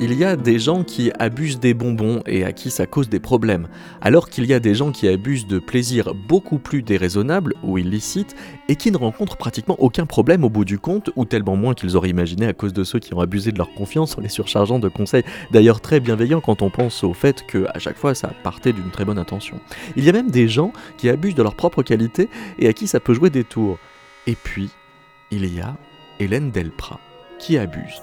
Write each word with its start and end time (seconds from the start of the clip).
Il 0.00 0.14
y 0.14 0.24
a 0.24 0.36
des 0.36 0.60
gens 0.60 0.84
qui 0.84 1.10
abusent 1.18 1.58
des 1.58 1.74
bonbons 1.74 2.22
et 2.24 2.44
à 2.44 2.52
qui 2.52 2.70
ça 2.70 2.86
cause 2.86 3.08
des 3.08 3.18
problèmes, 3.18 3.66
alors 4.00 4.30
qu'il 4.30 4.46
y 4.46 4.54
a 4.54 4.60
des 4.60 4.72
gens 4.72 4.92
qui 4.92 5.08
abusent 5.08 5.48
de 5.48 5.58
plaisirs 5.58 6.14
beaucoup 6.14 6.60
plus 6.60 6.82
déraisonnables 6.82 7.54
ou 7.64 7.78
illicites 7.78 8.36
et 8.68 8.76
qui 8.76 8.92
ne 8.92 8.96
rencontrent 8.96 9.36
pratiquement 9.36 9.74
aucun 9.80 10.06
problème 10.06 10.44
au 10.44 10.50
bout 10.50 10.64
du 10.64 10.78
compte, 10.78 11.10
ou 11.16 11.24
tellement 11.24 11.56
moins 11.56 11.74
qu'ils 11.74 11.96
auraient 11.96 12.10
imaginé 12.10 12.46
à 12.46 12.52
cause 12.52 12.72
de 12.72 12.84
ceux 12.84 13.00
qui 13.00 13.12
ont 13.12 13.18
abusé 13.18 13.50
de 13.50 13.58
leur 13.58 13.74
confiance 13.74 14.16
en 14.16 14.20
les 14.20 14.28
surchargeant 14.28 14.78
de 14.78 14.88
conseils, 14.88 15.24
d'ailleurs 15.50 15.80
très 15.80 15.98
bienveillants 15.98 16.40
quand 16.40 16.62
on 16.62 16.70
pense 16.70 17.02
au 17.02 17.12
fait 17.12 17.44
que 17.48 17.66
à 17.74 17.80
chaque 17.80 17.98
fois 17.98 18.14
ça 18.14 18.30
partait 18.44 18.72
d'une 18.72 18.92
très 18.92 19.04
bonne 19.04 19.18
intention. 19.18 19.58
Il 19.96 20.04
y 20.04 20.08
a 20.08 20.12
même 20.12 20.30
des 20.30 20.46
gens 20.46 20.72
qui 20.96 21.08
abusent 21.08 21.34
de 21.34 21.42
leur 21.42 21.56
propre 21.56 21.82
qualité 21.82 22.28
et 22.60 22.68
à 22.68 22.72
qui 22.72 22.86
ça 22.86 23.00
peut 23.00 23.14
jouer 23.14 23.30
des 23.30 23.42
tours. 23.42 23.78
Et 24.28 24.36
puis, 24.36 24.70
il 25.32 25.52
y 25.52 25.60
a 25.60 25.76
Hélène 26.20 26.52
Delprat 26.52 27.00
qui 27.40 27.58
abuse, 27.58 28.00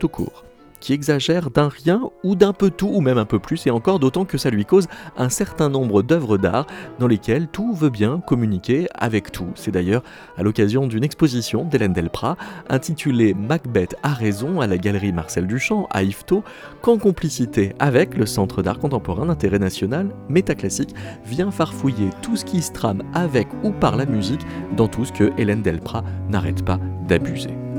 tout 0.00 0.08
court 0.08 0.44
qui 0.80 0.92
exagère 0.92 1.50
d'un 1.50 1.68
rien 1.68 2.10
ou 2.24 2.34
d'un 2.34 2.52
peu 2.52 2.70
tout, 2.70 2.90
ou 2.92 3.00
même 3.00 3.18
un 3.18 3.24
peu 3.24 3.38
plus, 3.38 3.66
et 3.66 3.70
encore 3.70 3.98
d'autant 3.98 4.24
que 4.24 4.38
ça 4.38 4.50
lui 4.50 4.64
cause 4.64 4.88
un 5.16 5.28
certain 5.28 5.68
nombre 5.68 6.02
d'œuvres 6.02 6.38
d'art 6.38 6.66
dans 6.98 7.06
lesquelles 7.06 7.48
tout 7.48 7.74
veut 7.74 7.90
bien 7.90 8.20
communiquer 8.26 8.88
avec 8.94 9.30
tout. 9.32 9.48
C'est 9.54 9.70
d'ailleurs 9.70 10.02
à 10.36 10.42
l'occasion 10.42 10.86
d'une 10.86 11.04
exposition 11.04 11.64
d'Hélène 11.64 11.92
Delprat 11.92 12.36
intitulée 12.68 13.34
Macbeth 13.34 13.96
a 14.02 14.12
raison 14.12 14.60
à 14.60 14.66
la 14.66 14.78
galerie 14.78 15.12
Marcel 15.12 15.46
Duchamp 15.46 15.86
à 15.90 16.02
Yvetot, 16.02 16.42
qu'en 16.82 16.98
complicité 16.98 17.74
avec 17.78 18.16
le 18.16 18.26
Centre 18.26 18.62
d'art 18.62 18.78
contemporain 18.78 19.26
d'intérêt 19.26 19.58
national 19.58 20.08
Métaclassique 20.28 20.94
vient 21.24 21.50
farfouiller 21.50 22.10
tout 22.22 22.36
ce 22.36 22.44
qui 22.44 22.62
se 22.62 22.72
trame 22.72 23.02
avec 23.14 23.48
ou 23.62 23.70
par 23.70 23.96
la 23.96 24.06
musique 24.06 24.46
dans 24.76 24.88
tout 24.88 25.04
ce 25.04 25.12
que 25.12 25.32
Hélène 25.38 25.62
Delprat 25.62 26.04
n'arrête 26.28 26.64
pas 26.64 26.78
d'abuser. 27.06 27.69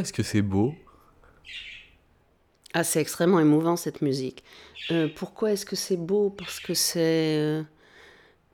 Est-ce 0.00 0.12
que 0.12 0.22
c'est 0.22 0.42
beau? 0.42 0.74
Ah, 2.72 2.84
c'est 2.84 3.00
extrêmement 3.00 3.40
émouvant 3.40 3.76
cette 3.76 4.00
musique. 4.00 4.44
Euh, 4.90 5.08
pourquoi 5.14 5.52
est-ce 5.52 5.66
que 5.66 5.76
c'est 5.76 5.96
beau? 5.96 6.30
Parce 6.30 6.60
que 6.60 6.74
c'est. 6.74 7.36
Euh, 7.38 7.62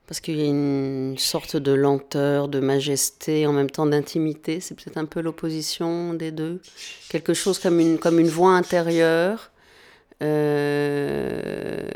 parce 0.07 0.19
qu'il 0.19 0.37
y 0.37 0.41
a 0.41 0.45
une 0.45 1.17
sorte 1.17 1.55
de 1.57 1.71
lenteur, 1.71 2.47
de 2.47 2.59
majesté, 2.59 3.45
en 3.45 3.53
même 3.53 3.69
temps 3.69 3.85
d'intimité. 3.85 4.59
C'est 4.59 4.75
peut-être 4.75 4.97
un 4.97 5.05
peu 5.05 5.21
l'opposition 5.21 6.13
des 6.13 6.31
deux. 6.31 6.61
Quelque 7.09 7.33
chose 7.33 7.59
comme 7.59 7.79
une, 7.79 7.97
comme 7.97 8.19
une 8.19 8.29
voix 8.29 8.51
intérieure. 8.51 9.51
Euh, 10.23 11.89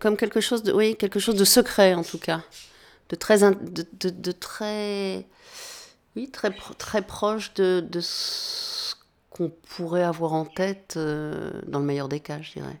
comme 0.00 0.16
quelque 0.16 0.40
chose 0.40 0.62
de, 0.62 0.72
oui, 0.72 0.96
quelque 0.96 1.20
chose 1.20 1.36
de 1.36 1.44
secret 1.44 1.94
en 1.94 2.02
tout 2.02 2.18
cas, 2.18 2.42
de 3.08 3.16
très, 3.16 3.38
de 3.40 4.32
très, 4.32 5.26
oui, 6.16 6.30
très, 6.30 6.50
très 6.78 7.02
proche 7.02 7.54
de, 7.54 7.80
de 7.80 8.00
ce 8.00 8.94
qu'on 9.30 9.50
pourrait 9.76 10.02
avoir 10.02 10.32
en 10.34 10.44
tête 10.44 10.94
euh, 10.96 11.50
dans 11.66 11.78
le 11.78 11.86
meilleur 11.86 12.08
des 12.08 12.20
cas, 12.20 12.40
je 12.42 12.52
dirais. 12.52 12.80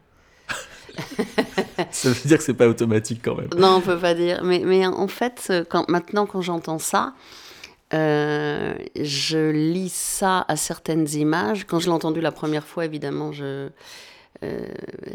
ça 1.90 2.10
veut 2.10 2.28
dire 2.28 2.36
que 2.36 2.44
c'est 2.44 2.54
pas 2.54 2.68
automatique 2.68 3.20
quand 3.24 3.34
même. 3.34 3.48
Non, 3.56 3.76
on 3.76 3.80
peut 3.80 3.98
pas 3.98 4.14
dire. 4.14 4.42
Mais, 4.44 4.60
mais 4.60 4.86
en 4.86 5.08
fait, 5.08 5.52
quand, 5.70 5.88
maintenant, 5.88 6.26
quand 6.26 6.42
j'entends 6.42 6.78
ça, 6.78 7.14
euh, 7.94 8.74
je 8.96 9.50
lis 9.50 9.92
ça 9.92 10.44
à 10.48 10.56
certaines 10.56 11.08
images. 11.10 11.66
Quand 11.66 11.78
je 11.78 11.86
l'ai 11.86 11.92
entendu 11.92 12.20
la 12.20 12.32
première 12.32 12.66
fois, 12.66 12.84
évidemment, 12.84 13.32
je, 13.32 13.68
euh, 14.42 14.66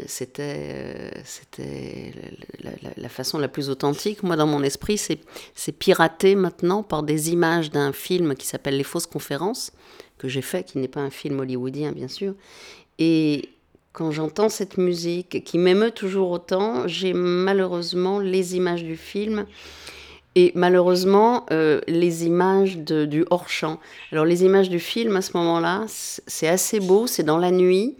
c'était 0.06 1.10
c'était 1.24 2.12
la, 2.96 3.08
façon 3.08 3.38
la 3.38 3.48
plus 3.48 3.68
authentique. 3.68 4.22
Moi, 4.22 4.36
dans 4.36 4.46
mon 4.46 4.62
esprit, 4.62 4.98
c'est 4.98 5.72
piraté 5.72 6.34
maintenant 6.34 6.82
par 6.82 7.02
des 7.02 7.30
images 7.30 7.70
d'un 7.70 7.92
film 7.92 8.34
qui 8.34 8.46
s'appelle 8.46 8.76
Les 8.76 8.84
fausses 8.84 9.06
conférences, 9.06 9.72
que 10.18 10.28
j'ai 10.28 10.42
fait, 10.42 10.64
qui 10.64 10.78
n'est 10.78 10.88
pas 10.88 11.00
un 11.00 11.10
film 11.10 11.40
hollywoodien, 11.40 11.92
bien 11.92 12.08
sûr. 12.08 12.34
Et 12.98 13.50
quand 13.92 14.10
j'entends 14.10 14.48
cette 14.48 14.78
musique 14.78 15.44
qui 15.44 15.58
m'émeut 15.58 15.90
toujours 15.90 16.30
autant, 16.30 16.86
j'ai 16.86 17.12
malheureusement 17.12 18.20
les 18.20 18.56
images 18.56 18.84
du 18.84 18.96
film 18.96 19.44
et 20.34 20.52
malheureusement 20.54 21.46
euh, 21.50 21.80
les 21.88 22.24
images 22.24 22.78
de, 22.78 23.04
du 23.04 23.24
hors-champ. 23.30 23.80
Alors 24.12 24.24
les 24.24 24.44
images 24.44 24.68
du 24.68 24.78
film 24.78 25.16
à 25.16 25.22
ce 25.22 25.36
moment-là, 25.36 25.84
c'est 25.88 26.48
assez 26.48 26.80
beau, 26.80 27.06
c'est 27.06 27.24
dans 27.24 27.38
la 27.38 27.50
nuit. 27.50 27.96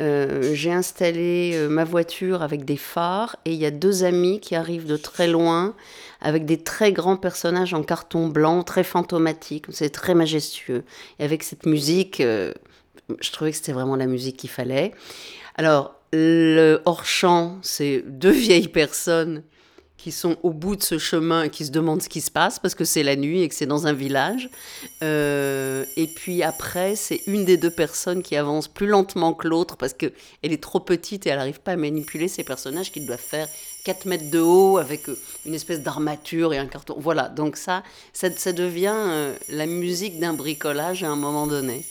Euh, 0.00 0.54
j'ai 0.54 0.72
installé 0.72 1.52
euh, 1.54 1.68
ma 1.68 1.84
voiture 1.84 2.40
avec 2.42 2.64
des 2.64 2.78
phares 2.78 3.36
et 3.44 3.52
il 3.52 3.58
y 3.58 3.66
a 3.66 3.70
deux 3.70 4.04
amis 4.04 4.40
qui 4.40 4.54
arrivent 4.54 4.86
de 4.86 4.96
très 4.96 5.28
loin 5.28 5.74
avec 6.22 6.46
des 6.46 6.56
très 6.62 6.92
grands 6.92 7.18
personnages 7.18 7.74
en 7.74 7.82
carton 7.82 8.28
blanc, 8.28 8.62
très 8.62 8.84
fantomatiques. 8.84 9.66
C'est 9.70 9.90
très 9.90 10.14
majestueux. 10.14 10.84
Et 11.18 11.24
avec 11.24 11.42
cette 11.42 11.66
musique, 11.66 12.20
euh, 12.20 12.54
je 13.20 13.30
trouvais 13.32 13.50
que 13.50 13.56
c'était 13.56 13.72
vraiment 13.72 13.96
la 13.96 14.06
musique 14.06 14.38
qu'il 14.38 14.50
fallait. 14.50 14.92
Alors, 15.56 15.94
le 16.12 16.80
hors-champ, 16.86 17.58
c'est 17.60 18.02
deux 18.06 18.30
vieilles 18.32 18.68
personnes 18.68 19.42
qui 20.02 20.10
sont 20.10 20.36
au 20.42 20.50
bout 20.50 20.74
de 20.74 20.82
ce 20.82 20.98
chemin 20.98 21.44
et 21.44 21.50
qui 21.50 21.64
se 21.64 21.70
demandent 21.70 22.02
ce 22.02 22.08
qui 22.08 22.20
se 22.20 22.30
passe 22.32 22.58
parce 22.58 22.74
que 22.74 22.84
c'est 22.84 23.04
la 23.04 23.14
nuit 23.14 23.42
et 23.42 23.48
que 23.48 23.54
c'est 23.54 23.66
dans 23.66 23.86
un 23.86 23.92
village. 23.92 24.50
Euh, 25.02 25.84
et 25.96 26.08
puis 26.08 26.42
après, 26.42 26.96
c'est 26.96 27.20
une 27.28 27.44
des 27.44 27.56
deux 27.56 27.70
personnes 27.70 28.24
qui 28.24 28.34
avance 28.34 28.66
plus 28.66 28.88
lentement 28.88 29.32
que 29.32 29.46
l'autre 29.46 29.76
parce 29.76 29.92
qu'elle 29.92 30.12
est 30.42 30.60
trop 30.62 30.80
petite 30.80 31.24
et 31.26 31.30
elle 31.30 31.38
n'arrive 31.38 31.60
pas 31.60 31.72
à 31.72 31.76
manipuler 31.76 32.26
ces 32.26 32.42
personnages 32.42 32.90
qui 32.90 33.06
doivent 33.06 33.20
faire 33.20 33.48
4 33.84 34.06
mètres 34.06 34.28
de 34.30 34.40
haut 34.40 34.78
avec 34.78 35.08
euh, 35.08 35.16
une 35.46 35.54
espèce 35.54 35.80
d'armature 35.80 36.52
et 36.52 36.58
un 36.58 36.66
carton. 36.66 36.96
Voilà, 36.98 37.28
donc 37.28 37.56
ça, 37.56 37.84
ça, 38.12 38.52
devient 38.52 38.92
euh, 38.92 39.36
la 39.50 39.66
musique 39.66 40.18
d'un 40.18 40.32
bricolage 40.32 41.04
à 41.04 41.10
un 41.10 41.16
moment 41.16 41.46
donné. 41.46 41.84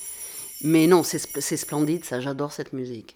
Mais 0.64 0.86
non, 0.86 1.04
c'est 1.04 1.18
sp- 1.18 1.40
c'est 1.40 1.58
splendide, 1.58 2.04
ça, 2.04 2.20
j'adore 2.20 2.52
cette 2.52 2.74
musique. 2.74 3.16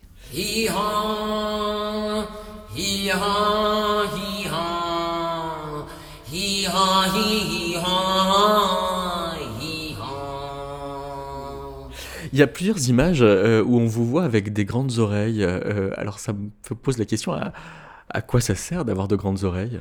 Il 12.33 12.39
y 12.39 12.41
a 12.41 12.47
plusieurs 12.47 12.89
images 12.89 13.21
euh, 13.21 13.63
où 13.63 13.79
on 13.79 13.85
vous 13.85 14.05
voit 14.05 14.23
avec 14.23 14.51
des 14.51 14.65
grandes 14.65 14.99
oreilles. 14.99 15.43
euh, 15.43 15.91
alors 15.95 16.19
ça 16.19 16.33
me 16.33 16.75
pose 16.75 16.97
la 16.97 17.05
question 17.05 17.31
à, 17.31 17.53
à 18.09 18.21
quoi 18.21 18.41
ça 18.41 18.55
sert 18.55 18.85
d'avoir 18.85 19.07
de 19.07 19.15
grandes 19.15 19.43
oreilles? 19.43 19.79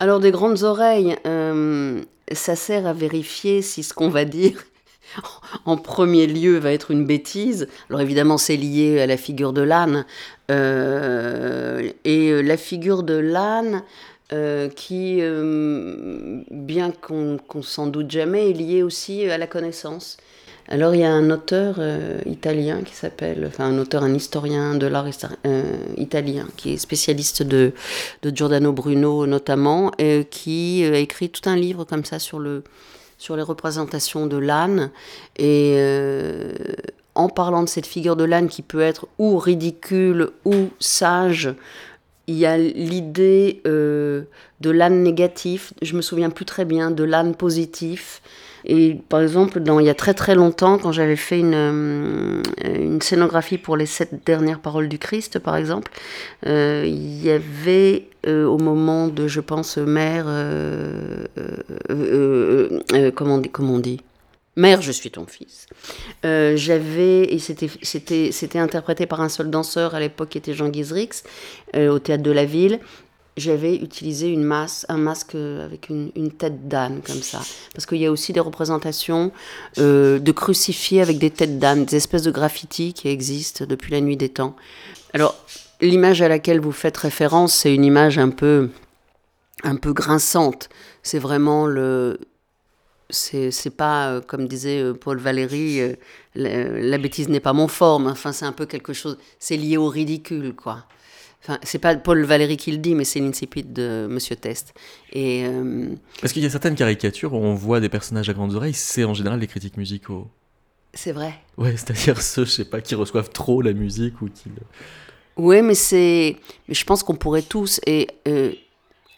Alors, 0.00 0.20
des 0.20 0.30
grandes 0.30 0.62
oreilles, 0.62 1.16
euh, 1.26 2.02
ça 2.32 2.56
sert 2.56 2.86
à 2.86 2.92
vérifier 2.92 3.62
si 3.62 3.82
ce 3.82 3.94
qu'on 3.94 4.10
va 4.10 4.24
dire, 4.24 4.62
en 5.64 5.76
premier 5.76 6.26
lieu, 6.26 6.58
va 6.58 6.72
être 6.72 6.90
une 6.90 7.04
bêtise. 7.04 7.68
Alors, 7.88 8.00
évidemment, 8.00 8.38
c'est 8.38 8.56
lié 8.56 9.00
à 9.00 9.06
la 9.06 9.16
figure 9.16 9.52
de 9.52 9.62
l'âne. 9.62 10.04
Euh, 10.50 11.90
et 12.04 12.30
euh, 12.30 12.40
la 12.40 12.56
figure 12.56 13.02
de 13.02 13.14
l'âne, 13.14 13.82
euh, 14.32 14.68
qui, 14.68 15.20
bien 16.50 16.90
qu'on 16.90 17.38
qu'on 17.38 17.62
s'en 17.62 17.86
doute 17.86 18.10
jamais, 18.10 18.50
est 18.50 18.54
liée 18.54 18.82
aussi 18.82 19.28
à 19.28 19.38
la 19.38 19.46
connaissance. 19.46 20.16
Alors, 20.70 20.94
il 20.94 21.00
y 21.00 21.04
a 21.04 21.10
un 21.10 21.30
auteur 21.30 21.80
italien 22.26 22.82
qui 22.82 22.94
s'appelle, 22.94 23.46
enfin, 23.46 23.64
un 23.64 23.78
auteur, 23.78 24.02
un 24.02 24.12
historien 24.12 24.74
de 24.74 24.86
l'art 24.86 25.08
italien, 25.96 26.46
qui 26.58 26.74
est 26.74 26.76
spécialiste 26.76 27.42
de, 27.42 27.72
de 28.20 28.36
Giordano 28.36 28.72
Bruno 28.74 29.26
notamment, 29.26 29.92
euh, 29.98 30.24
qui 30.24 30.84
a 30.84 30.98
écrit 30.98 31.30
tout 31.30 31.48
un 31.48 31.56
livre 31.56 31.84
comme 31.84 32.04
ça 32.04 32.18
sur, 32.18 32.38
le, 32.38 32.64
sur 33.18 33.36
les 33.36 33.42
représentations 33.42 34.26
de 34.26 34.36
l'âne. 34.36 34.90
Et 35.36 35.74
euh, 35.76 36.52
en 37.14 37.28
parlant 37.28 37.62
de 37.62 37.68
cette 37.68 37.86
figure 37.86 38.16
de 38.16 38.24
l'âne 38.24 38.48
qui 38.48 38.62
peut 38.62 38.80
être 38.80 39.08
ou 39.18 39.38
ridicule 39.38 40.30
ou 40.44 40.68
sage, 40.78 41.54
il 42.28 42.36
y 42.36 42.46
a 42.46 42.56
l'idée 42.56 43.60
euh, 43.66 44.22
de 44.60 44.70
l'âne 44.70 45.02
négatif, 45.02 45.72
je 45.82 45.96
me 45.96 46.02
souviens 46.02 46.30
plus 46.30 46.44
très 46.44 46.64
bien, 46.64 46.90
de 46.90 47.02
l'âne 47.02 47.34
positif. 47.34 48.22
Et 48.64 48.98
par 49.08 49.20
exemple, 49.20 49.60
dans, 49.60 49.78
il 49.78 49.86
y 49.86 49.90
a 49.90 49.94
très 49.94 50.14
très 50.14 50.34
longtemps, 50.34 50.78
quand 50.78 50.92
j'avais 50.92 51.16
fait 51.16 51.38
une, 51.38 51.54
euh, 51.54 52.42
scénographie 53.00 53.58
pour 53.58 53.76
les 53.76 53.86
sept 53.86 54.24
dernières 54.26 54.60
paroles 54.60 54.88
du 54.88 54.98
Christ, 54.98 55.38
par 55.38 55.56
exemple, 55.56 55.90
euh, 56.46 56.84
il 56.86 57.22
y 57.22 57.30
avait 57.30 58.08
euh, 58.26 58.46
au 58.46 58.58
moment 58.58 59.08
de, 59.08 59.28
je 59.28 59.40
pense, 59.40 59.76
Mère, 59.78 60.26
comment, 63.14 63.42
comment 63.52 63.74
on 63.74 63.78
dit? 63.78 64.00
Mère, 64.56 64.82
je 64.82 64.90
suis 64.90 65.12
ton 65.12 65.24
fils. 65.24 65.66
J'avais, 66.24 67.32
et 67.32 67.38
c'était, 67.38 68.58
interprété 68.58 69.06
par 69.06 69.20
un 69.20 69.28
seul 69.28 69.50
danseur 69.50 69.94
à 69.94 70.00
l'époque 70.00 70.30
qui 70.30 70.38
était 70.38 70.52
Jean 70.52 70.68
Guizrix, 70.68 71.22
au 71.76 71.98
théâtre 72.00 72.24
de 72.24 72.32
la 72.32 72.44
ville. 72.44 72.80
J'avais 73.38 73.76
utilisé 73.76 74.28
une 74.28 74.42
masse, 74.42 74.84
un 74.88 74.98
masque 74.98 75.34
avec 75.34 75.88
une, 75.88 76.30
tête 76.32 76.68
d'âne, 76.68 77.00
comme 77.06 77.22
ça. 77.22 77.40
Parce 77.72 77.86
qu'il 77.86 77.98
y 77.98 78.06
a 78.06 78.12
aussi 78.12 78.32
des 78.32 78.40
représentations 78.40 79.32
euh, 79.78 80.18
de 80.18 80.32
crucifiés 80.32 81.00
avec 81.00 81.18
des 81.18 81.30
têtes 81.30 81.58
d'âne, 81.58 81.84
des 81.84 81.96
espèces 81.96 82.22
de 82.22 82.30
graffitis 82.30 82.92
qui 82.92 83.08
existent 83.08 83.64
depuis 83.64 83.92
la 83.92 84.00
nuit 84.00 84.16
des 84.16 84.28
temps. 84.28 84.56
Alors, 85.14 85.36
l'image 85.80 86.20
à 86.20 86.28
laquelle 86.28 86.60
vous 86.60 86.72
faites 86.72 86.96
référence, 86.96 87.54
c'est 87.54 87.74
une 87.74 87.84
image 87.84 88.18
un 88.18 88.30
peu, 88.30 88.70
un 89.62 89.76
peu 89.76 89.92
grinçante. 89.92 90.68
C'est 91.02 91.18
vraiment 91.18 91.66
le, 91.66 92.18
c'est 93.10 93.74
pas 93.76 94.10
euh, 94.10 94.20
comme 94.20 94.46
disait 94.48 94.82
euh, 94.82 94.92
Paul 94.92 95.18
Valéry 95.18 95.80
euh, 95.80 95.94
la, 96.34 96.68
la 96.68 96.98
bêtise 96.98 97.28
n'est 97.28 97.40
pas 97.40 97.52
mon 97.52 97.68
forme 97.68 98.06
enfin 98.06 98.32
c'est 98.32 98.44
un 98.44 98.52
peu 98.52 98.66
quelque 98.66 98.92
chose 98.92 99.18
c'est 99.38 99.56
lié 99.56 99.76
au 99.76 99.88
ridicule 99.88 100.54
quoi 100.54 100.84
enfin 101.42 101.58
c'est 101.62 101.78
pas 101.78 101.94
Paul 101.96 102.24
Valéry 102.24 102.56
qui 102.56 102.70
le 102.72 102.78
dit 102.78 102.94
mais 102.94 103.04
c'est 103.04 103.20
l'incipit 103.20 103.62
de 103.62 104.06
Monsieur 104.10 104.36
Test 104.36 104.74
et 105.12 105.44
euh, 105.46 105.88
Parce 106.20 106.32
qu'il 106.32 106.42
y 106.42 106.46
a 106.46 106.50
certaines 106.50 106.74
caricatures 106.74 107.32
où 107.34 107.36
on 107.38 107.54
voit 107.54 107.80
des 107.80 107.88
personnages 107.88 108.28
à 108.28 108.34
grandes 108.34 108.54
oreilles, 108.54 108.74
c'est 108.74 109.04
en 109.04 109.14
général 109.14 109.38
des 109.40 109.46
critiques 109.46 109.76
musicaux. 109.76 110.28
c'est 110.94 111.12
vrai 111.12 111.34
Ouais, 111.56 111.72
c'est-à-dire 111.76 112.20
ceux, 112.22 112.44
je 112.44 112.50
sais 112.50 112.64
pas, 112.64 112.80
qui 112.80 112.94
reçoivent 112.94 113.30
trop 113.30 113.62
la 113.62 113.72
musique 113.72 114.20
ou 114.22 114.26
qui... 114.28 114.48
le- 114.48 114.54
Oui, 115.36 115.62
mais 115.62 115.74
c'est. 115.74 116.36
Mais 116.68 116.74
je 116.74 116.84
pense 116.84 117.02
qu'on 117.02 117.14
pourrait 117.16 117.42
tous 117.42 117.80
et, 117.86 118.08
euh, 118.26 118.52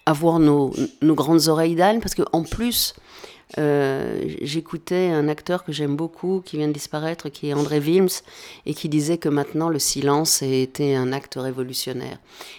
avoir 0.07 0.39
nos, 0.39 0.75
nos 1.03 1.15
grandes 1.15 1.49
oreilles 1.49 1.75
d'âne 1.77 2.01
parce 2.01 2.15
que 2.15 2.23
en 2.33 2.43
plus, 2.43 2.95
euh, 3.59 4.23
j'écoutais 4.41 5.11
un 5.11 5.29
acteur 5.29 5.65
que 5.65 5.73
j'aime 5.73 5.97
beaucoup 5.97 6.43
qui 6.45 6.57
vient 6.57 6.69
de 6.69 6.73
disparaître, 6.73 7.29
qui 7.29 7.49
est 7.49 7.55
André 7.55 7.81
Wilms, 7.81 8.23
et 8.67 8.75
qui 8.75 8.89
disait 8.89 9.19
que 9.19 9.29
maintenant 9.29 9.69
le 9.69 9.79
silence 9.79 10.43
était 10.43 10.95
un 10.95 11.13
acte 11.13 11.35
révolutionnaire. 11.37 12.19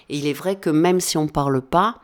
Et 0.09 0.17
il 0.17 0.27
est 0.27 0.33
vrai 0.33 0.57
que 0.57 0.69
même 0.69 0.99
si 0.99 1.17
on 1.17 1.27
parle 1.27 1.61
pas, 1.61 2.01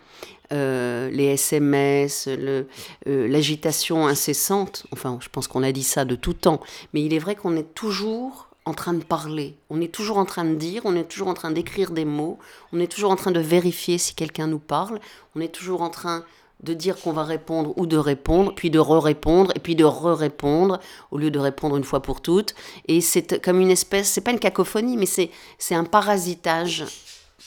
euh, 0.54 1.10
les 1.10 1.26
SMS, 1.26 2.30
euh, 2.30 2.64
l'agitation 3.06 4.08
incessante, 4.08 4.86
enfin 4.94 5.18
je 5.22 5.28
pense 5.30 5.48
qu'on 5.48 5.64
a 5.64 5.74
dit 5.74 5.84
ça 5.84 6.06
de 6.06 6.16
tout 6.16 6.34
temps, 6.34 6.62
mais 6.94 7.04
il 7.04 7.14
est 7.14 7.20
vrai 7.20 7.36
qu'on 7.36 7.58
est 7.58 7.74
toujours 7.74 8.48
en 8.64 8.74
train 8.74 8.94
de 8.94 9.04
parler, 9.04 9.58
on 9.70 9.82
est 9.82 9.94
toujours 9.94 10.18
en 10.18 10.26
train 10.26 10.46
de 10.46 10.56
dire, 10.56 10.84
on 10.86 10.96
est 10.96 11.10
toujours 11.10 11.28
en 11.28 11.34
train 11.34 11.52
d'écrire 11.52 11.92
des 11.92 12.06
mots, 12.06 12.38
on 12.72 12.80
est 12.80 12.88
toujours 12.88 13.12
en 13.12 13.18
train 13.18 13.32
de 13.32 13.42
vérifier 13.42 13.98
si 13.98 14.16
quelqu'un 14.16 14.48
nous 14.48 14.60
parle, 14.60 15.00
on 15.36 15.42
est 15.42 15.54
toujours 15.54 15.82
en 15.82 15.90
train 15.90 16.24
de 16.62 16.74
dire 16.74 17.00
qu'on 17.00 17.12
va 17.12 17.24
répondre 17.24 17.74
ou 17.78 17.86
de 17.86 17.98
répondre, 17.98 18.54
puis 18.56 18.70
de 18.70 18.80
re-répondre, 18.80 19.52
et 19.56 19.60
puis 19.60 19.76
de 19.76 19.84
re-répondre, 19.84 20.80
au 21.12 21.18
lieu 21.18 21.30
de 21.30 21.40
répondre 21.40 21.78
une 21.78 21.84
fois 21.84 22.02
pour 22.02 22.22
toutes. 22.22 22.56
Et 22.88 23.02
c'est 23.02 23.42
comme 23.44 23.60
une 23.62 23.70
espèce, 23.70 24.10
c'est 24.10 24.22
pas 24.22 24.32
une 24.32 24.40
cacophonie, 24.40 24.98
mais 24.98 25.06
c'est 25.06 25.76
un 25.76 25.84
parasitage 25.84 26.86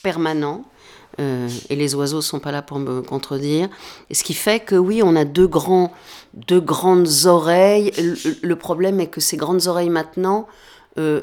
permanent. 0.02 0.64
Euh, 1.18 1.48
et 1.68 1.76
les 1.76 1.94
oiseaux 1.96 2.22
sont 2.22 2.38
pas 2.38 2.52
là 2.52 2.62
pour 2.62 2.78
me 2.78 3.02
contredire. 3.02 3.68
Et 4.08 4.14
ce 4.14 4.22
qui 4.22 4.32
fait 4.32 4.60
que 4.60 4.76
oui, 4.76 5.02
on 5.02 5.16
a 5.16 5.24
deux, 5.24 5.48
grands, 5.48 5.92
deux 6.34 6.60
grandes 6.60 7.26
oreilles. 7.26 7.92
Le, 8.42 8.56
problème 8.56 9.00
est 9.00 9.08
que 9.08 9.20
ces 9.20 9.36
grandes 9.36 9.66
oreilles 9.66 9.90
maintenant 9.90 10.46
euh, 10.98 11.22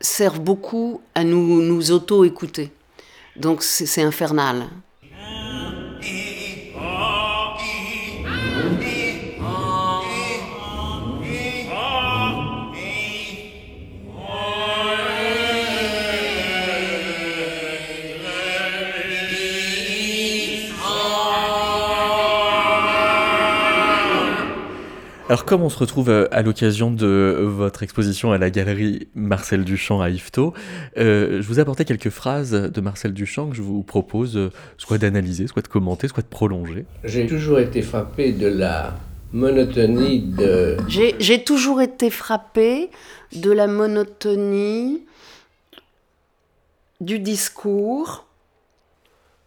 servent 0.00 0.40
beaucoup 0.40 1.00
à 1.14 1.24
nous, 1.24 1.60
nous 1.60 1.90
auto-écouter. 1.90 2.72
Donc 3.34 3.62
c'est 3.62 4.02
infernal. 4.02 4.68
Alors 25.28 25.44
comme 25.44 25.62
on 25.62 25.68
se 25.68 25.78
retrouve 25.78 26.08
euh, 26.08 26.28
à 26.30 26.42
l'occasion 26.42 26.92
de 26.92 27.36
votre 27.42 27.82
exposition 27.82 28.30
à 28.30 28.38
la 28.38 28.48
galerie 28.48 29.08
Marcel 29.16 29.64
Duchamp 29.64 30.00
à 30.00 30.08
Yvetot, 30.08 30.54
euh, 30.98 31.42
je 31.42 31.48
vous 31.48 31.58
ai 31.58 31.62
apporté 31.62 31.84
quelques 31.84 32.10
phrases 32.10 32.52
de 32.52 32.80
Marcel 32.80 33.12
Duchamp 33.12 33.50
que 33.50 33.56
je 33.56 33.62
vous 33.62 33.82
propose 33.82 34.36
euh, 34.36 34.52
soit 34.78 34.98
d'analyser, 34.98 35.48
soit 35.48 35.62
de 35.62 35.68
commenter, 35.68 36.06
soit 36.06 36.22
de 36.22 36.28
prolonger. 36.28 36.86
J'ai 37.02 37.26
toujours 37.26 37.58
été 37.58 37.82
frappé 37.82 38.30
de 38.30 38.46
la 38.46 38.94
monotonie 39.32 40.20
de... 40.20 40.76
J'ai 40.86 41.42
toujours 41.42 41.82
été 41.82 42.10
frappée 42.10 42.90
de 43.34 43.50
la 43.50 43.66
monotonie 43.66 45.02
du 47.00 47.18
discours 47.18 48.26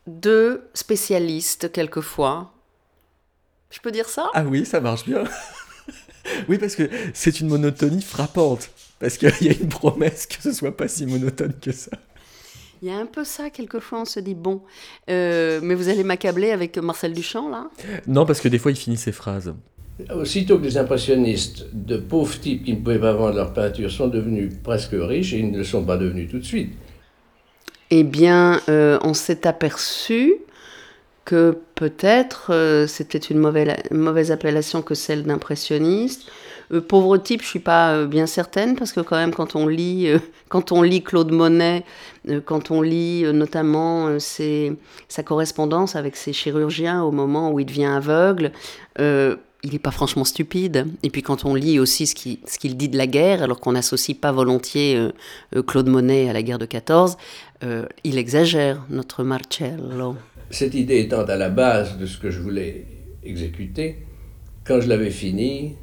de 0.08 0.64
spécialistes, 0.74 1.72
quelquefois. 1.72 2.52
Je 3.72 3.80
peux 3.80 3.92
dire 3.92 4.10
ça? 4.10 4.30
Ah 4.34 4.44
oui, 4.44 4.66
ça 4.66 4.82
marche 4.82 5.06
bien. 5.06 5.24
Oui, 6.48 6.58
parce 6.58 6.76
que 6.76 6.90
c'est 7.14 7.40
une 7.40 7.48
monotonie 7.48 8.02
frappante. 8.02 8.70
Parce 9.00 9.18
qu'il 9.18 9.30
y 9.42 9.50
a 9.50 9.54
une 9.54 9.70
promesse 9.70 10.28
que 10.28 10.42
ce 10.42 10.52
soit 10.52 10.76
pas 10.76 10.88
si 10.88 11.06
monotone 11.06 11.54
que 11.62 11.72
ça. 11.72 11.92
Il 12.82 12.90
y 12.90 12.92
a 12.92 12.98
un 12.98 13.06
peu 13.06 13.24
ça, 13.24 13.50
quelquefois, 13.50 14.02
on 14.02 14.06
se 14.06 14.20
dit, 14.20 14.36
bon, 14.36 14.62
euh, 15.10 15.60
mais 15.62 15.76
vous 15.76 15.90
allez 15.90 16.04
m'accabler 16.04 16.52
avec 16.52 16.78
Marcel 16.78 17.14
Duchamp, 17.14 17.50
là? 17.50 17.70
Non, 18.08 18.26
parce 18.26 18.40
que 18.40 18.48
des 18.48 18.58
fois 18.58 18.72
il 18.72 18.78
finit 18.78 18.98
ses 18.98 19.12
phrases. 19.12 19.54
Aussitôt 20.16 20.60
que 20.60 20.64
les 20.64 20.78
impressionnistes, 20.78 21.66
de 21.74 21.98
pauvres 21.98 22.40
types 22.40 22.64
qui 22.64 22.74
ne 22.74 22.80
pouvaient 22.80 23.00
pas 23.00 23.12
vendre 23.12 23.36
leur 23.36 23.54
peinture, 23.54 23.92
sont 23.92 24.08
devenus 24.08 24.54
presque 24.64 24.94
riches, 24.94 25.34
et 25.34 25.40
ils 25.40 25.52
ne 25.52 25.58
le 25.58 25.64
sont 25.66 25.84
pas 25.84 25.98
devenus 25.98 26.30
tout 26.30 26.40
de 26.40 26.46
suite. 26.46 26.72
Eh 27.92 28.04
bien, 28.04 28.62
euh, 28.70 28.98
on 29.02 29.14
s'est 29.14 29.46
aperçu 29.46 30.36
que 31.30 31.60
peut-être 31.76 32.52
euh, 32.52 32.88
c'était 32.88 33.20
une 33.20 33.38
mauvaise, 33.38 34.32
appellation 34.32 34.82
que 34.82 34.96
celle 34.96 35.22
d'impressionniste. 35.22 36.24
Euh, 36.74 36.82
pauvre 36.82 37.18
type, 37.18 37.44
je 37.44 37.48
suis 37.48 37.60
pas 37.60 37.92
euh, 37.92 38.08
bien 38.08 38.26
certaine 38.26 38.76
parce 38.76 38.94
que 38.94 39.02
quand 39.02 39.16
même 39.16 39.36
quand 39.36 39.56
on 39.56 39.68
lit, 39.68 40.10
quand 40.50 40.72
on 40.72 40.82
lit 40.82 41.04
Claude 41.04 41.32
Monet, 41.32 41.86
quand 42.46 42.72
on 42.72 42.82
lit 42.82 43.32
notamment 43.32 44.18
sa 44.20 45.24
correspondance 45.24 45.96
avec 45.96 46.16
ses 46.16 46.34
chirurgiens 46.34 47.04
au 47.04 47.12
moment 47.12 47.52
où 47.52 47.60
il 47.60 47.66
devient 47.68 47.86
aveugle, 47.86 48.52
il 48.98 49.72
n'est 49.74 49.80
pas 49.80 49.92
franchement 49.92 50.26
stupide. 50.26 50.88
Et 51.04 51.10
puis 51.10 51.22
quand 51.22 51.46
on 51.46 51.54
lit 51.54 51.80
aussi 51.80 52.08
ce 52.08 52.16
qu'il 52.16 52.78
dit 52.78 52.90
de 52.90 52.98
la 52.98 53.08
guerre, 53.08 53.44
alors 53.44 53.60
qu'on 53.60 53.74
n'associe 53.74 54.18
pas 54.18 54.32
volontiers 54.32 55.10
Claude 55.68 55.88
Monet 55.88 56.30
à 56.30 56.34
la 56.34 56.44
guerre 56.44 56.60
de 56.60 56.66
14, 56.66 57.18
euh, 57.64 57.86
il 58.04 58.18
exagère, 58.18 58.82
notre 58.90 59.24
Marcello. 59.24 60.16
Cette 60.52 60.74
idée 60.74 61.00
étant 61.00 61.24
à 61.24 61.36
la 61.36 61.50
base 61.50 61.98
de 61.98 62.06
ce 62.06 62.18
que 62.18 62.32
je 62.32 62.40
voulais 62.40 62.86
exécuter, 63.24 63.98
quand 64.66 64.82
je 64.82 64.88
l'avais 64.88 65.12
fini, 65.12 65.76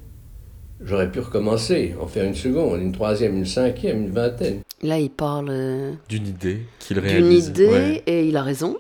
j'aurais 0.81 1.11
pu 1.11 1.21
recommencer, 1.21 1.95
en 2.01 2.07
faire 2.07 2.25
une 2.25 2.35
seconde, 2.35 2.81
une 2.81 2.93
troisième, 2.93 3.37
une 3.37 3.47
cinquième, 3.47 4.03
une 4.03 4.11
vingtaine. 4.11 4.61
Là, 4.83 4.99
il 4.99 5.11
parle 5.11 5.49
euh, 5.51 5.93
D'une 6.09 6.27
idée 6.27 6.61
qu'il 6.81 6.97
d'une 7.01 7.07
réalise. 7.07 7.49
idée 7.49 7.69
Ouais. 7.69 8.03
et 8.07 8.27
il 8.29 8.37
a 8.37 8.43
raison. 8.43 8.77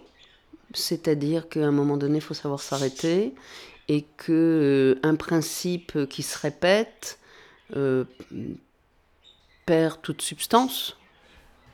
C'est-à-dire 0.74 1.48
qu'à 1.48 1.66
un 1.66 1.70
moment 1.70 1.96
donné, 1.96 2.16
il 2.16 2.20
faut 2.20 2.34
savoir 2.34 2.60
s'arrêter 2.60 3.32
et 3.88 4.04
que 4.16 4.96
euh, 4.96 5.00
un 5.08 5.14
principe 5.14 6.06
qui 6.10 6.22
se 6.22 6.38
répète 6.38 7.18
euh, 7.76 8.04
perd 9.64 10.02
toute 10.02 10.20
substance. 10.22 10.96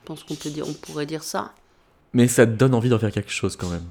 Je 0.02 0.06
pense 0.06 0.22
qu'on 0.24 0.34
peut 0.34 0.50
dire, 0.50 0.66
on 0.68 0.72
pourrait 0.74 1.06
dire 1.06 1.22
ça. 1.24 1.52
Mais 2.12 2.28
ça 2.28 2.46
te 2.46 2.52
donne 2.52 2.74
envie 2.74 2.90
d'en 2.90 2.98
faire 2.98 3.10
quelque 3.12 3.30
chose 3.30 3.56
quand 3.56 3.70
même. 3.70 3.84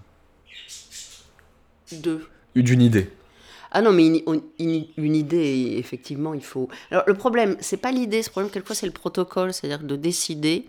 Deux. 1.94 2.28
D'une 2.56 2.82
idée. 2.82 3.10
Ah 3.72 3.82
non, 3.82 3.92
mais 3.94 4.06
une, 4.08 4.22
on- 4.26 4.42
une- 4.60 4.86
une 4.98 5.16
idée, 5.16 5.76
effectivement, 5.78 6.34
il 6.34 6.44
faut. 6.44 6.68
Alors 6.92 7.04
le 7.08 7.14
problème, 7.14 7.56
c'est 7.62 7.78
pas 7.78 7.92
l'idée, 7.92 8.22
ce 8.22 8.30
problème, 8.30 8.52
quelquefois, 8.52 8.76
c'est 8.76 8.86
le 8.86 8.92
protocole, 8.92 9.54
c'est-à-dire 9.54 9.80
de 9.86 9.96
décider 9.96 10.66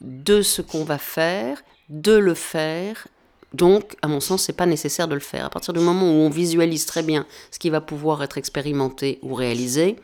de 0.00 0.42
ce 0.42 0.60
qu'on 0.62 0.82
va 0.84 0.98
faire, 0.98 1.62
de 1.88 2.12
le 2.12 2.34
faire. 2.34 3.06
Donc, 3.54 3.94
à 4.02 4.08
mon 4.08 4.18
sens, 4.20 4.42
c'est 4.44 4.54
pas 4.54 4.66
nécessaire 4.66 5.06
de 5.06 5.14
le 5.14 5.20
faire. 5.20 5.44
À 5.44 5.50
partir 5.50 5.72
du 5.74 5.80
moment 5.80 6.06
où 6.10 6.14
on 6.22 6.30
visualise 6.30 6.86
très 6.86 7.02
bien 7.02 7.26
ce 7.52 7.58
qui 7.60 7.70
va 7.70 7.80
pouvoir 7.80 8.22
être 8.24 8.38
expérimenté 8.38 9.18
ou 9.22 9.34
réalisé, 9.34 9.96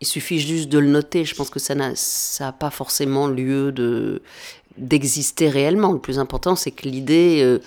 il 0.00 0.06
suffit 0.06 0.38
juste 0.40 0.68
de 0.68 0.78
le 0.78 0.88
noter. 0.88 1.24
Je 1.24 1.34
pense 1.34 1.50
que 1.50 1.58
ça 1.58 1.74
n'a 1.74 1.92
ça 1.96 2.44
n'a 2.46 2.52
pas 2.52 2.70
forcément 2.70 3.26
lieu 3.26 3.72
de 3.72 4.22
d'exister 4.78 5.48
réellement. 5.48 5.92
Le 5.92 5.98
plus 5.98 6.18
important, 6.18 6.56
c'est 6.56 6.70
que 6.70 6.88
l'idée 6.88 7.40
euh, 7.42 7.58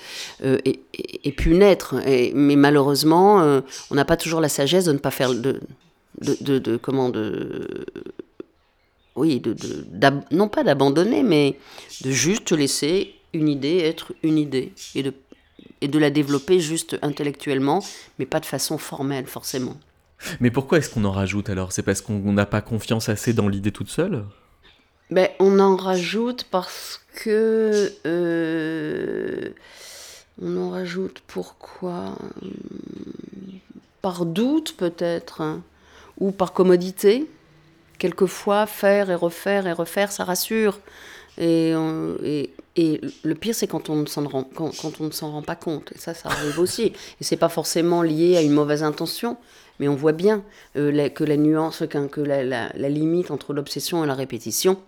euh, 0.43 0.57
ait, 0.65 0.79
ait- 0.97 1.19
ait 1.27 1.31
pu 1.31 1.51
naître. 1.53 1.95
Mais 2.33 2.55
malheureusement, 2.55 3.41
euh, 3.41 3.61
on 3.89 3.95
n'a 3.95 4.05
pas 4.05 4.17
toujours 4.17 4.41
la 4.41 4.49
sagesse 4.49 4.85
de 4.85 4.93
ne 4.93 4.97
pas 4.97 5.11
faire 5.11 5.33
de, 5.33 5.61
de, 6.21 6.37
de, 6.41 6.59
de- 6.59 6.77
comment 6.77 7.09
de 7.09 7.85
oui, 9.15 9.41
de, 9.41 9.55
non 10.31 10.47
pas 10.47 10.63
d'abandonner, 10.63 11.21
mais 11.21 11.57
de 12.03 12.11
juste 12.11 12.51
laisser 12.53 13.13
une 13.33 13.49
idée 13.49 13.77
être 13.79 14.13
une 14.23 14.37
idée 14.37 14.71
et 14.95 15.03
de 15.03 15.13
et 15.83 15.87
de 15.87 15.97
la 15.99 16.09
développer 16.11 16.59
juste 16.59 16.97
intellectuellement, 17.01 17.83
mais 18.19 18.25
pas 18.25 18.39
de 18.39 18.45
façon 18.45 18.77
formelle 18.77 19.25
forcément. 19.25 19.75
Mais 20.39 20.51
pourquoi 20.51 20.77
est-ce 20.77 20.89
qu'on 20.89 21.03
en 21.05 21.11
rajoute 21.11 21.49
alors? 21.49 21.71
C'est 21.71 21.81
parce 21.81 22.01
qu'on 22.01 22.19
n'a 22.33 22.45
pas 22.45 22.61
confiance 22.61 23.09
assez 23.09 23.33
dans 23.33 23.47
l'idée 23.47 23.71
toute 23.71 23.89
seule? 23.89 24.23
Ben, 25.11 25.27
on 25.39 25.59
en 25.59 25.75
rajoute 25.75 26.45
parce 26.49 27.01
que. 27.15 27.91
euh, 28.05 29.49
on 30.41 30.57
en 30.57 30.69
rajoute 30.71 31.21
pourquoi 31.27 32.15
Par 34.01 34.25
doute 34.25 34.75
peut-être, 34.77 35.41
hein, 35.41 35.61
ou 36.19 36.31
par 36.31 36.53
commodité. 36.53 37.27
Quelquefois, 37.99 38.65
faire 38.65 39.11
et 39.11 39.15
refaire 39.15 39.67
et 39.67 39.73
refaire, 39.73 40.11
ça 40.11 40.23
rassure. 40.23 40.79
Et, 41.37 41.73
et, 42.23 42.49
et 42.75 43.01
le 43.23 43.35
pire, 43.35 43.53
c'est 43.53 43.67
quand 43.67 43.89
on 43.89 43.97
ne 43.97 44.05
s'en 44.05 44.27
rend, 44.27 44.43
quand, 44.55 44.71
on 44.99 45.05
ne 45.05 45.11
s'en 45.11 45.31
rend 45.31 45.41
pas 45.43 45.55
compte. 45.55 45.91
Et 45.93 45.97
ça, 45.99 46.13
ça 46.13 46.29
arrive 46.29 46.57
aussi. 46.57 46.93
Et 47.19 47.23
c'est 47.23 47.37
pas 47.37 47.49
forcément 47.49 48.01
lié 48.01 48.37
à 48.37 48.41
une 48.41 48.53
mauvaise 48.53 48.81
intention, 48.81 49.37
mais 49.79 49.87
on 49.87 49.95
voit 49.95 50.13
bien 50.13 50.43
euh, 50.77 51.09
que 51.09 51.23
la 51.23 51.37
nuance, 51.37 51.83
que 51.89 52.21
la 52.21 52.89
limite 52.89 53.29
entre 53.29 53.53
l'obsession 53.53 54.03
et 54.03 54.07
la 54.07 54.15
répétition, 54.15 54.79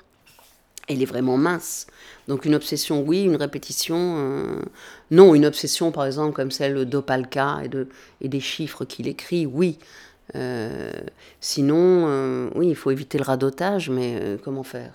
elle 0.87 1.01
est 1.01 1.05
vraiment 1.05 1.37
mince. 1.37 1.87
Donc 2.27 2.45
une 2.45 2.55
obsession, 2.55 3.01
oui, 3.01 3.23
une 3.23 3.35
répétition, 3.35 3.95
euh, 4.17 4.61
non. 5.11 5.33
Une 5.35 5.45
obsession, 5.45 5.91
par 5.91 6.05
exemple, 6.05 6.33
comme 6.35 6.51
celle 6.51 6.85
d'Opalka 6.85 7.59
et, 7.63 7.67
de, 7.69 7.87
et 8.21 8.29
des 8.29 8.39
chiffres 8.39 8.85
qu'il 8.85 9.07
écrit, 9.07 9.45
oui. 9.45 9.79
Euh, 10.35 10.91
sinon, 11.41 12.05
euh, 12.07 12.49
oui, 12.55 12.69
il 12.69 12.75
faut 12.75 12.91
éviter 12.91 13.17
le 13.17 13.23
radotage, 13.23 13.89
mais 13.89 14.37
comment 14.43 14.63
faire? 14.63 14.93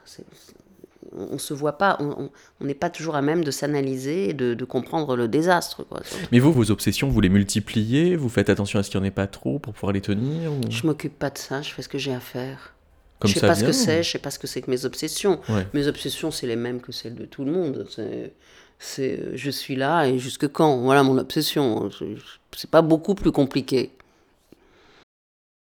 On 1.16 1.34
ne 1.34 1.38
se 1.38 1.54
voit 1.54 1.78
pas, 1.78 1.96
on- 2.00 2.30
n'est 2.64 2.74
pas 2.74 2.90
toujours 2.90 3.14
à 3.16 3.22
même 3.22 3.42
de 3.42 3.50
s'analyser 3.50 4.30
et 4.30 4.32
de, 4.34 4.52
de 4.54 4.64
comprendre 4.66 5.16
le 5.16 5.26
désastre. 5.26 5.82
Quoi. 5.84 6.00
Mais 6.32 6.38
vous, 6.38 6.52
vos 6.52 6.70
obsessions, 6.70 7.08
vous 7.08 7.20
les 7.22 7.30
multipliez? 7.30 8.14
Vous 8.16 8.28
faites 8.28 8.50
attention 8.50 8.78
à 8.78 8.82
ce 8.82 8.90
qu'il 8.90 9.00
n'y 9.00 9.06
en 9.06 9.08
ait 9.08 9.12
pas 9.12 9.26
trop 9.26 9.58
pour 9.58 9.72
pouvoir 9.72 9.92
les 9.92 10.02
tenir 10.02 10.52
ou- 10.52 10.60
Je 10.70 10.86
m'occupe 10.86 11.18
pas 11.18 11.30
de 11.30 11.38
ça, 11.38 11.62
je 11.62 11.72
fais 11.72 11.80
ce 11.82 11.88
que 11.88 11.96
j'ai 11.98 12.12
à 12.12 12.20
faire. 12.20 12.74
Comme 13.20 13.30
je 13.30 13.34
sais 13.34 13.40
ça 13.40 13.48
pas 13.48 13.54
ce 13.54 13.64
que 13.64 13.72
c'est, 13.72 14.02
je 14.02 14.10
sais 14.10 14.18
pas 14.18 14.30
ce 14.30 14.38
que 14.38 14.46
c'est 14.46 14.62
que 14.62 14.70
mes 14.70 14.84
obsessions. 14.84 15.40
Ouais. 15.48 15.66
Mes 15.74 15.86
obsessions, 15.88 16.30
c'est 16.30 16.46
les 16.46 16.56
mêmes 16.56 16.80
que 16.80 16.92
celles 16.92 17.14
de 17.16 17.24
tout 17.24 17.44
le 17.44 17.50
monde. 17.52 17.86
C'est, 17.90 18.32
c'est, 18.78 19.36
je 19.36 19.50
suis 19.50 19.74
là 19.76 20.06
et 20.06 20.18
jusque 20.18 20.48
quand? 20.48 20.78
Voilà 20.78 21.02
mon 21.02 21.18
obsession. 21.18 21.90
C'est- 21.90 22.16
C'est 22.56 22.70
pas 22.70 22.82
beaucoup 22.82 23.14
plus 23.14 23.32
compliqué. 23.32 23.90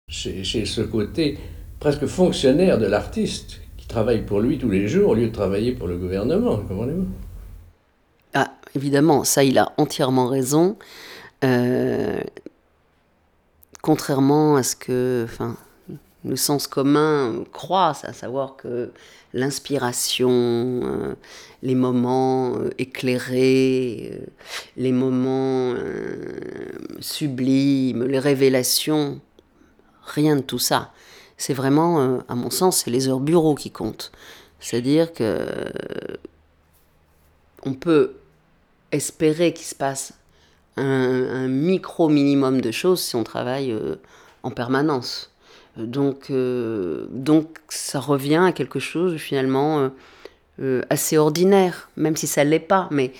J'ai 0.10 0.66
ce 0.66 0.82
côté 0.82 1.38
presque 1.80 2.06
fonctionnaire 2.08 2.78
de 2.80 2.86
l'artiste 2.88 3.62
qui 3.78 3.88
travaille 3.88 4.26
pour 4.26 4.40
lui 4.42 4.58
tous 4.58 4.70
les 4.70 4.88
jours 4.88 5.10
au 5.12 5.16
lieu 5.16 5.28
de 5.28 5.34
travailler 5.34 5.72
pour 5.74 5.88
le 5.88 5.98
gouvernement, 5.98 6.58
comprenez-vous? 6.58 7.08
Ah, 8.34 8.54
évidemment, 8.76 9.24
ça, 9.24 9.44
il 9.44 9.58
a 9.58 9.74
entièrement 9.78 10.28
raison. 10.28 10.78
Euh, 11.44 12.20
contrairement 13.82 14.56
à 14.58 14.64
ce 14.64 14.76
que 14.76 15.24
enfin, 15.26 15.56
le 16.26 16.36
sens 16.36 16.68
commun 16.68 17.44
croit, 17.52 17.96
à 18.04 18.14
savoir 18.14 18.56
que 18.58 18.92
l'inspiration, 19.34 20.30
euh, 20.32 21.16
les 21.62 21.76
moments 21.76 22.58
euh, 22.58 22.70
éclairés, 22.78 24.12
euh, 24.14 24.26
les 24.76 24.92
moments 24.92 25.76
sublimes, 27.00 28.04
les 28.06 28.20
révélations, 28.20 29.20
rien 30.04 30.36
de 30.36 30.42
tout 30.42 30.60
ça. 30.60 30.92
C'est 31.38 31.54
vraiment, 31.54 32.20
à 32.28 32.36
mon 32.36 32.50
sens, 32.50 32.84
c'est 32.84 32.92
les 32.92 33.08
heures 33.08 33.22
bureau 33.22 33.56
qui 33.56 33.72
comptent. 33.72 34.12
C'est-à-dire 34.60 35.14
que 35.14 35.40
on 37.64 37.74
peut 37.74 38.16
espérer 38.92 39.54
qu'il 39.54 39.66
se 39.66 39.76
passe 39.76 40.14
un, 40.76 41.48
micro 41.48 42.10
minimum 42.10 42.60
de 42.60 42.72
choses 42.72 43.02
si 43.02 43.16
on 43.16 43.24
travaille 43.24 43.74
en 44.44 44.52
permanence. 44.52 45.29
Euh, 45.80 45.86
Donc, 45.86 46.28
euh, 46.30 47.08
donc 47.10 47.58
ça 47.70 48.00
revient 48.00 48.44
à 48.46 48.52
quelque 48.52 48.80
chose 48.80 49.18
finalement 49.18 49.92
euh, 50.62 50.82
assez 50.90 51.18
ordinaire, 51.18 51.90
même 51.98 52.16
si 52.16 52.28
ça 52.28 52.44
l'est 52.44 52.60
pas. 52.60 52.88
Mais 52.92 53.14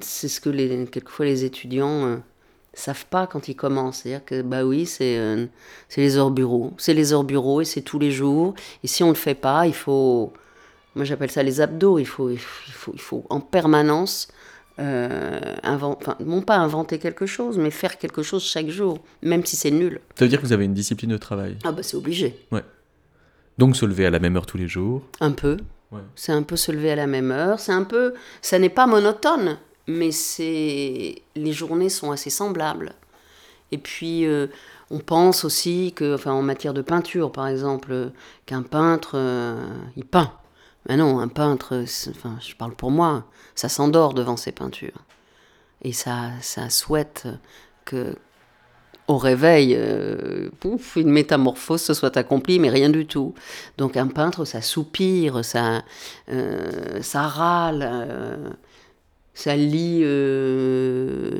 c'est 0.00 0.28
ce 0.28 0.40
que 0.40 0.50
quelquefois 0.84 1.26
les 1.26 1.44
étudiants 1.44 2.20
savent 2.72 3.06
pas 3.06 3.26
quand 3.26 3.48
ils 3.48 3.56
commencent. 3.56 4.02
C'est-à-dire 4.02 4.24
que 4.24 4.42
bah 4.42 4.64
oui, 4.64 4.86
c'est 4.86 5.18
c'est 5.88 6.00
les 6.00 6.16
heures 6.16 6.30
bureau, 6.30 6.72
c'est 6.78 6.94
les 6.94 7.12
heures 7.12 7.24
bureau 7.24 7.60
et 7.60 7.64
c'est 7.64 7.82
tous 7.82 7.98
les 7.98 8.12
jours. 8.12 8.54
Et 8.84 8.86
si 8.86 9.02
on 9.02 9.08
le 9.08 9.14
fait 9.14 9.34
pas, 9.34 9.66
il 9.66 9.74
faut 9.74 10.32
moi, 10.98 11.04
j'appelle 11.04 11.30
ça 11.30 11.44
les 11.44 11.60
abdos. 11.60 11.98
Il 11.98 12.06
faut, 12.06 12.28
il 12.28 12.38
faut, 12.38 12.92
il 12.92 13.00
faut 13.00 13.24
en 13.30 13.40
permanence, 13.40 14.28
euh, 14.78 15.38
invent- 15.62 15.96
enfin, 16.00 16.16
non 16.24 16.42
pas 16.42 16.56
inventer 16.56 16.98
quelque 16.98 17.26
chose, 17.26 17.58
mais 17.58 17.70
faire 17.70 17.98
quelque 17.98 18.22
chose 18.22 18.44
chaque 18.44 18.68
jour, 18.68 18.98
même 19.22 19.44
si 19.44 19.56
c'est 19.56 19.70
nul. 19.70 20.00
Ça 20.16 20.24
veut 20.24 20.28
dire 20.28 20.40
que 20.40 20.46
vous 20.46 20.52
avez 20.52 20.64
une 20.64 20.74
discipline 20.74 21.10
de 21.10 21.18
travail. 21.18 21.56
Ah 21.64 21.72
bah 21.72 21.82
c'est 21.82 21.96
obligé. 21.96 22.38
Donc 23.58 23.76
se 23.76 23.84
lever 23.86 24.06
à 24.06 24.10
la 24.10 24.20
même 24.20 24.36
heure 24.36 24.46
tous 24.46 24.56
les 24.58 24.68
jours. 24.68 25.02
Un 25.20 25.32
peu. 25.32 25.56
Ouais. 25.90 26.00
C'est 26.14 26.32
un 26.32 26.42
peu 26.42 26.54
se 26.56 26.70
lever 26.70 26.92
à 26.92 26.96
la 26.96 27.06
même 27.08 27.32
heure. 27.32 27.58
C'est 27.58 27.72
un 27.72 27.82
peu. 27.84 28.14
Ça 28.40 28.58
n'est 28.58 28.68
pas 28.68 28.86
monotone, 28.86 29.58
mais 29.88 30.12
c'est. 30.12 31.16
Les 31.34 31.52
journées 31.52 31.88
sont 31.88 32.12
assez 32.12 32.30
semblables. 32.30 32.92
Et 33.72 33.78
puis, 33.78 34.26
euh, 34.26 34.46
on 34.90 34.98
pense 35.00 35.44
aussi 35.44 35.92
que, 35.94 36.14
enfin, 36.14 36.32
en 36.32 36.40
matière 36.42 36.72
de 36.72 36.82
peinture, 36.82 37.32
par 37.32 37.48
exemple, 37.48 37.88
euh, 37.92 38.08
qu'un 38.46 38.62
peintre, 38.62 39.12
euh, 39.14 39.56
il 39.96 40.04
peint. 40.04 40.32
Mais 40.86 40.96
non, 40.96 41.18
un 41.18 41.28
peintre, 41.28 41.84
enfin, 42.10 42.36
je 42.40 42.54
parle 42.54 42.74
pour 42.74 42.90
moi, 42.90 43.24
ça 43.54 43.68
s'endort 43.68 44.14
devant 44.14 44.36
ses 44.36 44.52
peintures. 44.52 45.04
Et 45.82 45.92
ça, 45.92 46.30
ça 46.40 46.70
souhaite 46.70 47.28
que, 47.84 48.16
au 49.06 49.16
réveil, 49.16 49.74
euh, 49.76 50.50
pouf, 50.60 50.96
une 50.96 51.10
métamorphose 51.10 51.82
se 51.82 51.94
soit 51.94 52.16
accomplie, 52.16 52.58
mais 52.58 52.68
rien 52.68 52.90
du 52.90 53.06
tout. 53.06 53.34
Donc 53.76 53.96
un 53.96 54.06
peintre, 54.08 54.44
ça 54.44 54.60
soupire, 54.60 55.44
ça, 55.44 55.82
euh, 56.30 57.00
ça 57.02 57.22
râle, 57.22 57.88
euh, 57.90 58.50
ça 59.34 59.56
lit, 59.56 60.02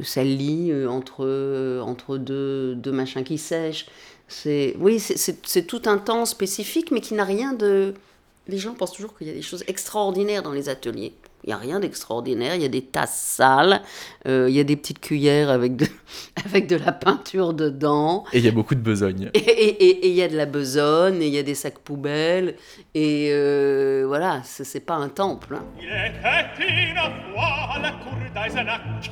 ça 0.05 0.25
lit 0.25 0.73
entre, 0.87 1.81
entre 1.85 2.17
deux, 2.17 2.75
deux 2.75 2.93
machins 2.93 3.25
qui 3.25 3.39
sèchent. 3.39 3.87
Oui, 4.79 5.01
c'est 5.01 5.67
tout 5.67 5.83
un 5.87 5.99
temps 5.99 6.25
spécifique, 6.27 6.91
mais 6.91 7.01
qui 7.01 7.15
n'a 7.15 7.25
rien 7.25 7.55
de... 7.55 7.95
Les 8.49 8.57
gens 8.59 8.73
pensent 8.75 8.93
toujours 8.93 9.17
qu'il 9.17 9.27
y 9.27 9.31
a 9.31 9.35
des 9.35 9.43
choses 9.43 9.63
extraordinaires 9.67 10.43
dans 10.43 10.53
les 10.53 10.71
ateliers. 10.71 11.13
Il 11.45 11.49
n'y 11.49 11.53
a 11.53 11.59
rien 11.59 11.81
d'extraordinaire. 11.81 12.55
Il 12.55 12.63
y 12.63 12.65
a 12.65 12.69
des 12.69 12.83
tasses 12.83 13.21
sales, 13.21 13.83
euh, 14.27 14.47
il 14.49 14.55
y 14.57 14.61
a 14.61 14.65
des 14.65 14.75
petites 14.75 15.01
cuillères 15.01 15.51
avec 15.51 15.77
de, 15.77 15.87
avec 16.47 16.67
de 16.67 16.77
la 16.77 16.93
peinture 16.93 17.53
dedans. 17.53 18.25
Et 18.33 18.39
il 18.39 18.45
y 18.45 18.49
a 18.49 18.53
beaucoup 18.53 18.75
de 18.75 18.81
besogne. 18.81 19.31
Et 19.35 19.39
et- 19.39 19.85
et- 19.85 20.07
et 20.07 20.09
il 20.09 20.15
y 20.15 20.23
a 20.23 20.29
de 20.29 20.37
la 20.37 20.47
besogne, 20.47 21.21
et 21.23 21.27
il 21.27 21.35
y 21.35 21.39
a 21.39 21.43
des 21.43 21.55
sacs 21.55 21.79
poubelles. 21.79 22.57
Et 22.95 23.29
euh, 23.33 24.05
voilà, 24.07 24.41
c'est 24.45 24.81
pas 24.81 24.95
un 24.97 25.11
temple. 25.11 25.57
hein. 25.57 25.65
Il 25.79 25.85
était 25.87 26.91
une 26.91 26.97
fois 27.35 27.75
à 27.75 27.79
la 27.81 27.91
cour 27.93 28.13
d'Eisenach. 28.35 29.11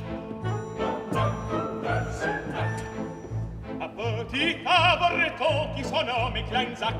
Un 3.79 3.87
petit 3.89 4.55
cabaretto 4.63 5.75
qui 5.77 5.83
son 5.83 5.91
nom 6.03 6.35
est 6.35 6.49
Kleinsack. 6.49 6.95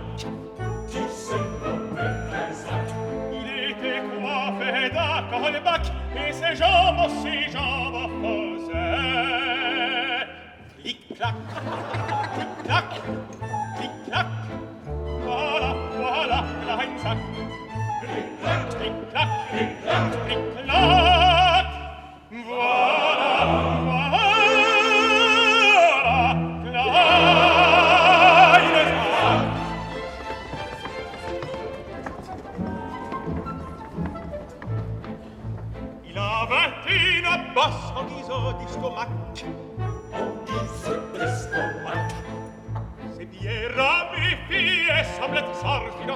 Feda 4.60 5.24
Kolbak 5.30 5.92
et 6.16 6.34
ses 6.34 6.56
jambes 6.56 7.00
aussi 7.06 7.52
jambes 7.52 7.96
opposées. 8.06 8.74
Clic-clac, 10.82 11.36
clic-clac, 12.34 12.90
clic-clac, 13.78 14.28
voilà, 15.24 15.76
voilà, 15.98 16.44
clic-clac. 16.66 17.18
Clic-clac, 18.02 18.70
clic-clac, 18.70 19.30
clic-clac. 20.26 20.47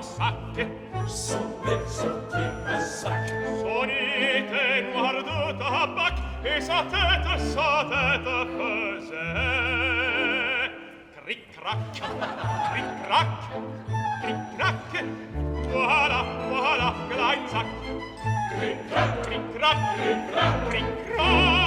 sacche 0.01 0.67
sommerso 1.05 2.25
di 2.31 2.43
massacre 2.65 3.57
sonite 3.59 4.89
guardate 4.91 5.63
a 5.63 5.87
bac 5.87 6.17
e 6.41 6.59
satete 6.59 7.39
satete 7.39 8.47
cose 8.57 9.23
cric-crac 11.23 11.99
cric-crac 12.71 13.29
cric-crac 14.21 15.03
voilà 15.69 16.23
voilà 16.49 16.93
che 17.07 17.15
l'hai 17.15 17.37
in 17.37 17.47
sac 17.47 17.65
cric-crac 18.57 19.19
cric-crac 19.21 19.79
cric-crac 19.99 20.67
cric-crac 20.67 21.60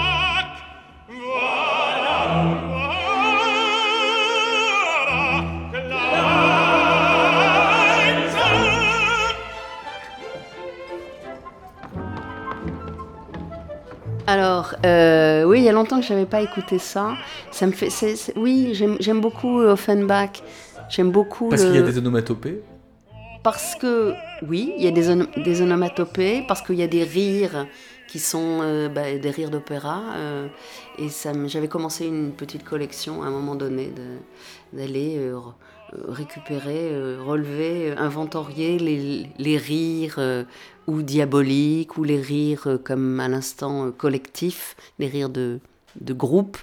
Alors, 14.26 14.74
euh, 14.86 15.44
oui, 15.44 15.58
il 15.58 15.64
y 15.64 15.68
a 15.68 15.72
longtemps 15.72 16.00
que 16.00 16.06
je 16.06 16.12
n'avais 16.14 16.26
pas 16.26 16.40
écouté 16.40 16.78
ça. 16.78 17.14
Ça 17.50 17.66
me 17.66 17.72
fait, 17.72 17.88
oui, 18.36 18.72
j'aime 19.00 19.20
beaucoup 19.20 19.60
Offenbach. 19.60 20.42
J'aime 20.88 21.10
beaucoup 21.10 21.48
Parce 21.50 21.62
le- 21.62 21.68
qu'il 21.68 21.76
y 21.76 21.82
a 21.82 21.82
des 21.82 21.98
onomatopées? 21.98 22.60
parce 23.42 23.74
que 23.74 24.14
oui, 24.48 24.72
il 24.78 24.82
y 24.84 24.86
a 24.86 24.90
des, 24.90 25.10
ono- 25.10 25.26
des 25.36 25.60
onomatopées, 25.60 26.42
parce 26.48 26.62
qu'il 26.62 26.76
y 26.76 26.82
a 26.82 26.86
des 26.86 27.04
rires 27.04 27.66
qui 28.08 28.18
sont 28.18 28.60
euh, 28.62 28.88
bah, 28.88 29.18
des 29.18 29.30
rires 29.30 29.50
d'opéra. 29.50 30.00
euh, 30.16 30.46
et 30.98 31.10
ça 31.10 31.32
j'avais 31.46 31.68
commencé 31.68 32.06
une 32.06 32.32
petite 32.32 32.64
collection 32.64 33.22
à 33.22 33.26
un 33.26 33.30
moment 33.30 33.54
donné 33.54 33.92
d'aller 34.72 35.18
récupérer, 36.08 36.90
euh, 36.92 37.18
relever, 37.24 37.90
euh, 37.90 37.94
inventorier 37.98 38.78
les, 38.78 39.26
les 39.38 39.56
rires 39.56 40.16
euh, 40.18 40.44
ou 40.86 41.02
diaboliques 41.02 41.96
ou 41.96 42.04
les 42.04 42.20
rires 42.20 42.66
euh, 42.66 42.78
comme 42.78 43.20
à 43.20 43.28
l'instant 43.28 43.86
euh, 43.86 43.90
collectifs, 43.90 44.76
les 44.98 45.06
rires 45.06 45.30
de, 45.30 45.60
de 46.00 46.12
groupe, 46.12 46.58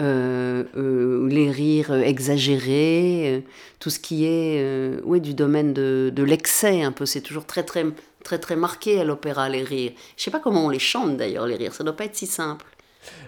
euh, 0.00 0.64
euh, 0.76 1.28
les 1.28 1.50
rires 1.50 1.92
euh, 1.92 2.00
exagérés, 2.00 3.36
euh, 3.36 3.40
tout 3.78 3.90
ce 3.90 3.98
qui 3.98 4.24
est 4.24 4.60
euh, 4.60 5.00
ouais, 5.04 5.20
du 5.20 5.34
domaine 5.34 5.72
de, 5.72 6.10
de 6.14 6.22
l'excès 6.22 6.82
un 6.82 6.92
peu. 6.92 7.06
C'est 7.06 7.20
toujours 7.20 7.46
très 7.46 7.62
très 7.62 7.84
très 8.24 8.38
très 8.38 8.56
marqué 8.56 9.00
à 9.00 9.04
l'opéra 9.04 9.48
les 9.48 9.62
rires. 9.62 9.92
Je 10.16 10.22
sais 10.22 10.30
pas 10.30 10.40
comment 10.40 10.66
on 10.66 10.70
les 10.70 10.78
chante 10.78 11.16
d'ailleurs 11.16 11.46
les 11.46 11.56
rires. 11.56 11.74
Ça 11.74 11.84
doit 11.84 11.96
pas 11.96 12.04
être 12.04 12.16
si 12.16 12.26
simple. 12.26 12.66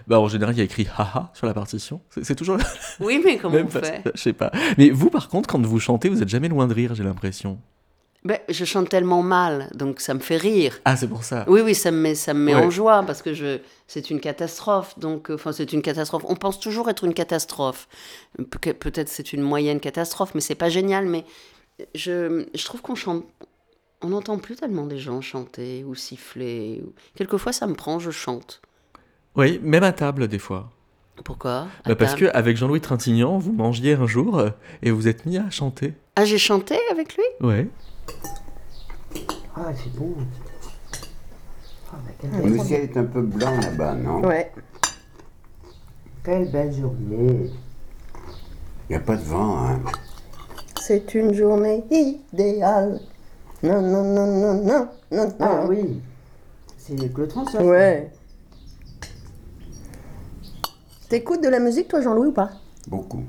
Bah, 0.07 0.19
en 0.19 0.27
général, 0.27 0.53
il 0.55 0.57
y 0.57 0.61
a 0.61 0.65
écrit 0.65 0.87
haha 0.97 1.31
sur 1.33 1.47
la 1.47 1.53
partition. 1.53 2.01
C'est 2.21 2.35
toujours. 2.35 2.57
Oui, 2.99 3.21
mais 3.23 3.37
comment 3.37 3.55
même 3.55 3.65
on 3.67 3.69
fait? 3.69 4.01
Je 4.13 4.19
sais 4.21 4.33
pas. 4.33 4.51
Mais 4.77 4.89
vous, 4.89 5.09
par 5.09 5.29
contre, 5.29 5.49
quand 5.49 5.63
vous 5.65 5.79
chantez, 5.79 6.09
vous 6.09 6.21
êtes 6.21 6.29
jamais 6.29 6.47
loin 6.49 6.67
de 6.67 6.73
rire, 6.73 6.93
j'ai 6.95 7.03
l'impression. 7.03 7.57
ben, 8.23 8.37
Je 8.49 8.65
chante 8.65 8.89
tellement 8.89 9.23
mal, 9.23 9.69
donc 9.73 9.99
ça 9.99 10.13
me 10.13 10.19
fait 10.19 10.37
rire. 10.37 10.79
Ah, 10.85 10.95
c'est 10.95 11.07
pour 11.07 11.23
ça. 11.23 11.43
Oui, 11.47 11.61
oui, 11.61 11.73
ça 11.75 11.91
me 11.91 11.97
met, 11.97 12.15
ça 12.15 12.33
me 12.33 12.39
met 12.39 12.53
Ouais. 12.55 12.65
en 12.65 12.69
joie 12.69 13.03
parce 13.05 13.21
que 13.21 13.33
je, 13.33 13.59
c'est 13.87 14.09
une 14.11 14.19
catastrophe. 14.19 14.97
Donc, 14.99 15.29
euh, 15.31 15.35
enfin, 15.35 15.51
c'est 15.51 15.73
une 15.73 15.81
catastrophe. 15.81 16.23
On 16.27 16.35
pense 16.35 16.59
toujours 16.59 16.89
être 16.89 17.03
une 17.03 17.13
catastrophe. 17.13 17.87
Pe- 18.37 18.73
Peut-être 18.73 19.09
c'est 19.09 19.33
une 19.33 19.41
moyenne 19.41 19.79
catastrophe, 19.79 20.33
mais 20.35 20.41
c'est 20.41 20.55
pas 20.55 20.69
génial. 20.69 21.07
Mais 21.07 21.25
je, 21.95 22.45
je 22.53 22.65
trouve 22.65 22.81
qu'on 22.81 22.95
chante. 22.95 23.25
On 24.01 24.09
n'entend 24.09 24.37
plus 24.37 24.55
tellement 24.55 24.85
des 24.85 24.99
gens 24.99 25.21
chanter 25.21 25.83
ou 25.85 25.95
siffler. 25.95 26.83
Quelquefois, 27.15 27.53
ça 27.53 27.67
me 27.67 27.73
prend, 27.73 27.99
je 27.99 28.11
chante. 28.11 28.61
Oui, 29.35 29.59
même 29.63 29.83
à 29.83 29.91
table, 29.91 30.27
des 30.27 30.39
fois. 30.39 30.69
Pourquoi? 31.23 31.67
Bah, 31.85 31.95
parce 31.95 32.15
que 32.15 32.25
avec 32.33 32.57
Jean-Louis 32.57 32.81
Trintignant, 32.81 33.37
vous 33.37 33.51
mangiez 33.51 33.93
un 33.93 34.07
jour 34.07 34.39
euh, 34.39 34.49
et 34.81 34.91
vous 34.91 35.07
êtes 35.07 35.25
mis 35.25 35.37
à 35.37 35.49
chanter. 35.49 35.93
Ah, 36.15 36.25
j'ai 36.25 36.37
chanté 36.37 36.75
avec 36.91 37.15
lui? 37.15 37.23
Ouais. 37.41 37.67
Ah, 39.55 39.71
c'est 39.75 39.93
bon. 39.95 40.15
Ah, 41.91 41.97
bah, 42.05 42.11
quelle, 42.19 42.51
Le 42.51 42.59
ciel 42.59 42.81
est 42.81 42.97
un 42.97 43.05
peu 43.05 43.21
blanc 43.21 43.55
là-bas, 43.59 43.93
non? 43.95 44.21
Ouais. 44.21 44.51
quelle 46.23 46.51
belle 46.51 46.73
journée. 46.73 47.51
Il 48.89 48.91
n'y 48.91 48.95
a 48.95 48.99
pas 48.99 49.15
de 49.15 49.23
vent, 49.23 49.65
hein 49.65 49.79
C'est 50.79 51.13
une 51.13 51.33
journée 51.33 51.83
idéale. 51.89 52.99
Non, 53.61 53.81
non, 53.81 54.03
non, 54.03 54.27
non, 54.27 54.63
non, 54.63 54.89
non, 55.11 55.35
Ah 55.39 55.65
oui, 55.67 56.01
c'est 56.77 57.13
Claude 57.13 57.31
François. 57.31 57.63
Ouais. 57.63 58.11
T'écoutes 61.13 61.43
de 61.43 61.47
la 61.47 61.59
musique, 61.59 61.89
toi, 61.89 62.01
Jean-Louis, 62.01 62.29
ou 62.29 62.31
pas? 62.31 62.49
Beaucoup. 62.87 63.21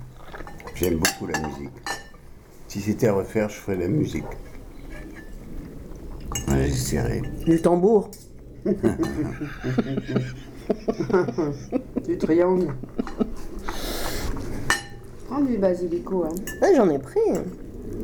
J'aime 0.74 0.94
beaucoup 0.94 1.26
la 1.30 1.38
musique. 1.46 1.68
Si 2.66 2.80
c'était 2.80 3.08
à 3.08 3.12
refaire, 3.12 3.50
je 3.50 3.56
ferais 3.56 3.76
la 3.76 3.88
musique. 3.88 4.24
Ouais, 6.48 6.64
j'essaierai. 6.64 7.20
Du 7.44 7.60
tambour. 7.60 8.10
Du 12.06 12.16
triangle. 12.16 12.68
Prends 15.28 15.42
du 15.42 15.58
basilico, 15.58 16.24
hein, 16.24 16.32
Ouais, 16.62 16.74
j'en 16.74 16.88
ai 16.88 16.98
pris. 16.98 17.20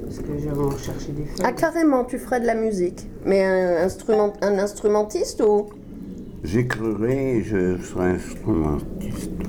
parce 0.05 0.19
que 0.19 0.38
je 0.38 0.47
vais 0.51 0.59
en 0.59 0.69
rechercher 0.69 1.12
des 1.12 1.25
feuilles. 1.25 1.43
Ah, 1.43 1.53
carrément, 1.53 2.05
tu 2.05 2.19
ferais 2.19 2.40
de 2.40 2.45
la 2.47 2.55
musique. 2.55 3.09
Mais 3.25 3.43
un, 3.43 3.83
instrument, 3.87 4.35
un 4.43 4.59
instrumentiste 4.59 5.40
ou? 5.40 5.69
J'écrirai 6.45 7.38
et 7.38 7.43
je 7.43 7.79
serai 7.79 8.11
instrumentiste. 8.11 9.39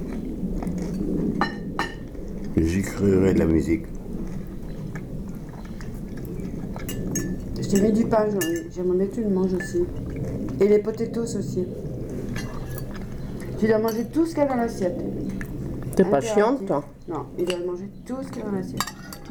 J'écrirai 2.58 3.34
de 3.34 3.40
la 3.40 3.46
musique. 3.46 3.86
Je 7.62 7.68
t'ai 7.70 7.82
mis 7.82 7.92
du 7.92 8.06
pain. 8.06 8.26
J'aimerais 8.76 8.98
bien 8.98 9.08
que 9.08 9.16
tu 9.16 9.24
le 9.24 9.30
manges 9.30 9.54
aussi. 9.54 9.84
Et 10.60 10.68
les 10.68 10.80
potatoes 10.80 11.22
aussi. 11.38 11.66
Tu 13.60 13.68
dois 13.68 13.80
manger 13.80 14.06
tout 14.12 14.26
ce 14.26 14.32
qu'il 14.34 14.44
y 14.44 14.46
a 14.46 14.50
dans 14.50 14.56
l'assiette. 14.56 14.98
T'es 15.96 16.04
pas 16.06 16.22
chiante, 16.22 16.66
toi 16.66 16.84
Non, 17.08 17.26
il 17.38 17.46
doit 17.46 17.60
manger 17.66 17.90
tout 18.06 18.16
ce 18.24 18.28
qu'il 18.30 18.42
y 18.42 18.46
a 18.46 18.50
dans 18.50 18.56
l'assiette. 18.56 18.82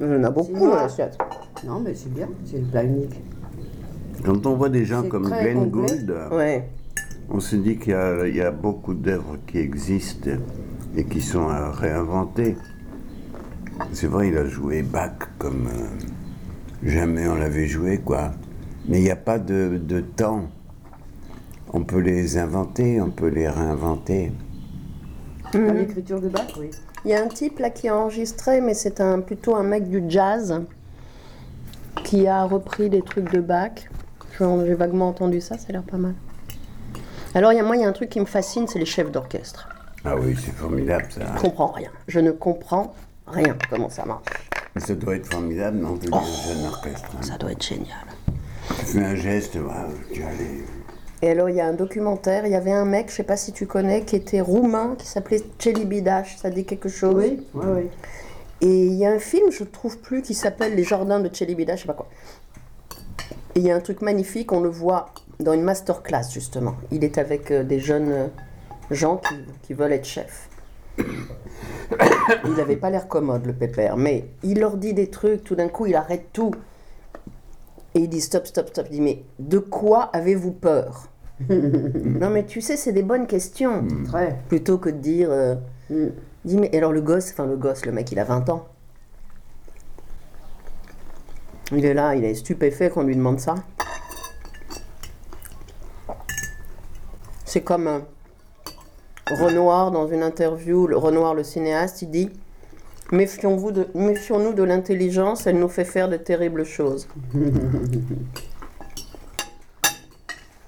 Il 0.01 0.07
y 0.07 0.11
en 0.15 0.25
a 0.25 0.31
beaucoup 0.31 0.55
Sinon- 0.55 0.69
dans 0.71 0.75
l'assiette. 0.77 1.19
Non, 1.67 1.81
mais 1.81 1.95
c'est 1.95 2.13
bien, 2.13 2.29
c'est 2.45 2.59
le 2.59 2.65
plat 2.65 2.85
unique. 2.85 3.21
Quand 4.25 4.47
on 4.47 4.55
voit 4.55 4.69
des 4.69 4.85
gens 4.85 5.03
comme 5.03 5.25
Glenn 5.29 5.71
complet. 5.71 5.97
Gould, 5.99 6.15
Ouais. 6.33 6.69
on 7.29 7.41
se 7.41 7.57
dit 7.57 7.77
qu'il 7.79 7.93
y 8.33 8.37
y 8.37 8.41
a 8.41 8.51
beaucoup 8.51 8.95
d'œuvres 8.95 9.37
qui 9.47 9.59
existent 9.59 10.31
et 10.97 11.05
qui 11.05 11.21
sont 11.21 11.49
à 11.49 11.71
réinventer. 11.71 12.57
C'est 13.93 14.07
vrai, 14.07 14.29
il 14.29 14.37
a 14.37 14.47
joué 14.47 14.83
Bach 14.83 15.13
comme 15.39 15.67
euh, 15.69 16.89
jamais 16.89 17.27
on 17.29 17.35
l'avait 17.35 17.67
joué, 17.67 17.99
quoi. 17.99 18.31
Mais 18.89 18.99
il 18.99 19.05
n'y 19.05 19.11
a 19.11 19.17
pas 19.17 19.39
de, 19.39 19.81
de 19.83 20.01
temps. 20.01 20.45
On 21.73 21.85
peut 21.85 21.99
les 22.01 22.39
inventer, 22.39 23.01
on 23.01 23.11
peut 23.11 23.29
les 23.29 23.49
réinventer. 23.49 24.33
À 25.55 25.59
l'écriture 25.59 26.21
de 26.21 26.29
Bach, 26.29 26.47
oui. 26.59 26.71
Il 27.05 27.11
y 27.11 27.15
a 27.15 27.23
un 27.23 27.29
type 27.29 27.59
là 27.59 27.71
qui 27.71 27.89
a 27.89 27.97
enregistré, 27.97 28.61
mais 28.61 28.75
c'est 28.75 29.01
un, 29.01 29.21
plutôt 29.21 29.55
un 29.57 29.63
mec 29.63 29.89
du 29.89 30.03
jazz 30.09 30.61
qui 32.05 32.27
a 32.27 32.45
repris 32.45 32.91
des 32.91 33.03
trucs 33.03 33.31
de 33.33 33.41
Bach. 33.41 33.71
Je- 34.39 34.65
J'ai 34.67 34.75
vaguement 34.75 35.09
entendu 35.09 35.41
ça, 35.41 35.59
ça 35.59 35.67
a 35.69 35.73
l'air 35.73 35.83
pas 35.83 35.97
mal. 35.97 36.15
Alors, 37.35 37.53
il 37.53 37.57
y 37.57 37.61
a, 37.61 37.63
moi, 37.65 37.77
il 37.77 37.83
y 37.83 37.85
a 37.85 37.89
un 37.89 37.93
truc 37.93 38.11
qui 38.11 38.21
me 38.21 38.25
fascine, 38.27 38.67
c'est 38.67 38.79
les 38.79 38.85
chefs 38.87 39.11
d'orchestre. 39.11 39.69
Ah 40.05 40.17
oui, 40.17 40.35
c'est 40.39 40.53
formidable 40.53 41.07
ça. 41.11 41.21
Je 41.37 41.41
comprends 41.41 41.69
rien. 41.69 41.91
Je 42.09 42.21
ne 42.21 42.31
comprends 42.33 42.95
rien 43.31 43.57
comment 43.69 43.89
ça 43.89 44.05
marche? 44.05 44.25
Mais 44.75 44.81
ça 44.81 44.95
doit 44.95 45.17
être 45.17 45.27
formidable, 45.27 45.79
non 45.79 45.95
dans 45.95 46.19
un 46.19 46.23
jeune 46.23 46.67
orchestre. 46.67 47.09
hein. 47.17 47.23
Ça 47.23 47.37
doit 47.39 47.53
être 47.53 47.63
génial. 47.65 48.07
Tu 48.69 48.85
fais 48.87 49.05
un 49.05 49.15
geste, 49.17 49.57
voilà, 49.57 49.89
tu 50.13 50.23
as 50.23 50.33
les... 50.33 50.65
Et 51.23 51.31
alors, 51.31 51.51
il 51.51 51.57
y 51.57 51.61
a 51.61 51.67
un 51.67 51.75
documentaire, 51.75 52.47
il 52.47 52.53
y 52.53 52.55
avait 52.55 52.73
un 52.73 52.87
mec, 52.87 53.11
je 53.11 53.17
sais 53.17 53.25
pas 53.25 53.37
si 53.37 53.53
tu 53.53 53.67
connais, 53.67 54.05
qui 54.05 54.17
était 54.17 54.41
roumain, 54.41 54.95
qui 54.97 55.07
s'appelait 55.07 55.43
Celibidache, 55.59 56.39
ça 56.39 56.49
dit 56.49 56.65
quelque 56.65 56.89
chose? 56.89 57.15
Oui, 57.15 57.47
oui, 57.53 57.67
oui. 57.67 57.89
Et 58.63 58.87
il 58.87 58.95
y 58.95 59.05
a 59.05 59.11
un 59.11 59.19
film, 59.19 59.51
je 59.51 59.65
ne 59.65 59.69
trouve 59.69 59.99
plus, 59.99 60.23
qui 60.23 60.33
s'appelle 60.35 60.75
Les 60.75 60.85
Jardins 60.85 61.21
de 61.21 61.29
Celibidache, 61.35 61.81
je 61.81 61.83
sais 61.83 61.87
pas 61.89 61.95
quoi. 61.95 62.09
Et 63.55 63.61
il 63.61 63.67
y 63.67 63.71
a 63.71 63.75
un 63.77 63.81
truc 63.81 64.01
magnifique, 64.01 64.53
on 64.53 64.61
le 64.61 64.71
voit 64.71 65.11
dans 65.41 65.53
une 65.53 65.63
masterclass, 65.63 66.31
justement. 66.33 66.77
Il 66.91 67.05
est 67.05 67.19
avec 67.19 67.51
euh, 67.51 67.65
des 67.65 67.81
jeunes 67.81 68.13
euh, 68.13 68.27
gens 68.91 69.19
qui, 69.19 69.35
qui 69.63 69.75
veulent 69.75 69.93
être 69.93 70.07
chefs. 70.07 70.49
Il 72.45 72.53
n'avait 72.55 72.77
pas 72.77 72.91
l'air 72.91 73.09
commode, 73.09 73.47
le 73.47 73.53
pépère, 73.53 73.97
mais 73.97 74.29
il 74.43 74.61
leur 74.61 74.77
dit 74.77 74.95
des 74.95 75.09
trucs, 75.11 75.45
tout 75.45 75.55
d'un 75.55 75.69
coup, 75.69 75.87
il 75.87 75.95
arrête 75.95 76.27
tout. 76.33 76.53
Et 77.95 78.01
il 78.01 78.09
dit 78.09 78.21
stop, 78.21 78.47
stop, 78.47 78.69
stop. 78.69 78.87
Il 78.91 78.95
dit 78.97 79.01
mais 79.01 79.25
de 79.39 79.59
quoi 79.59 80.05
avez-vous 80.13 80.53
peur? 80.53 81.09
Non 81.49 82.29
mais 82.31 82.45
tu 82.45 82.61
sais, 82.61 82.77
c'est 82.77 82.93
des 82.93 83.03
bonnes 83.03 83.27
questions. 83.27 83.87
Très. 84.07 84.39
Plutôt 84.49 84.79
que 84.79 84.91
de 84.91 84.99
dire. 84.99 85.31
euh, 85.31 85.55
il 85.91 86.13
dit 86.45 86.57
mais 86.59 86.77
alors 86.77 86.93
le 86.93 87.01
gosse, 87.01 87.31
enfin 87.33 87.47
le 87.47 87.57
gosse, 87.57 87.85
le 87.87 87.93
mec, 87.93 88.13
il 88.13 88.19
a 88.19 88.25
20 88.25 88.49
ans. 88.51 88.69
Il 91.73 91.85
est 91.85 91.95
là, 91.95 92.15
il 92.15 92.25
est 92.25 92.35
stupéfait 92.35 92.91
qu'on 92.91 93.03
lui 93.05 93.17
demande 93.17 93.41
ça. 93.41 93.55
C'est 97.45 97.63
comme 97.63 97.87
euh, 97.89 97.99
Renoir 99.35 99.91
dans 99.91 100.09
une 100.09 100.23
interview, 100.23 100.87
le 100.87 100.97
Renoir 100.97 101.35
le 101.35 101.45
cinéaste, 101.45 102.03
il 102.03 102.11
dit 102.11 102.31
de, 103.11 103.87
méfions-nous 103.95 104.53
de 104.53 104.63
l'intelligence, 104.63 105.47
elle 105.47 105.59
nous 105.59 105.69
fait 105.69 105.85
faire 105.85 106.09
de 106.09 106.17
terribles 106.17 106.65
choses. 106.65 107.09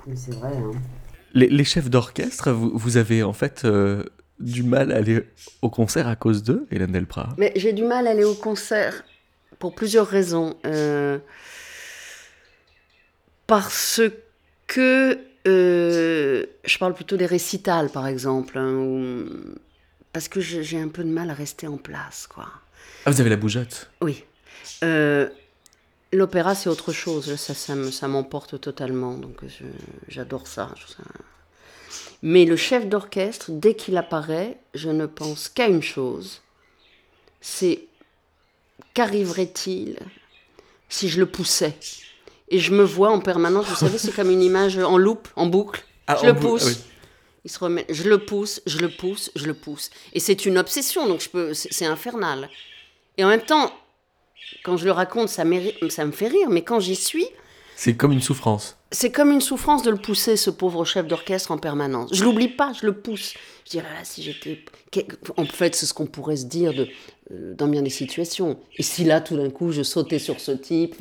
Mais 0.07 0.17
c'est 0.17 0.35
vrai, 0.35 0.51
hein. 0.57 0.73
Les, 1.35 1.49
les 1.49 1.65
chefs 1.65 1.89
d'orchestre, 1.89 2.51
vous, 2.51 2.73
vous 2.75 2.97
avez 2.97 3.23
en 3.23 3.33
fait 3.33 3.65
euh, 3.65 4.05
du 4.39 4.65
mal 4.65 4.93
à 4.93 4.97
aller 4.97 5.25
au 5.63 5.71
concert 5.71 6.07
à 6.09 6.17
cause 6.17 6.43
d'eux, 6.43 6.67
Hélène 6.71 6.93
Delprat? 6.93 7.31
Mais 7.39 7.53
j'ai 7.57 7.73
du 7.73 7.85
mal 7.85 8.07
à 8.07 8.11
aller 8.11 8.25
au 8.25 8.35
concert 8.35 9.05
pour 9.59 9.75
plusieurs 9.75 10.07
raisons. 10.07 10.57
Euh, 10.67 11.19
parce 13.47 14.03
que 14.67 15.19
euh, 15.47 16.47
je 16.65 16.79
parle 16.79 16.95
plutôt 16.95 17.17
des 17.17 17.27
récitals, 17.27 17.91
par 17.91 18.07
exemple, 18.07 18.59
hein, 18.59 18.73
où- 18.75 19.27
parce 20.13 20.29
que 20.29 20.41
j'ai 20.41 20.79
un 20.81 20.89
peu 20.89 21.03
de 21.05 21.09
mal 21.09 21.31
à 21.31 21.35
rester 21.35 21.67
en 21.67 21.77
place, 21.79 22.27
quoi. 22.27 22.49
Ah, 23.07 23.11
vous 23.11 23.21
avez 23.21 23.31
la 23.31 23.37
bougeotte? 23.37 23.91
Oui. 24.01 24.25
Euh, 24.85 25.29
L'opéra, 26.15 26.55
c'est 26.55 26.69
autre 26.69 26.93
chose. 26.93 27.37
Ça, 27.37 27.55
ça, 27.55 27.75
me- 27.75 27.91
ça 27.91 28.07
m'emporte 28.07 28.61
totalement. 28.61 29.15
Donc, 29.15 29.39
je- 29.47 29.65
j'adore 30.09 30.47
ça- 30.47 30.69
Mais 32.23 32.45
le 32.45 32.57
chef 32.57 32.87
d'orchestre, 32.87 33.47
dès 33.51 33.75
qu'il 33.75 33.97
apparaît, 33.97 34.59
je 34.75 34.91
ne 34.91 35.07
pense 35.07 35.49
qu'à 35.49 35.69
une 35.69 35.83
chose. 35.83 36.43
C'est 37.41 37.87
qu'arriverait-il 38.95 39.99
si 40.89 41.09
je 41.09 41.19
le 41.19 41.27
poussais? 41.27 41.75
Et 42.53 42.59
je 42.59 42.73
me 42.73 42.85
vois 42.85 43.11
en 43.11 43.19
permanence, 43.19 43.67
vous 43.67 43.75
savez, 43.75 43.97
c'est 43.97 44.15
comme 44.15 44.31
une 44.31 44.43
image 44.43 44.77
en 44.79 44.99
loupe, 44.99 45.27
en 45.37 45.47
boucle. 45.47 45.85
Ah, 46.07 46.17
je 46.21 46.25
en 46.25 46.35
le 46.35 46.35
pousse. 46.39 46.65
ah 46.67 46.69
oui. 46.69 46.77
Il 47.45 47.51
se 47.51 47.59
remet, 47.59 47.87
je 47.89 48.05
le 48.05 48.19
pousse, 48.19 48.61
je 48.67 48.79
le 48.79 48.89
pousse, 48.89 49.33
je 49.35 49.47
le 49.47 49.55
pousse. 49.55 49.91
Et 50.13 50.21
c'est 50.21 50.45
une 50.47 50.59
obsession, 50.59 51.09
donc 51.09 51.21
je 51.23 51.29
peux, 51.31 51.55
c'est 51.55 51.73
c'est 51.73 51.87
infernal. 51.87 52.49
Et 53.17 53.25
en 53.25 53.29
même 53.29 53.41
temps, 53.41 53.73
quand 54.65 54.77
je 54.77 54.85
le 54.85 54.93
raconte, 54.93 55.29
ça, 55.29 55.45
ça 55.89 56.05
me 56.05 56.13
fait 56.13 56.29
rire, 56.29 56.51
mais 56.51 56.63
quand 56.63 56.79
j'y 56.79 56.95
suis, 56.95 57.27
C'est 57.75 57.97
comme 57.97 58.13
une 58.13 58.21
souffrance. 58.21 58.77
C'est 58.93 59.11
comme 59.11 59.33
une 59.33 59.41
souffrance 59.41 59.83
de 59.83 59.91
le 59.91 59.97
pousser, 59.97 60.37
ce 60.37 60.51
pauvre 60.51 60.85
chef 60.85 61.07
d'orchestre 61.07 61.51
en 61.51 61.59
permanence. 61.59 62.11
Je 62.15 62.23
l'oublie 62.25 62.49
pas, 62.49 62.73
je 62.81 62.87
le 62.87 62.93
pousse. 62.93 63.35
Je 63.65 63.71
dis, 63.73 63.79
ah 63.81 63.83
là 63.83 63.89
là, 63.99 64.05
si 64.05 64.23
j'étais... 64.23 64.65
En 65.37 65.45
fait, 65.47 65.75
c'est 65.75 65.87
ce 65.87 65.95
qu'on 65.95 66.07
pourrait 66.07 66.37
se 66.37 66.45
dire 66.47 66.75
de, 66.75 66.87
euh, 67.33 67.55
dans 67.55 67.67
bien 67.69 67.83
des 67.83 67.91
situations. 67.91 68.59
Et 68.77 68.83
si 68.83 69.05
là, 69.05 69.21
tout 69.21 69.37
d'un 69.37 69.51
coup, 69.51 69.73
je 69.73 69.83
sautais 69.83 70.19
sur 70.19 70.39
ce 70.41 70.53
type... 70.53 70.97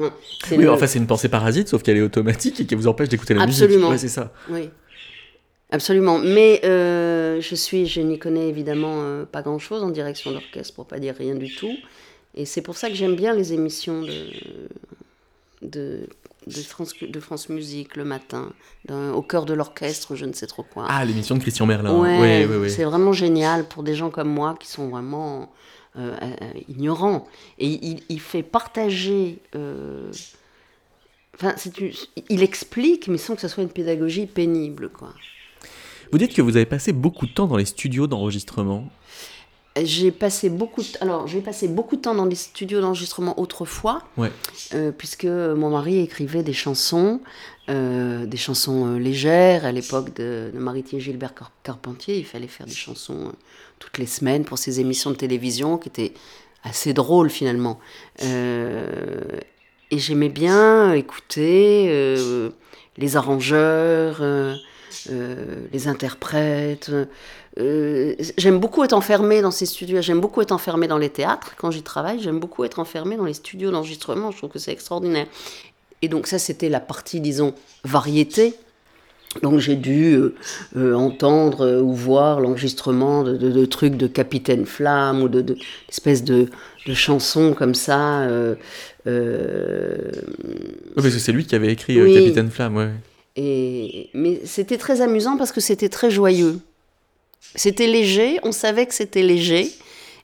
c'est 0.47 0.58
Oui, 0.58 0.63
le- 0.63 0.71
en 0.71 0.77
fait, 0.77 0.88
c'est 0.88 0.99
une 0.99 1.08
pensée 1.08 1.27
parasite, 1.30 1.67
sauf 1.67 1.84
qu'elle 1.84 1.97
est 1.97 2.01
automatique 2.01 2.60
et 2.62 2.65
qui 2.65 2.75
vous 2.75 2.88
empêche 2.88 3.10
d'écouter 3.10 3.34
la 3.34 3.45
musique. 3.45 3.63
Absolument. 3.63 3.89
Ouais, 3.89 3.97
c'est 3.97 4.08
ça. 4.08 4.32
Oui, 4.49 4.69
absolument. 5.71 6.19
Mais 6.19 6.62
euh, 6.63 7.41
je 7.41 7.56
suis, 7.56 7.88
je 7.88 7.99
n'y 8.01 8.17
connais 8.19 8.47
évidemment 8.47 9.01
euh, 9.01 9.25
pas 9.25 9.41
grand-chose 9.41 9.84
en 9.84 9.89
direction 9.89 10.32
d'orchestre, 10.32 10.73
pour 10.75 10.86
pas 10.86 10.99
dire 10.99 11.15
rien 11.17 11.36
du 11.36 11.54
tout. 11.54 11.75
Et 12.36 12.45
c'est 12.45 12.62
pour 12.62 12.77
ça 12.77 12.88
que 12.89 12.95
j'aime 12.95 13.15
bien 13.15 13.34
les 13.34 13.51
émissions 13.51 14.04
de, 14.04 14.27
de, 15.63 16.08
de, 16.47 16.54
France, 16.62 16.93
de 17.01 17.19
France 17.19 17.49
Musique 17.49 17.95
le 17.95 18.04
matin, 18.06 18.51
dans- 18.86 19.13
au 19.13 19.21
cœur 19.21 19.45
de 19.45 19.54
l'orchestre, 19.54 20.15
je 20.15 20.25
ne 20.25 20.34
sais 20.34 20.47
trop 20.47 20.63
quoi. 20.63 20.86
Ah, 20.89 21.04
l'émission 21.06 21.36
de 21.36 21.41
Christian 21.41 21.65
Merlin. 21.65 21.99
Ouais, 21.99 22.69
c'est 22.69 22.84
vraiment 22.84 23.13
génial 23.13 23.67
pour 23.67 23.84
des 23.84 23.95
gens 23.95 24.10
comme 24.10 24.30
moi 24.30 24.56
qui 24.60 24.67
sont 24.67 24.89
vraiment 24.89 25.51
euh, 25.97 26.15
euh, 26.21 26.36
ignorants. 26.69 27.27
Et 27.60 27.67
il, 27.67 28.01
il 28.10 28.19
fait 28.21 28.43
partager. 28.43 29.39
euh, 29.56 30.12
Enfin, 31.36 31.56
une- 31.80 31.91
il 32.30 32.43
explique, 32.43 33.08
mais 33.08 33.17
sans 33.17 33.36
que 33.36 33.41
ce 33.41 33.47
soit 33.47 33.63
une 33.63 33.69
pédagogie 33.69 34.25
pénible, 34.27 34.89
quoi. 34.89 35.13
Vous 36.12 36.17
dites 36.17 36.34
que 36.36 36.41
vous 36.41 36.56
avez 36.56 36.65
passé 36.65 36.91
beaucoup 36.93 37.25
de 37.25 37.32
temps 37.34 37.47
dans 37.47 37.56
les 37.58 37.65
studios 37.65 38.06
d'enregistrement. 38.06 38.88
J'ai 39.81 40.12
passé 40.12 40.49
beaucoup 40.49 40.81
de... 40.81 40.88
Alors, 40.99 41.27
j'ai 41.27 41.39
passé 41.39 41.69
beaucoup 41.69 41.95
de 41.95 42.01
temps 42.01 42.13
dans 42.13 42.25
les 42.25 42.36
studios 42.36 42.81
d'enregistrement 42.81 43.39
autrefois, 43.39 44.03
Ouais. 44.17 44.29
euh, 44.73 44.91
puisque 44.91 45.23
mon 45.23 45.69
mari 45.69 45.99
écrivait 45.99 46.43
des 46.43 46.51
chansons, 46.51 47.21
euh, 47.69 48.25
des 48.25 48.36
chansons 48.36 48.86
euh, 48.86 48.97
légères. 48.99 49.63
À 49.65 49.71
l'époque 49.71 50.13
de, 50.15 50.51
de 50.53 50.60
Maritier 50.60 50.99
Gilbert 50.99 51.34
Car- 51.34 51.51
Carpentier, 51.63 52.17
il 52.17 52.25
fallait 52.25 52.47
faire 52.47 52.65
des 52.65 52.73
chansons 52.73 53.27
euh, 53.27 53.31
toutes 53.79 53.97
les 53.97 54.07
semaines 54.07 54.43
pour 54.43 54.57
ses 54.57 54.81
émissions 54.81 55.10
de 55.10 55.15
télévision, 55.15 55.77
qui 55.77 55.88
étaient 55.88 56.13
assez 56.63 56.93
drôles 56.93 57.29
finalement. 57.29 57.79
Et 58.21 59.97
j'aimais 59.97 60.29
bien 60.29 60.93
écouter 60.93 61.88
les 62.97 63.15
arrangeurs, 63.15 64.21
les 65.10 65.88
interprètes. 65.88 66.91
Euh, 67.59 68.15
j'aime 68.37 68.59
beaucoup 68.59 68.83
être 68.83 68.93
enfermée 68.93 69.41
dans 69.41 69.51
ces 69.51 69.65
studios, 69.65 70.01
j'aime 70.01 70.21
beaucoup 70.21 70.41
être 70.41 70.53
enfermée 70.53 70.87
dans 70.87 70.97
les 70.97 71.09
théâtres 71.09 71.53
quand 71.57 71.69
j'y 71.69 71.83
travaille, 71.83 72.19
j'aime 72.21 72.39
beaucoup 72.39 72.63
être 72.63 72.79
enfermée 72.79 73.17
dans 73.17 73.25
les 73.25 73.33
studios 73.33 73.71
d'enregistrement, 73.71 74.31
je 74.31 74.37
trouve 74.37 74.49
que 74.51 74.59
c'est 74.59 74.71
extraordinaire. 74.71 75.27
Et 76.01 76.07
donc 76.07 76.27
ça, 76.27 76.39
c'était 76.39 76.69
la 76.69 76.79
partie, 76.79 77.19
disons, 77.19 77.53
variété. 77.83 78.53
Donc 79.43 79.59
j'ai 79.59 79.75
dû 79.75 80.13
euh, 80.13 80.35
euh, 80.75 80.93
entendre 80.93 81.65
euh, 81.65 81.81
ou 81.81 81.93
voir 81.93 82.41
l'enregistrement 82.41 83.23
de, 83.23 83.37
de- 83.37 83.51
de 83.51 83.65
trucs 83.65 83.95
de 83.95 84.07
Capitaine 84.07 84.65
Flamme 84.65 85.21
ou 85.21 85.29
de, 85.29 85.41
de 85.41 85.55
d'espèces 85.87 86.23
de, 86.23 86.47
chansons 86.93 87.53
comme 87.53 87.75
ça. 87.75 88.27
Oui, 89.05 89.13
parce 90.95 91.07
que 91.13 91.19
c'est 91.19 91.31
lui 91.31 91.45
qui 91.45 91.55
avait 91.55 91.71
écrit 91.71 92.01
Oui. 92.01 92.13
Capitaine 92.13 92.49
Flamme, 92.49 92.75
ouais. 92.77 92.89
et, 93.35 94.09
mais 94.13 94.41
c'était 94.45 94.77
très 94.77 95.01
amusant 95.01 95.37
parce 95.37 95.51
que 95.51 95.61
c'était 95.61 95.89
très 95.89 96.11
joyeux. 96.11 96.59
C'était 97.56 97.88
léger, 97.88 98.39
on 98.43 98.51
savait 98.51 98.86
que 98.86 98.93
c'était 98.93 99.23
léger, 99.23 99.71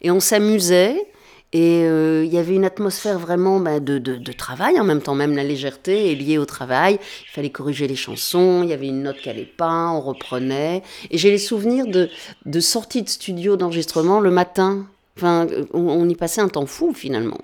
et 0.01 0.11
on 0.11 0.19
s'amusait, 0.19 1.07
et 1.53 1.83
euh, 1.85 2.25
il 2.25 2.33
y 2.33 2.37
avait 2.37 2.55
une 2.55 2.65
atmosphère 2.65 3.19
vraiment 3.19 3.59
bah, 3.59 3.79
de, 3.79 3.99
de- 3.99 4.31
travail 4.33 4.79
en 4.79 4.83
même 4.83 5.01
temps, 5.01 5.15
même 5.15 5.35
la 5.35 5.43
légèreté 5.45 6.11
est 6.11 6.15
liée 6.15 6.37
au 6.37 6.45
travail. 6.45 6.99
Il 7.29 7.31
fallait 7.31 7.49
corriger 7.49 7.87
les 7.87 7.95
chansons, 7.95 8.63
il 8.63 8.69
y 8.69 8.73
avait 8.73 8.87
une 8.87 9.03
note 9.03 9.17
qui 9.17 9.29
n'allait 9.29 9.45
pas, 9.45 9.89
on 9.91 10.01
reprenait. 10.01 10.83
Et 11.09 11.17
j'ai 11.17 11.31
les 11.31 11.37
souvenirs 11.37 11.87
de, 11.87 12.09
de 12.45 12.59
sorties 12.59 13.01
de 13.01 13.09
studio 13.09 13.55
d'enregistrement 13.55 14.19
le 14.19 14.29
matin. 14.29 14.85
Enfin, 15.15 15.47
on, 15.73 16.07
y 16.07 16.15
passait 16.15 16.41
un 16.41 16.49
temps 16.49 16.65
fou 16.65 16.93
finalement. 16.93 17.39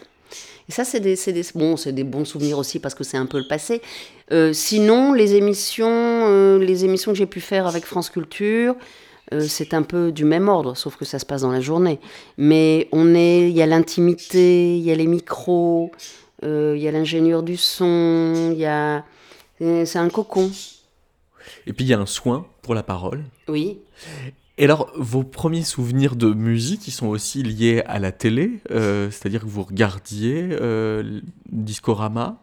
Et 0.69 0.71
ça, 0.71 0.83
c'est 0.83 0.99
des, 0.99 1.15
des, 1.15 1.45
bon, 1.55 1.75
des 1.86 2.03
bons 2.03 2.25
souvenirs 2.25 2.57
aussi 2.57 2.79
parce 2.79 2.93
que 2.93 3.03
c'est 3.03 3.17
un 3.17 3.25
peu 3.25 3.39
le 3.39 3.47
passé. 3.47 3.81
Euh, 4.31 4.53
sinon, 4.53 5.13
les 5.13 5.36
émissions, 5.36 5.88
euh, 5.89 6.59
les 6.59 6.86
émissions 6.86 7.13
que 7.13 7.17
j'ai 7.17 7.25
pu 7.25 7.41
faire 7.41 7.67
avec 7.67 7.86
France 7.86 8.09
Culture, 8.09 8.75
euh, 9.33 9.45
c'est 9.47 9.73
un 9.73 9.81
peu 9.81 10.11
du 10.11 10.23
même 10.23 10.47
ordre, 10.47 10.77
sauf 10.77 10.95
que 10.95 11.05
ça 11.05 11.19
se 11.19 11.25
passe 11.25 11.41
dans 11.41 11.51
la 11.51 11.61
journée. 11.61 11.99
Mais 12.37 12.87
on 12.91 13.13
est, 13.15 13.49
il 13.49 13.55
y 13.55 13.61
a 13.61 13.65
l'intimité, 13.65 14.77
il 14.77 14.83
y 14.83 14.91
a 14.91 14.95
les 14.95 15.07
micros, 15.07 15.91
euh, 16.43 16.73
il 16.77 16.81
y 16.81 16.87
a 16.87 16.91
l'ingénieur 16.91 17.43
du 17.43 17.57
son, 17.57 18.51
il 18.51 18.59
y 18.59 18.65
a, 18.65 19.03
euh, 19.61 19.85
c'est 19.85 19.99
un 19.99 20.09
cocon. 20.09 20.51
Et 21.67 21.73
puis 21.73 21.85
il 21.85 21.87
y 21.89 21.93
a 21.93 21.99
un 21.99 22.05
soin 22.05 22.45
pour 22.61 22.75
la 22.75 22.83
parole. 22.83 23.23
Oui. 23.47 23.79
Et 24.57 24.65
alors, 24.65 24.91
vos 24.95 25.23
premiers 25.23 25.63
souvenirs 25.63 26.15
de 26.15 26.31
musique, 26.31 26.87
ils 26.87 26.91
sont 26.91 27.07
aussi 27.07 27.41
liés 27.41 27.81
à 27.87 27.97
la 27.97 28.11
télé, 28.11 28.61
euh, 28.69 29.09
c'est-à-dire 29.09 29.41
que 29.41 29.47
vous 29.47 29.63
regardiez 29.63 30.49
euh, 30.51 31.21
Discorama? 31.51 32.37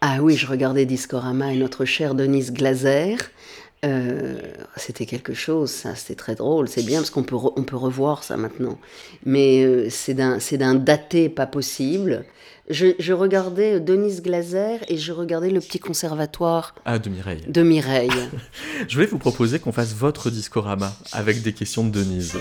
Ah 0.00 0.22
oui, 0.22 0.36
je 0.36 0.46
regardais 0.46 0.86
Discorama 0.86 1.52
et 1.52 1.56
notre 1.56 1.84
chère 1.84 2.14
Denise 2.14 2.52
Glaser. 2.52 3.16
Euh, 3.84 4.40
c'était 4.76 5.06
quelque 5.06 5.34
chose, 5.34 5.70
ça, 5.70 5.94
c'était 5.94 6.14
très 6.14 6.34
drôle. 6.34 6.68
C'est 6.68 6.82
bien 6.84 6.98
parce 7.00 7.10
qu'on 7.10 7.22
peut, 7.22 7.36
on 7.36 7.62
peut 7.62 7.76
revoir 7.76 8.24
ça 8.24 8.36
maintenant. 8.36 8.78
Mais 9.24 9.62
euh, 9.64 9.88
c'est 9.90 10.14
d'un, 10.14 10.40
c'est 10.40 10.56
d'un 10.56 10.74
daté 10.74 11.28
pas 11.28 11.46
possible. 11.46 12.24
Je, 12.70 12.88
je 12.98 13.12
regardais 13.12 13.78
Denise 13.78 14.22
Glaser 14.22 14.78
et 14.88 14.96
je 14.96 15.12
regardais 15.12 15.50
le 15.50 15.60
petit 15.60 15.78
conservatoire 15.78 16.74
Ah, 16.86 16.98
de 16.98 17.10
Mireille. 17.10 17.42
de 17.46 17.62
Mireille. 17.62 18.08
Je 18.88 18.98
vais 18.98 19.04
vous 19.06 19.18
proposer 19.18 19.58
qu'on 19.58 19.72
fasse 19.72 19.92
votre 19.94 20.30
discorama 20.30 20.94
avec 21.12 21.42
des 21.42 21.52
questions 21.52 21.84
de 21.86 21.90
Denise. 21.90 22.38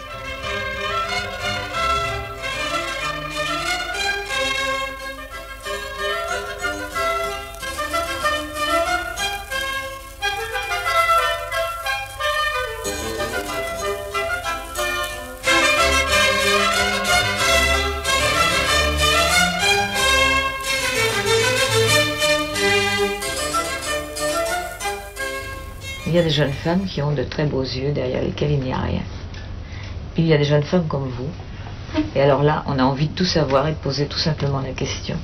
Jeunes 26.33 26.51
femmes 26.51 26.85
qui 26.85 27.01
ont 27.01 27.13
de 27.13 27.23
très 27.23 27.45
beaux 27.45 27.61
yeux 27.61 27.91
derrière 27.91 28.21
lesquels 28.21 28.51
il 28.51 28.59
n'y 28.59 28.73
a 28.73 28.79
rien. 28.79 29.03
Il 30.17 30.25
y 30.25 30.33
a 30.33 30.37
des 30.37 30.43
jeunes 30.43 30.63
femmes 30.63 30.87
comme 30.87 31.07
vous. 31.07 31.29
Et 32.15 32.21
alors 32.21 32.43
là, 32.43 32.63
on 32.67 32.77
a 32.79 32.83
envie 32.83 33.07
de 33.07 33.15
tout 33.15 33.25
savoir 33.25 33.67
et 33.67 33.71
de 33.71 33.77
poser 33.77 34.07
tout 34.07 34.19
simplement 34.19 34.59
la 34.59 34.73
question. 34.73 35.15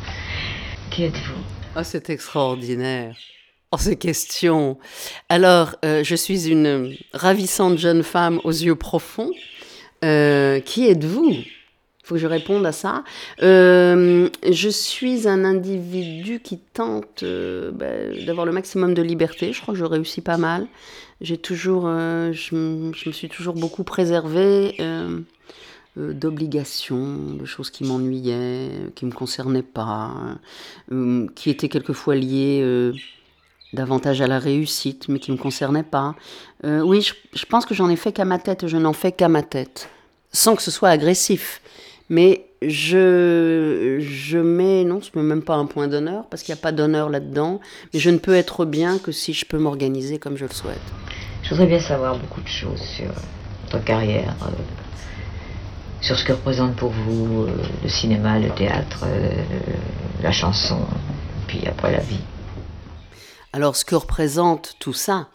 Qui 0.91 1.03
êtes-vous? 1.03 1.43
Oh, 1.75 1.81
c'est 1.83 2.09
extraordinaire. 2.09 3.15
Oh, 3.71 3.77
ces 3.77 3.95
questions. 3.95 4.77
Alors, 5.29 5.75
euh, 5.85 6.03
je 6.03 6.15
suis 6.15 6.47
une 6.47 6.95
ravissante 7.13 7.77
jeune 7.77 8.03
femme 8.03 8.39
aux 8.43 8.51
yeux 8.51 8.75
profonds. 8.75 9.31
Euh, 10.03 10.59
qui 10.59 10.87
êtes-vous? 10.87 11.35
Faut 12.09 12.15
que 12.15 12.21
je 12.21 12.27
réponde 12.27 12.65
à 12.65 12.71
ça. 12.71 13.03
Euh, 13.43 14.29
je 14.49 14.69
suis 14.69 15.27
un 15.27 15.45
individu 15.45 16.39
qui 16.39 16.57
tente 16.57 17.21
euh, 17.21 17.69
ben, 17.71 18.25
d'avoir 18.25 18.47
le 18.47 18.51
maximum 18.51 18.95
de 18.95 19.03
liberté. 19.03 19.53
Je 19.53 19.61
crois 19.61 19.75
que 19.75 19.79
je 19.79 19.85
réussis 19.85 20.21
pas 20.21 20.37
mal. 20.37 20.65
J'ai 21.21 21.37
toujours, 21.37 21.83
euh, 21.85 22.33
je, 22.33 22.55
me 22.55 23.11
suis 23.11 23.29
toujours 23.29 23.53
beaucoup 23.53 23.83
préservée 23.83 24.75
d'obligations, 25.95 27.33
de 27.33 27.45
choses 27.45 27.69
qui 27.69 27.83
m'ennuyaient, 27.83 28.71
qui 28.95 29.05
me 29.05 29.11
concernaient 29.11 29.61
pas, 29.61 30.11
qui 31.35 31.49
étaient 31.49 31.67
quelquefois 31.67 32.15
liées 32.15 32.93
davantage 33.73 34.21
à 34.21 34.27
la 34.27 34.39
réussite, 34.39 35.09
mais 35.09 35.19
qui 35.19 35.31
me 35.31 35.37
concernaient 35.37 35.83
pas. 35.83 36.15
Oui, 36.63 37.07
je 37.33 37.45
pense 37.45 37.65
que 37.65 37.75
j'en 37.75 37.89
ai 37.89 37.97
fait 37.97 38.13
qu'à 38.13 38.23
ma 38.23 38.39
tête. 38.39 38.67
Je 38.67 38.77
n'en 38.77 38.93
fais 38.93 39.11
qu'à 39.11 39.27
ma 39.27 39.43
tête, 39.43 39.89
sans 40.31 40.55
que 40.55 40.61
ce 40.61 40.71
soit 40.71 40.89
agressif. 40.89 41.61
Mais 42.09 42.45
je, 42.61 43.99
je 44.01 44.37
mets, 44.37 44.83
non, 44.83 44.99
je 44.99 45.17
mets 45.17 45.25
même 45.25 45.43
pas 45.43 45.55
un 45.55 45.65
point 45.65 45.87
d'honneur, 45.87 46.25
parce 46.29 46.43
qu'il 46.43 46.53
n'y 46.53 46.59
a 46.59 46.61
pas 46.61 46.71
d'honneur 46.71 47.09
là-dedans, 47.09 47.59
mais 47.93 47.99
je 47.99 48.09
ne 48.09 48.17
peux 48.17 48.35
être 48.35 48.65
bien 48.65 48.97
que 48.97 49.11
si 49.11 49.33
je 49.33 49.45
peux 49.45 49.57
m'organiser 49.59 50.19
comme 50.19 50.35
je 50.35 50.45
le 50.45 50.51
souhaite. 50.51 50.81
Je 51.43 51.49
voudrais 51.51 51.67
bien 51.67 51.79
savoir 51.79 52.17
beaucoup 52.17 52.41
de 52.41 52.47
choses 52.47 52.81
sur 52.81 53.11
votre 53.71 53.83
carrière, 53.85 54.35
euh, 54.41 54.51
sur 56.01 56.17
ce 56.17 56.25
que 56.25 56.33
représente 56.33 56.75
pour 56.75 56.89
vous 56.89 57.43
euh, 57.43 57.51
le 57.83 57.89
cinéma, 57.89 58.39
le 58.39 58.49
théâtre, 58.49 59.05
euh, 59.05 59.31
la 60.21 60.31
chanson, 60.31 60.79
puis 61.47 61.65
après 61.67 61.91
la 61.91 61.99
vie. 61.99 62.21
Alors, 63.53 63.75
ce 63.75 63.85
que 63.85 63.95
représente 63.95 64.75
tout 64.79 64.93
ça, 64.93 65.29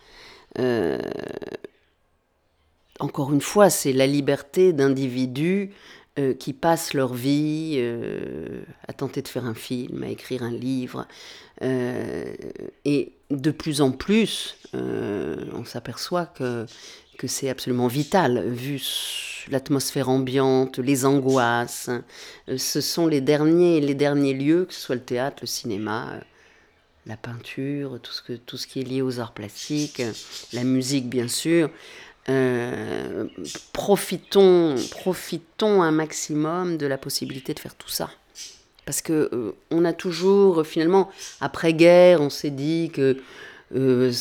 encore 3.01 3.33
une 3.33 3.41
fois, 3.41 3.71
c'est 3.71 3.93
la 3.93 4.07
liberté 4.07 4.73
d'individus 4.73 5.73
euh, 6.19 6.35
qui 6.35 6.53
passent 6.53 6.95
leur 6.95 7.15
vie 7.15 7.75
euh, 7.79 8.63
à 8.87 8.93
tenter 8.93 9.23
de 9.23 9.29
faire 9.29 9.45
un 9.45 9.55
film, 9.55 10.03
à 10.03 10.09
écrire 10.09 10.43
un 10.43 10.53
livre. 10.53 11.07
Euh, 11.63 12.25
et 12.85 13.13
de 13.31 13.51
plus 13.51 13.81
en 13.81 13.91
plus, 13.91 14.57
on 14.73 15.65
s'aperçoit 15.65 16.27
que, 16.27 16.67
que 17.17 17.27
c'est 17.27 17.49
absolument 17.49 17.87
vital, 17.87 18.49
vu 18.49 18.81
l'atmosphère 19.51 20.09
ambiante, 20.09 20.79
les 20.79 21.05
angoisses. 21.05 21.91
Euh, 22.49 22.59
ce 22.59 22.81
sont 22.81 23.07
les 23.07 23.21
derniers, 23.21 23.81
les 23.81 23.95
derniers 23.95 24.35
lieux, 24.35 24.65
que 24.67 24.75
ce 24.75 24.81
soit 24.81 24.95
le 24.95 25.03
théâtre, 25.03 25.39
le 25.43 25.47
cinéma, 25.47 26.21
la 27.07 27.17
peinture, 27.17 28.01
tout 28.03 28.13
ce, 28.13 28.23
que, 28.23 28.33
tout 28.33 28.57
ce 28.57 28.67
qui 28.67 28.81
est 28.81 28.85
lié 28.85 29.03
aux 29.03 29.21
arts 29.21 29.35
plastiques, 29.35 30.03
la 30.53 30.65
musique 30.65 31.09
bien 31.09 31.29
sûr. 31.29 31.71
Euh, 32.29 33.27
profitons, 33.73 34.77
profitons 34.91 35.83
un 35.83 35.91
maximum 35.91 36.79
de 36.79 36.87
la 36.87 36.97
possibilité 36.97 37.53
de 37.53 37.61
faire 37.61 37.75
tout 37.75 37.89
ça. 37.89 38.11
Parce 38.87 39.03
que 39.03 39.31
euh, 39.33 39.53
on 39.71 39.85
a 39.85 39.93
toujours, 39.93 40.67
finalement, 40.67 41.11
après-guerre, 41.41 42.21
on 42.21 42.31
s'est 42.31 42.51
dit 42.51 42.91
que 42.93 43.19
euh, 43.75 44.13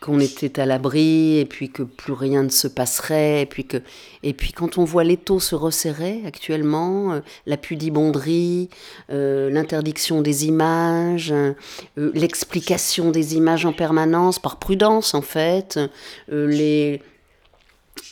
qu'on 0.00 0.20
était 0.20 0.60
à 0.60 0.66
l'abri 0.66 1.38
et 1.38 1.44
puis 1.44 1.70
que 1.70 1.82
plus 1.82 2.12
rien 2.12 2.44
ne 2.44 2.48
se 2.50 2.68
passerait 2.68 3.42
et 3.42 3.46
puis 3.46 3.64
que 3.64 3.78
et 4.22 4.32
puis 4.32 4.52
quand 4.52 4.78
on 4.78 4.84
voit 4.84 5.02
l'étau 5.02 5.40
se 5.40 5.56
resserrer 5.56 6.22
actuellement 6.24 7.12
euh, 7.12 7.20
la 7.46 7.56
pudibonderie 7.56 8.68
euh, 9.10 9.50
l'interdiction 9.50 10.22
des 10.22 10.46
images 10.46 11.32
euh, 11.32 11.54
l'explication 11.96 13.10
des 13.10 13.34
images 13.34 13.66
en 13.66 13.72
permanence 13.72 14.38
par 14.38 14.58
prudence 14.58 15.14
en 15.14 15.22
fait 15.22 15.80
les, 16.28 17.02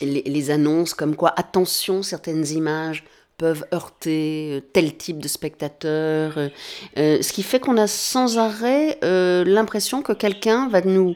les 0.01 0.23
les 0.23 0.51
annonces 0.51 0.93
comme 0.93 1.15
quoi 1.15 1.33
attention 1.37 2.03
certaines 2.03 2.45
images 2.47 3.05
peuvent 3.37 3.65
heurter 3.71 4.63
tel 4.73 4.97
type 4.97 5.19
de 5.19 5.27
spectateur, 5.27 6.49
ce 6.95 7.31
qui 7.31 7.43
fait 7.43 7.59
qu'on 7.59 7.77
a 7.77 7.85
sans 7.85 8.39
arrêt 8.39 8.97
l'impression 9.03 10.01
que 10.01 10.11
quelqu'un 10.11 10.67
va 10.69 10.81
nous, 10.81 11.15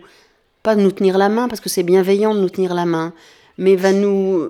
pas 0.64 0.76
nous 0.76 0.92
tenir 0.92 1.18
la 1.18 1.30
main, 1.30 1.48
parce 1.48 1.62
que 1.62 1.70
c'est 1.70 1.84
bienveillant 1.84 2.34
de 2.36 2.40
nous 2.40 2.50
tenir 2.50 2.74
la 2.74 2.86
main, 2.86 3.14
mais 3.58 3.76
va 3.76 3.92
nous, 3.94 4.50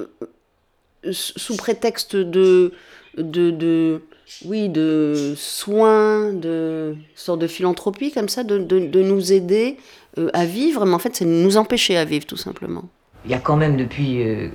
euh, 0.00 1.12
sous 1.12 1.56
prétexte 1.56 2.16
de, 2.16 2.72
de, 3.16 3.50
de, 3.50 4.02
oui, 4.44 4.68
de 4.68 5.34
soins, 5.36 6.32
de 6.32 6.96
sorte 7.14 7.40
de 7.40 7.46
philanthropie 7.46 8.10
comme 8.10 8.28
ça, 8.28 8.42
de, 8.42 8.58
de, 8.58 8.80
de 8.80 9.02
nous 9.02 9.32
aider 9.32 9.76
euh, 10.18 10.28
à 10.32 10.44
vivre, 10.44 10.84
mais 10.84 10.94
en 10.94 10.98
fait 10.98 11.14
c'est 11.14 11.24
de 11.24 11.30
nous 11.30 11.56
empêcher 11.56 11.96
à 11.96 12.04
vivre 12.04 12.26
tout 12.26 12.36
simplement. 12.36 12.84
Il 13.24 13.30
y 13.30 13.34
a 13.34 13.38
quand 13.38 13.56
même 13.56 13.76
depuis, 13.76 14.22
euh, 14.22 14.48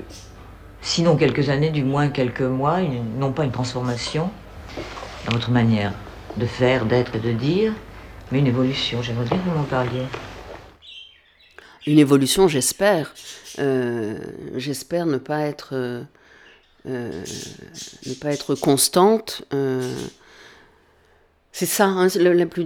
sinon 0.81 1.15
quelques 1.15 1.49
années, 1.49 1.69
du 1.69 1.83
moins 1.83 2.09
quelques 2.09 2.41
mois, 2.41 2.79
non 3.17 3.31
pas 3.31 3.43
une 3.43 3.51
transformation 3.51 4.29
dans 5.25 5.33
votre 5.33 5.51
manière 5.51 5.93
de 6.37 6.45
faire, 6.45 6.85
d'être 6.85 7.15
et 7.15 7.19
de 7.19 7.31
dire, 7.31 7.73
mais 8.31 8.39
une 8.39 8.47
évolution. 8.47 9.01
J'aimerais 9.01 9.25
bien 9.25 9.37
que 9.37 9.49
vous 9.49 9.57
m'en 9.57 9.63
parliez. 9.63 10.03
Une 11.87 11.99
évolution, 11.99 12.47
j'espère. 12.47 13.13
Euh, 13.59 14.15
j'espère 14.55 15.05
ne 15.05 15.17
pas 15.17 15.41
être 15.41 15.69
euh, 15.73 16.01
euh, 16.87 17.23
ne 18.05 18.13
pas 18.13 18.31
être 18.31 18.55
constante. 18.55 19.43
c'est 21.51 21.65
ça, 21.65 21.85
hein, 21.85 22.07
la 22.15 22.45
plus 22.45 22.65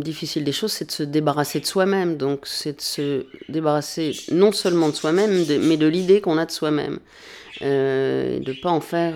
difficile 0.00 0.44
des 0.44 0.52
choses, 0.52 0.72
c'est 0.72 0.86
de 0.86 0.92
se 0.92 1.02
débarrasser 1.02 1.60
de 1.60 1.66
soi-même. 1.66 2.16
Donc, 2.16 2.46
c'est 2.46 2.76
de 2.76 2.80
se 2.80 3.26
débarrasser 3.48 4.12
non 4.30 4.52
seulement 4.52 4.88
de 4.88 4.94
soi-même, 4.94 5.44
mais 5.62 5.76
de 5.76 5.86
l'idée 5.86 6.20
qu'on 6.20 6.38
a 6.38 6.46
de 6.46 6.50
soi-même. 6.50 6.98
De 7.60 8.60
pas 8.62 8.70
en 8.70 8.80
faire 8.80 9.14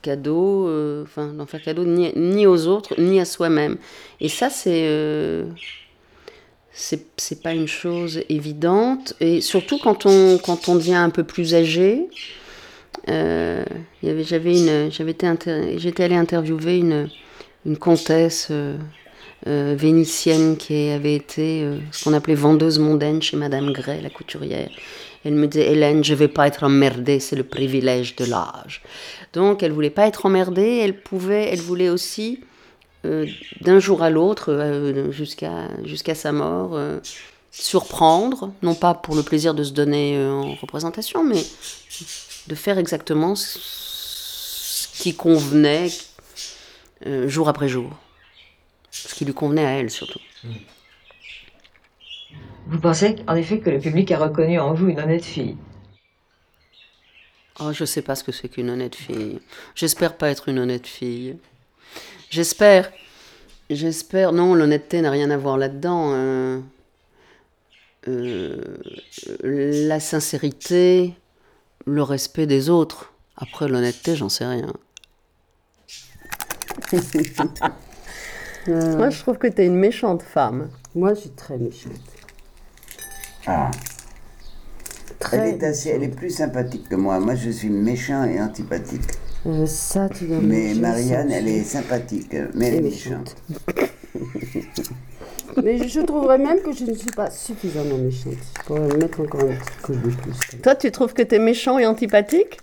cadeau, 0.00 1.02
enfin, 1.02 1.32
d'en 1.32 1.46
faire 1.46 1.62
cadeau 1.62 1.84
ni, 1.84 2.46
aux 2.46 2.66
autres, 2.66 2.94
ni 2.98 3.20
à 3.20 3.24
soi-même. 3.24 3.76
Et 4.20 4.28
ça, 4.28 4.48
c'est 4.50 5.44
c'est 6.72 7.42
pas 7.42 7.52
une 7.52 7.68
chose 7.68 8.22
évidente. 8.28 9.14
Et 9.20 9.40
surtout 9.40 9.78
quand 9.78 10.06
on 10.06 10.38
quand 10.38 10.68
on 10.68 10.76
devient 10.76 10.94
un 10.94 11.10
peu 11.10 11.24
plus 11.24 11.54
âgé 11.54 12.08
euh, 13.08 13.64
j'étais 14.02 16.04
allée 16.04 16.16
interviewer 16.16 16.78
une 16.78 17.08
une 17.64 17.76
comtesse 17.76 18.48
euh, 18.50 18.76
euh, 19.46 19.74
vénitienne 19.76 20.56
qui 20.56 20.90
avait 20.90 21.14
été 21.14 21.62
euh, 21.62 21.78
ce 21.90 22.04
qu'on 22.04 22.12
appelait 22.12 22.34
vendeuse 22.34 22.78
mondaine 22.78 23.22
chez 23.22 23.36
Madame 23.36 23.72
Gray 23.72 24.00
la 24.00 24.10
couturière. 24.10 24.70
Elle 25.24 25.34
me 25.34 25.46
disait 25.46 25.72
Hélène 25.72 26.02
je 26.02 26.14
vais 26.14 26.28
pas 26.28 26.46
être 26.46 26.64
emmerdée 26.64 27.20
c'est 27.20 27.36
le 27.36 27.44
privilège 27.44 28.16
de 28.16 28.24
l'âge. 28.24 28.82
Donc 29.32 29.62
elle 29.62 29.72
voulait 29.72 29.90
pas 29.90 30.06
être 30.06 30.26
emmerdée 30.26 30.80
elle 30.82 31.00
pouvait 31.00 31.48
elle 31.52 31.60
voulait 31.60 31.88
aussi 31.88 32.40
euh, 33.04 33.26
d'un 33.60 33.80
jour 33.80 34.02
à 34.02 34.10
l'autre, 34.10 34.52
euh, 34.52 35.10
jusqu'à 35.10 35.68
jusqu'à 35.84 36.14
sa 36.14 36.30
mort, 36.30 36.74
euh, 36.74 37.00
surprendre, 37.50 38.52
non 38.62 38.74
pas 38.74 38.94
pour 38.94 39.16
le 39.16 39.22
plaisir 39.22 39.54
de 39.54 39.64
se 39.64 39.72
donner 39.72 40.18
en 40.24 40.54
représentation, 40.54 41.24
mais 41.24 41.42
de 42.46 42.54
faire 42.54 42.78
exactement 42.78 43.34
ce 43.34 44.88
qui 45.02 45.14
convenait 45.14 45.88
jour 47.26 47.48
après 47.48 47.68
jour. 47.68 47.90
Ce 48.90 49.14
qui 49.14 49.24
lui 49.24 49.34
convenait 49.34 49.66
à 49.66 49.70
elle 49.70 49.90
surtout. 49.90 50.20
Vous 52.68 52.78
pensez 52.78 53.16
en 53.26 53.34
effet 53.34 53.58
que 53.58 53.70
le 53.70 53.80
public 53.80 54.12
a 54.12 54.18
reconnu 54.18 54.58
en 54.58 54.72
vous 54.72 54.88
une 54.88 55.00
honnête 55.00 55.24
fille? 55.24 55.56
Oh, 57.60 57.72
je 57.72 57.84
sais 57.84 58.02
pas 58.02 58.14
ce 58.14 58.24
que 58.24 58.32
c'est 58.32 58.48
qu'une 58.48 58.70
honnête 58.70 58.94
fille. 58.94 59.40
J'espère 59.74 60.16
pas 60.16 60.30
être 60.30 60.48
une 60.48 60.58
honnête 60.58 60.86
fille. 60.86 61.36
J'espère. 62.32 62.90
J'espère. 63.68 64.32
Non, 64.32 64.54
l'honnêteté 64.54 65.02
n'a 65.02 65.10
rien 65.10 65.30
à 65.30 65.36
voir 65.36 65.58
là-dedans. 65.58 66.12
euh, 66.14 66.60
euh, 68.08 68.78
la 69.44 70.00
sincérité, 70.00 71.14
le 71.84 72.02
respect 72.02 72.46
des 72.46 72.70
autres. 72.70 73.12
Après, 73.36 73.68
l'honnêteté, 73.68 74.16
j'en 74.16 74.30
sais 74.30 74.46
rien. 74.46 74.72
Moi, 78.66 79.10
je 79.10 79.18
trouve 79.20 79.36
que 79.36 79.48
t'es 79.48 79.66
une 79.66 79.76
méchante 79.76 80.22
femme. 80.22 80.70
Moi, 80.94 81.12
je 81.12 81.20
suis 81.20 81.30
très 81.30 81.58
méchante. 81.58 81.92
Ah. 83.46 83.70
Très 85.18 85.36
Elle 85.36 85.54
est, 85.56 85.64
assez, 85.64 85.90
elle 85.90 86.02
est 86.02 86.08
plus 86.08 86.30
sympathique 86.30 86.88
que 86.88 86.94
moi. 86.94 87.20
Moi, 87.20 87.34
je 87.34 87.50
suis 87.50 87.68
méchant 87.68 88.24
et 88.24 88.40
antipathique. 88.40 89.02
Euh, 89.46 89.66
ça, 89.66 90.08
tu 90.08 90.26
dois 90.26 90.38
Mais 90.40 90.72
Marianne, 90.74 91.30
elle 91.32 91.44
tu- 91.46 91.50
est 91.50 91.64
sympathique, 91.64 92.36
mais 92.54 92.68
elle 92.68 92.74
est 92.76 92.80
méchante. 92.82 93.34
méchante. 93.48 93.90
Mais 95.62 95.86
je 95.86 96.00
trouverais 96.00 96.38
même 96.38 96.60
que 96.62 96.72
je 96.72 96.84
ne 96.84 96.94
suis 96.94 97.10
pas 97.10 97.30
suffisamment 97.30 97.98
méchante. 97.98 98.32
Je 98.58 98.62
pourrais 98.64 98.80
me 98.80 98.96
mettre 98.96 99.20
encore 99.20 99.42
une 99.42 99.56
petite 99.58 99.82
couche 99.82 99.96
de 99.96 100.08
plus. 100.10 100.60
Toi, 100.62 100.74
tu 100.76 100.90
trouves 100.90 101.12
que 101.12 101.20
t'es 101.22 101.38
méchant 101.38 101.78
et 101.78 101.84
antipathique? 101.84 102.58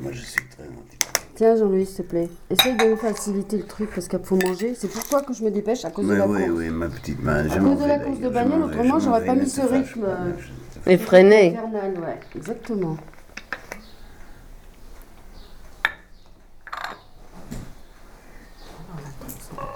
Moi, 0.00 0.10
je 0.12 0.22
suis 0.22 0.40
très 0.48 0.62
antipathique. 0.64 1.28
Tiens, 1.34 1.56
Jean-Louis, 1.56 1.84
s'il 1.84 1.96
te 1.96 2.02
plaît, 2.10 2.28
essaye 2.48 2.76
de 2.76 2.84
me 2.84 2.96
faciliter 2.96 3.58
le 3.58 3.64
truc 3.64 3.90
parce 3.94 4.08
qu'il 4.08 4.18
faut 4.22 4.36
manger. 4.36 4.74
C'est 4.74 4.88
pourquoi 4.90 5.20
que 5.22 5.34
je 5.34 5.42
me 5.44 5.50
dépêche 5.50 5.84
à 5.84 5.90
cause 5.90 6.06
de 6.06 6.12
Oui, 6.12 6.18
la 6.18 6.26
oui, 6.26 6.38
course. 6.46 6.52
oui, 6.60 6.68
ma 6.70 6.88
petite 6.88 7.22
main. 7.22 7.44
À 7.50 7.58
cause 7.58 7.80
de 7.82 7.86
la 7.88 7.98
course 7.98 8.20
de 8.20 8.28
bagnole, 8.30 8.62
autrement, 8.62 8.98
j'aurais 9.00 9.26
pas 9.26 9.34
mis 9.34 9.48
ce 9.50 9.60
rythme. 9.60 10.04
euh, 10.06 10.32
Effréné. 10.86 11.48
infernal, 11.58 11.92
ouais, 12.00 12.20
exactement. 12.36 12.96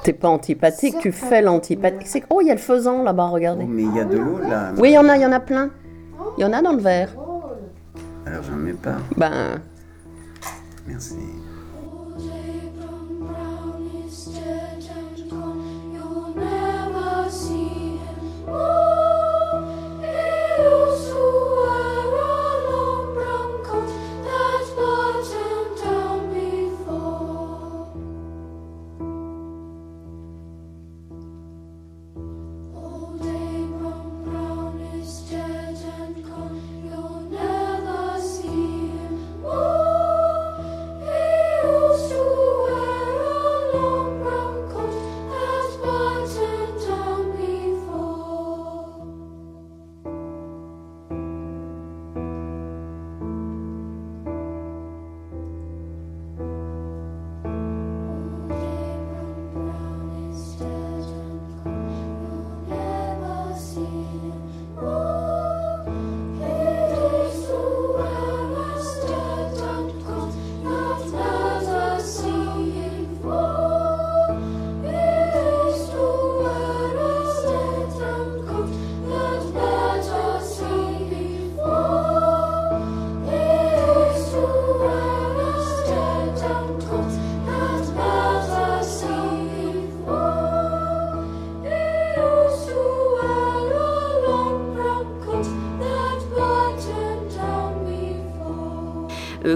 T'es 0.09 0.15
pas 0.15 0.31
antipathique, 0.31 0.97
tu 1.01 1.13
fais 1.13 1.43
l'antipathique. 1.43 2.07
C'est- 2.07 2.23
Oh, 2.31 2.41
il 2.41 2.47
y 2.47 2.51
a 2.51 2.55
le 2.55 2.59
faisan 2.61 3.03
là-bas, 3.03 3.27
regardez. 3.27 3.67
Mais 3.67 3.83
il 3.83 3.95
y 3.95 4.01
a 4.01 4.07
de 4.07 4.17
l'eau 4.17 4.39
là. 4.39 4.73
Oui, 4.79 4.89
il 4.89 4.95
y 4.95 4.99
en 4.99 5.07
a, 5.07 5.17
il 5.17 5.21
y 5.21 5.27
en 5.27 5.33
a 5.33 5.39
plein. 5.39 5.69
Il 6.39 6.41
y 6.41 6.45
en 6.47 6.53
a 6.55 6.63
dans 6.63 6.73
le 6.73 6.81
verre. 6.81 7.11
Alors, 8.25 8.43
j'en 8.43 8.57
mets 8.57 8.73
pas. 8.73 8.97
Ben, 9.19 9.61
Merci. 10.87 11.17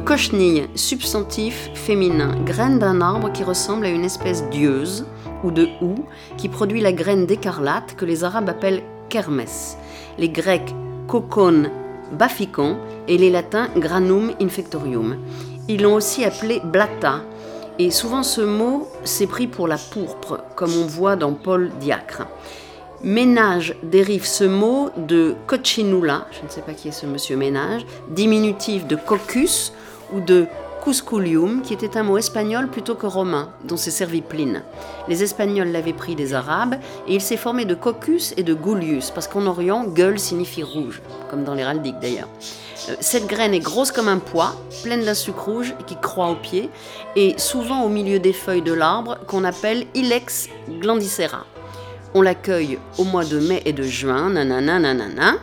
Cochenille, 0.05 0.69
substantif 0.75 1.71
féminin, 1.75 2.35
graine 2.45 2.79
d'un 2.79 3.01
arbre 3.01 3.31
qui 3.31 3.45
ressemble 3.45 3.87
à 3.87 3.88
une 3.88 4.05
espèce 4.05 4.45
d'ieuse 4.51 5.07
ou 5.45 5.51
de 5.51 5.69
houx 5.81 6.05
qui 6.37 6.49
produit 6.49 6.81
la 6.81 6.93
graine 6.93 7.25
d'écarlate 7.25 7.95
que 7.95 8.05
les 8.05 8.25
Arabes 8.25 8.49
appellent 8.49 8.83
kermès, 9.09 9.77
les 10.19 10.29
Grecs 10.29 10.75
cocon 11.07 11.71
baphicon 12.12 12.79
et 13.07 13.17
les 13.17 13.31
Latins 13.31 13.69
granum 13.77 14.33
infectorium. 14.41 15.19
Ils 15.69 15.83
l'ont 15.83 15.95
aussi 15.95 16.25
appelé 16.25 16.61
blata. 16.65 17.21
Et 17.79 17.91
souvent 17.91 18.23
ce 18.23 18.43
mot 18.43 18.88
s'est 19.05 19.27
pris 19.27 19.47
pour 19.47 19.67
la 19.67 19.79
pourpre, 19.79 20.45
comme 20.57 20.73
on 20.77 20.87
voit 20.87 21.17
dans 21.17 21.33
Paul 21.33 21.71
Diacre. 21.81 22.27
Ménage 23.03 23.75
dérive 23.83 24.27
ce 24.27 24.45
mot 24.45 24.91
de 24.97 25.35
cochinula, 25.47 26.27
je 26.31 26.45
ne 26.45 26.51
sais 26.51 26.61
pas 26.61 26.73
qui 26.73 26.88
est 26.88 26.93
ce 26.93 27.07
monsieur 27.07 27.37
Ménage, 27.37 27.85
diminutif 28.11 28.87
de 28.87 28.95
coccus 28.95 29.73
ou 30.12 30.20
de 30.20 30.46
cusculium, 30.83 31.62
qui 31.62 31.75
était 31.75 31.96
un 31.96 32.03
mot 32.03 32.18
espagnol 32.18 32.68
plutôt 32.68 32.96
que 32.96 33.07
romain, 33.07 33.51
dont 33.64 33.77
s'est 33.77 33.92
servi 33.92 34.20
Pline. 34.20 34.62
Les 35.09 35.22
Espagnols 35.22 35.70
l'avaient 35.70 35.92
pris 35.92 36.16
des 36.16 36.35
Arabes 36.35 36.75
et 37.07 37.14
il 37.14 37.20
s'est 37.20 37.37
formé 37.37 37.64
de 37.64 37.75
coccus 37.75 38.35
et 38.37 38.42
de 38.42 38.53
gullius, 38.53 39.11
parce 39.11 39.29
qu'en 39.29 39.46
Orient, 39.46 39.85
gueule 39.85 40.18
signifie 40.18 40.64
rouge, 40.64 41.01
comme 41.31 41.44
dans 41.44 41.55
l'héraldique 41.55 42.01
d'ailleurs. 42.01 42.29
Euh, 42.88 42.96
Cette 43.01 43.29
graine 43.29 43.55
est 43.55 43.61
grosse 43.61 43.92
comme 43.92 44.09
un 44.09 44.18
pois, 44.18 44.57
pleine 44.83 45.05
d'un 45.05 45.14
sucre 45.14 45.44
rouge 45.44 45.75
qui 45.87 45.96
croît 45.96 46.31
au 46.31 46.35
pied, 46.35 46.68
et 47.14 47.38
souvent 47.38 47.83
au 47.85 47.88
milieu 47.88 48.18
des 48.18 48.33
feuilles 48.33 48.62
de 48.62 48.72
l'arbre 48.72 49.18
qu'on 49.29 49.44
appelle 49.44 49.87
Ilex 49.94 50.48
glandicera. 50.81 51.44
On 52.14 52.22
l'accueille 52.22 52.79
au 52.98 53.05
mois 53.05 53.25
de 53.25 53.38
mai 53.38 53.62
et 53.64 53.72
de 53.72 53.85
juin, 53.85 54.31
nanana, 54.31 54.81
nanana. 54.81 55.35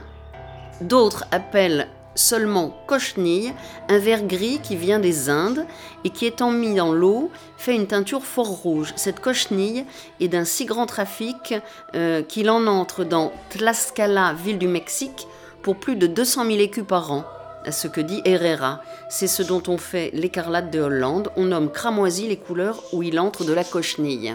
D'autres 0.81 1.23
appellent 1.31 1.87
seulement 2.19 2.75
cochenille 2.85 3.53
un 3.87 3.97
verre 3.97 4.23
gris 4.23 4.59
qui 4.61 4.75
vient 4.75 4.99
des 4.99 5.29
Indes 5.29 5.65
et 6.03 6.09
qui 6.09 6.25
étant 6.25 6.51
mis 6.51 6.75
dans 6.75 6.91
l'eau 6.91 7.31
fait 7.57 7.75
une 7.75 7.87
teinture 7.87 8.25
fort 8.25 8.47
rouge. 8.47 8.93
Cette 8.97 9.21
cochenille 9.21 9.85
est 10.19 10.27
d'un 10.27 10.43
si 10.43 10.65
grand 10.65 10.85
trafic 10.85 11.55
euh, 11.95 12.21
qu'il 12.21 12.49
en 12.49 12.67
entre 12.67 13.03
dans 13.03 13.31
Tlaxcala, 13.49 14.33
ville 14.33 14.57
du 14.57 14.67
Mexique, 14.67 15.27
pour 15.61 15.77
plus 15.77 15.95
de 15.95 16.07
200 16.07 16.45
000 16.45 16.59
écus 16.59 16.85
par 16.85 17.11
an. 17.11 17.23
À 17.65 17.71
ce 17.73 17.87
que 17.87 17.99
dit 17.99 18.21
Herrera. 18.23 18.81
C'est 19.09 19.27
ce 19.27 19.43
dont 19.43 19.61
on 19.67 19.77
fait 19.77 20.11
l'écarlate 20.13 20.71
de 20.71 20.79
Hollande. 20.79 21.29
On 21.35 21.45
nomme 21.45 21.69
cramoisi 21.69 22.27
les 22.27 22.37
couleurs 22.37 22.81
où 22.93 23.03
il 23.03 23.19
entre 23.19 23.43
de 23.43 23.51
la 23.51 23.65
cochenille. 23.65 24.33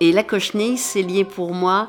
Et 0.00 0.10
la 0.10 0.24
cochenille, 0.24 0.76
c'est 0.76 1.02
lié 1.02 1.24
pour 1.24 1.54
moi 1.54 1.88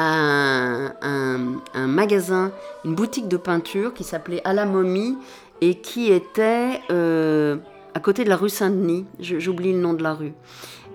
un, 0.00 1.86
magasin, 1.86 2.52
une 2.84 2.94
boutique 2.94 3.28
de 3.28 3.36
peinture 3.36 3.94
qui 3.94 4.04
s'appelait 4.04 4.40
À 4.44 4.52
la 4.52 4.66
momie 4.66 5.16
et 5.60 5.76
qui 5.76 6.12
était 6.12 6.80
euh, 6.90 7.56
à 7.94 8.00
côté 8.00 8.24
de 8.24 8.28
la 8.28 8.36
rue 8.36 8.48
Saint-Denis. 8.48 9.06
J'oublie 9.20 9.72
le 9.72 9.78
nom 9.80 9.94
de 9.94 10.02
la 10.02 10.14
rue. 10.14 10.32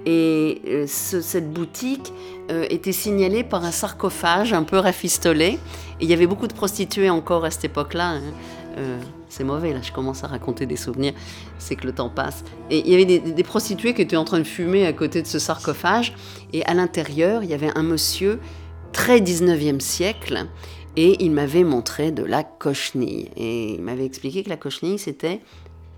Et 0.06 0.62
euh, 0.68 0.86
ce- 0.88 1.22
cette 1.22 1.52
boutique 1.52 2.12
euh, 2.52 2.66
était 2.70 2.92
signalée 2.92 3.44
par 3.44 3.64
un 3.64 3.72
sarcophage 3.72 4.52
un 4.54 4.64
peu 4.64 4.78
rafistolé. 4.78 5.60
Et 6.00 6.04
il 6.06 6.10
y 6.10 6.14
avait 6.14 6.28
beaucoup 6.28 6.48
de 6.48 6.54
prostituées 6.54 7.10
encore 7.10 7.46
à 7.46 7.52
cette 7.52 7.66
époque-là. 7.66 8.16
hein. 8.18 8.22
C'est 9.30 9.44
mauvais, 9.44 9.74
là, 9.74 9.80
je 9.82 9.92
commence 9.92 10.24
à 10.24 10.28
raconter 10.28 10.66
des 10.68 10.76
souvenirs. 10.76 11.14
C'est 11.58 11.76
que 11.76 11.86
le 11.88 11.94
temps 11.94 12.10
passe. 12.10 12.44
Et 12.70 12.80
il 12.80 12.90
y 12.90 12.94
avait 12.94 13.06
des 13.20 13.44
prostituées 13.44 13.94
qui 13.96 14.02
étaient 14.04 14.16
en 14.16 14.26
train 14.26 14.38
de 14.40 14.44
fumer 14.44 14.86
à 14.86 14.94
côté 14.94 15.22
de 15.24 15.28
ce 15.28 15.40
sarcophage. 15.40 16.14
Et 16.54 16.64
à 16.66 16.74
l'intérieur, 16.76 17.44
il 17.44 17.50
y 17.50 17.54
avait 17.56 17.72
un 17.76 17.82
monsieur 17.84 18.40
très 18.94 19.20
19e 19.20 19.80
siècle. 19.80 20.48
Et 20.96 21.24
il 21.24 21.32
m'avait 21.32 21.64
montré 21.64 22.12
de 22.12 22.24
la 22.24 22.44
cochenille. 22.44 23.32
Et 23.36 23.74
il 23.74 23.82
m'avait 23.82 24.06
expliqué 24.06 24.44
que 24.44 24.50
la 24.50 24.58
cochenille, 24.58 25.00
c'était 25.00 25.42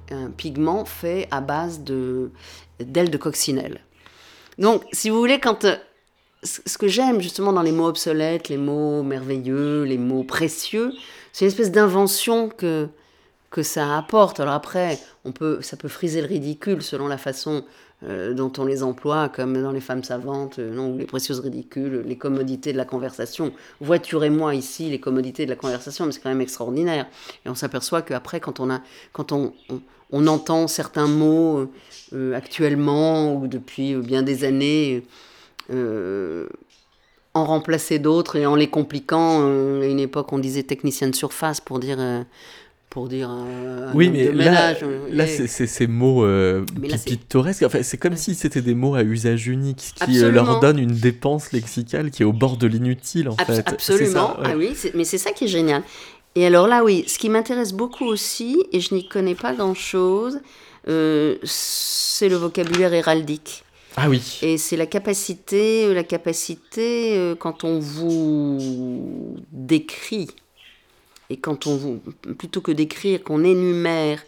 un 0.09 0.29
pigment 0.31 0.85
fait 0.85 1.27
à 1.31 1.41
base 1.41 1.81
de 1.81 2.31
d'ailes 2.79 3.09
de 3.09 3.17
coccinelle. 3.17 3.81
Donc, 4.57 4.83
si 4.91 5.09
vous 5.09 5.17
voulez, 5.17 5.39
quand 5.39 5.65
ce 6.43 6.61
ce 6.65 6.77
que 6.77 6.87
j'aime 6.87 7.21
justement 7.21 7.53
dans 7.53 7.63
les 7.63 7.71
mots 7.71 7.87
obsolètes, 7.87 8.49
les 8.49 8.57
mots 8.57 9.03
merveilleux, 9.03 9.83
les 9.83 9.97
mots 9.97 10.23
précieux, 10.23 10.93
c'est 11.33 11.45
une 11.45 11.49
espèce 11.49 11.71
d'invention 11.71 12.49
que, 12.49 12.87
que 13.49 13.63
ça 13.63 13.97
apporte. 13.97 14.39
Alors 14.39 14.53
après, 14.53 14.99
on 15.23 15.31
peut, 15.31 15.61
ça 15.61 15.75
peut 15.75 15.87
friser 15.87 16.21
le 16.21 16.27
ridicule 16.27 16.83
selon 16.83 17.07
la 17.07 17.17
façon 17.17 17.65
euh, 18.03 18.33
dont 18.33 18.51
on 18.57 18.65
les 18.65 18.83
emploie, 18.83 19.29
comme 19.29 19.61
dans 19.61 19.71
les 19.71 19.79
femmes 19.79 20.03
savantes, 20.03 20.59
euh, 20.59 20.75
non, 20.75 20.97
les 20.97 21.05
précieuses 21.05 21.39
ridicules, 21.39 22.03
les 22.05 22.17
commodités 22.17 22.73
de 22.73 22.77
la 22.77 22.83
conversation. 22.83 23.53
Voiturez-moi 23.79 24.53
ici 24.53 24.89
les 24.89 24.99
commodités 24.99 25.45
de 25.45 25.49
la 25.49 25.55
conversation, 25.55 26.05
mais 26.05 26.11
c'est 26.11 26.19
quand 26.19 26.29
même 26.29 26.41
extraordinaire. 26.41 27.07
Et 27.45 27.49
on 27.49 27.55
s'aperçoit 27.55 28.01
qu'après, 28.01 28.41
quand 28.41 28.59
on 28.59 28.69
a, 28.69 28.81
quand 29.13 29.31
on, 29.31 29.53
on, 30.11 30.27
entend 30.27 30.67
certains 30.67 31.07
mots 31.07 31.71
euh, 32.11 32.33
actuellement 32.35 33.33
ou 33.33 33.47
depuis 33.47 33.95
bien 33.95 34.23
des 34.23 34.43
années. 34.43 35.03
en 37.33 37.43
remplacer 37.43 37.99
d'autres 37.99 38.35
et 38.35 38.45
en 38.45 38.55
les 38.55 38.69
compliquant. 38.69 39.41
à 39.81 39.85
une 39.85 39.99
époque, 39.99 40.33
on 40.33 40.39
disait 40.39 40.63
technicien 40.63 41.09
de 41.09 41.15
surface 41.15 41.61
pour 41.61 41.79
dire, 41.79 41.97
pour 42.89 43.09
dire 43.09 43.29
euh, 43.29 43.89
un 43.91 43.93
Oui, 43.93 44.09
mais 44.09 44.25
de 44.25 44.31
là, 44.31 44.45
ménage. 44.45 44.77
euh, 44.83 45.07
là 45.11 45.25
et- 45.25 45.47
c'est 45.47 45.67
ces 45.67 45.87
mots 45.87 46.23
euh, 46.23 46.63
là, 46.81 46.97
pittoresques. 46.97 47.63
Enfin, 47.63 47.83
c'est 47.83 47.97
comme 47.97 48.15
si 48.15 48.35
c'était 48.35 48.61
des 48.61 48.73
mots 48.75 48.95
à 48.95 49.03
usage 49.03 49.47
unique, 49.47 49.81
ce 49.99 50.05
qui 50.05 50.23
euh, 50.23 50.31
leur 50.31 50.59
donne 50.61 50.79
une 50.79 50.93
dépense 50.95 51.51
lexicale 51.51 52.09
qui 52.11 52.23
est 52.23 52.25
au 52.25 52.31
bord 52.33 52.55
de 52.57 52.67
l'inutile, 52.67 53.27
en 53.29 53.35
fait. 53.35 53.63
Absolument, 53.67 54.35
ça, 54.35 54.39
ouais. 54.41 54.47
ah 54.51 54.57
oui, 54.57 54.73
mais 54.93 55.03
c'est 55.03 55.17
ça 55.17 55.31
qui 55.31 55.45
est 55.45 55.49
génial. 55.49 55.83
Et 56.35 56.45
alors 56.45 56.67
là, 56.67 56.83
oui, 56.83 57.03
ce 57.07 57.17
qui 57.17 57.29
m'intéresse 57.29 57.73
beaucoup 57.73 58.05
aussi, 58.05 58.63
et 58.71 58.79
je 58.79 58.93
n'y 58.93 59.07
connais 59.07 59.35
pas 59.35 59.53
grand-chose, 59.53 60.39
euh, 60.87 61.35
c'est 61.43 62.29
le 62.29 62.35
vocabulaire 62.35 62.93
héraldique. 62.93 63.63
Ah 63.97 64.09
oui. 64.09 64.39
Et 64.41 64.57
c'est 64.57 64.75
la 64.75 64.85
capacité, 64.85 65.93
la 65.93 66.03
capacité 66.03 67.17
euh, 67.17 67.35
quand 67.35 67.63
on 67.63 67.79
vous 67.79 69.37
décrit 69.53 70.27
et 71.29 71.37
quand 71.37 71.67
on 71.67 72.01
plutôt 72.37 72.61
que 72.61 72.71
d'écrire, 72.71 73.23
qu'on 73.23 73.43
énumère 73.43 74.23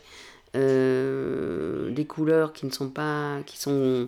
euh, 0.55 1.91
des 1.91 2.05
couleurs 2.05 2.53
qui 2.53 2.65
ne 2.65 2.71
sont 2.71 2.89
pas, 2.89 3.37
qui 3.45 3.57
sont, 3.59 4.07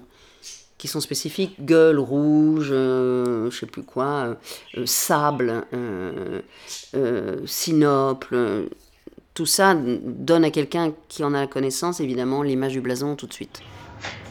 qui 0.80 0.88
sont 0.88 1.02
spécifiques, 1.02 1.64
gueule 1.64 2.00
rouge, 2.00 2.70
euh, 2.72 3.52
je 3.52 3.60
sais 3.60 3.66
plus 3.66 3.84
quoi, 3.84 4.08
euh, 4.08 4.36
euh, 4.78 4.86
sable, 4.86 5.66
sinople, 7.46 8.70
tout 9.34 9.46
ça 9.46 9.76
donne 9.76 10.46
à 10.46 10.52
quelqu'un 10.52 10.94
qui 11.10 11.24
en 11.24 11.34
a 11.34 11.42
la 11.42 11.48
connaissance 11.48 12.00
évidemment 12.00 12.42
l'image 12.42 12.72
du 12.72 12.82
blason 12.82 13.16
tout 13.16 13.28
de 13.28 13.34
suite. 13.34 13.62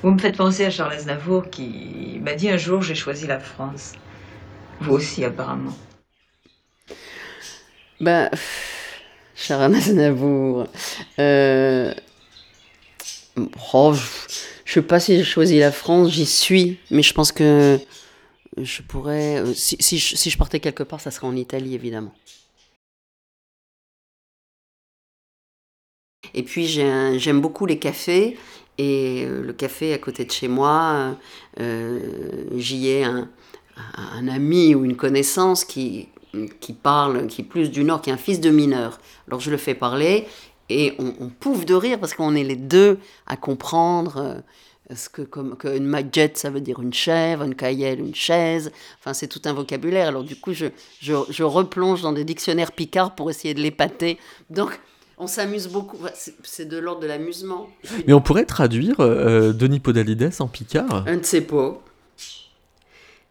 Vous 0.03 0.11
me 0.11 0.19
faites 0.19 0.39
penser 0.39 0.65
à 0.65 0.71
Charles 0.71 0.95
Aznavour 0.95 1.51
qui 1.51 2.19
m'a 2.23 2.35
dit 2.35 2.49
un 2.49 2.57
jour 2.57 2.81
j'ai 2.81 2.95
choisi 2.95 3.27
la 3.27 3.39
France. 3.39 3.93
Vous 4.81 4.95
aussi 4.95 5.25
apparemment. 5.25 5.75
Bah, 8.01 8.31
Sharon 9.35 9.75
Aznavour. 9.75 10.67
Euh... 11.19 11.95
oh, 13.75 13.95
je, 14.65 14.73
sais 14.73 14.83
pas 14.83 15.01
si 15.01 15.17
j'ai 15.17 15.25
choisi 15.25 15.59
la 15.59 15.73
France, 15.73 16.11
j'y 16.13 16.27
suis, 16.27 16.79
mais 16.91 17.03
je 17.03 17.13
pense 17.13 17.33
que 17.33 17.79
je 18.57 18.83
pourrais. 18.83 19.39
euh, 19.41 19.53
Si, 19.55 19.77
si, 19.81 19.99
je, 19.99 20.39
partais 20.39 20.61
quelque 20.61 20.83
part, 20.85 21.01
ça 21.01 21.11
serait 21.11 21.27
en 21.27 21.37
Italie, 21.37 21.75
évidemment. 21.75 22.15
Et 26.35 26.43
puis 26.43 26.67
j'aime 26.67 27.41
beaucoup 27.41 27.67
les 27.67 27.79
cafés. 27.79 28.39
Et 28.81 29.25
euh, 29.27 29.43
le 29.43 29.53
café 29.53 29.93
à 29.93 29.99
côté 29.99 30.25
de 30.25 30.31
chez 30.31 30.47
moi, 30.47 31.17
euh, 31.59 32.45
j'y 32.57 32.89
ai 32.89 33.05
un 33.05 34.29
ami 34.29 34.75
ou 34.75 34.85
une 34.85 34.97
connaissance 34.97 35.65
qui, 35.65 36.09
qui 36.61 36.73
parle, 36.73 37.27
qui 37.27 37.43
est 37.43 37.45
plus 37.45 37.71
du 37.71 37.85
Nord, 37.85 38.01
qui 38.03 38.11
est 38.11 38.13
un 38.13 38.17
fils 38.19 38.41
de 38.41 38.51
mineur. 38.51 38.99
Alors 39.27 39.41
je 39.41 39.51
le 39.51 39.57
fais 39.57 39.75
parler 39.75 40.27
et 40.69 40.95
on, 40.99 41.15
on 41.21 41.29
pouffe 41.29 41.65
de 41.65 41.75
rire 41.75 41.99
parce 41.99 42.15
qu'on 42.15 42.35
est 42.35 42.45
les 42.45 42.57
deux 42.57 42.99
à 43.27 43.37
comprendre 43.37 44.17
euh, 44.19 44.95
ce 44.95 45.09
que 45.09 45.23
comme 45.23 45.57
que 45.57 45.77
une 45.77 45.85
maguette 45.87 46.37
ça 46.39 46.51
veut 46.51 46.61
dire 46.61 46.81
une 46.81 46.93
chèvre, 46.95 47.45
une 47.45 47.55
caillelle 47.55 48.01
une 48.01 48.15
chaise. 48.15 48.71
Enfin 49.01 49.15
c'est 49.15 49.29
tout 49.29 49.43
un 49.45 49.53
vocabulaire. 49.53 50.09
Alors 50.09 50.25
du 50.25 50.37
coup 50.37 50.53
je, 50.53 50.67
je, 51.01 51.15
je 51.31 51.43
replonge 51.43 52.03
dans 52.03 52.13
des 52.13 52.25
dictionnaires 52.25 52.73
picards 52.73 53.15
pour 53.15 53.31
essayer 53.31 53.55
de 53.55 53.61
l'épater. 53.61 54.19
Donc 54.51 54.79
on 55.21 55.27
s'amuse 55.27 55.67
beaucoup. 55.69 55.97
C'est- 56.15 56.65
de 56.67 56.79
l'ordre 56.79 57.01
de 57.01 57.07
l'amusement. 57.09 57.69
Mais 58.07 58.13
on 58.13 58.21
pourrait 58.21 58.45
traduire 58.45 58.95
euh, 59.01 59.53
Denis 59.53 59.81
Podalides 59.81 60.31
en 60.39 60.47
Picard 60.47 61.05
Je 61.07 61.13
ne 61.15 61.23
sais 61.23 61.41
pas. 61.41 61.81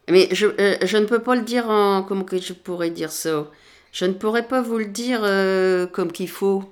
Mais 0.10 0.30
je, 0.32 0.48
euh, 0.48 0.78
je 0.84 0.98
ne 0.98 1.06
peux 1.06 1.20
pas 1.20 1.36
le 1.36 1.42
dire 1.42 1.70
en... 1.70 2.04
Comment 2.04 2.24
que 2.24 2.40
je 2.40 2.54
pourrais 2.54 2.90
dire 2.90 3.12
ça 3.12 3.48
Je 3.92 4.06
ne 4.06 4.14
pourrais 4.14 4.48
pas 4.48 4.62
vous 4.62 4.78
le 4.78 4.86
dire 4.86 5.22
euh, 5.24 5.86
comme 5.88 6.12
qu'il 6.12 6.30
faut. 6.30 6.64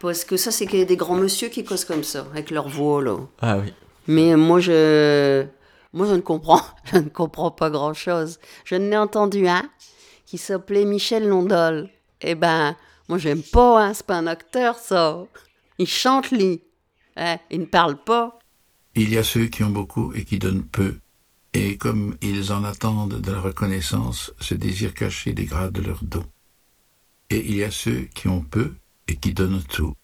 Parce 0.00 0.24
que 0.24 0.36
ça, 0.36 0.50
c'est 0.50 0.66
qu'il 0.66 0.78
y 0.80 0.82
a 0.82 0.86
des 0.86 0.96
grands 0.96 1.16
monsieur 1.16 1.48
qui 1.48 1.64
causent 1.64 1.84
comme 1.84 2.04
ça, 2.04 2.26
avec 2.32 2.50
leur 2.50 2.68
voix, 2.68 3.02
là. 3.02 3.16
Ah 3.40 3.58
oui. 3.58 3.72
Mais 4.06 4.36
moi, 4.36 4.60
je... 4.60 5.44
Moi, 5.92 6.06
je 6.06 6.12
ne 6.12 6.20
comprends, 6.20 6.60
je 6.92 6.98
ne 6.98 7.08
comprends 7.08 7.50
pas 7.50 7.70
grand-chose. 7.70 8.38
Je 8.64 8.74
n'ai 8.74 8.96
entendu 8.96 9.48
un 9.48 9.62
qui 10.26 10.38
s'appelait 10.38 10.84
Michel 10.84 11.26
Londol. 11.28 11.88
Eh 12.20 12.34
ben, 12.34 12.76
moi, 13.08 13.18
j'aime 13.18 13.42
pas, 13.42 13.82
hein. 13.82 13.94
C'est 13.94 14.04
pas 14.04 14.16
un 14.16 14.26
acteur, 14.26 14.78
ça. 14.78 15.24
Il 15.78 15.86
chante, 15.86 16.30
lui. 16.30 16.62
Hein, 17.16 17.38
il 17.50 17.60
ne 17.60 17.64
parle 17.66 17.96
pas. 17.96 18.38
Il 18.94 19.10
y 19.12 19.18
a 19.18 19.22
ceux 19.22 19.46
qui 19.46 19.62
ont 19.62 19.70
beaucoup 19.70 20.12
et 20.14 20.24
qui 20.24 20.38
donnent 20.38 20.64
peu, 20.64 20.96
et 21.56 21.78
comme 21.78 22.18
ils 22.20 22.52
en 22.52 22.64
attendent 22.64 23.18
de 23.18 23.32
la 23.32 23.40
reconnaissance, 23.40 24.30
ce 24.40 24.52
désir 24.52 24.92
caché 24.92 25.32
dégrade 25.32 25.78
leur 25.78 26.04
dos. 26.04 26.26
Et 27.30 27.48
il 27.48 27.56
y 27.56 27.64
a 27.64 27.70
ceux 27.70 28.02
qui 28.14 28.28
ont 28.28 28.42
peu 28.42 28.74
et 29.08 29.16
qui 29.16 29.32
donnent 29.32 29.62
tout. 29.62 29.94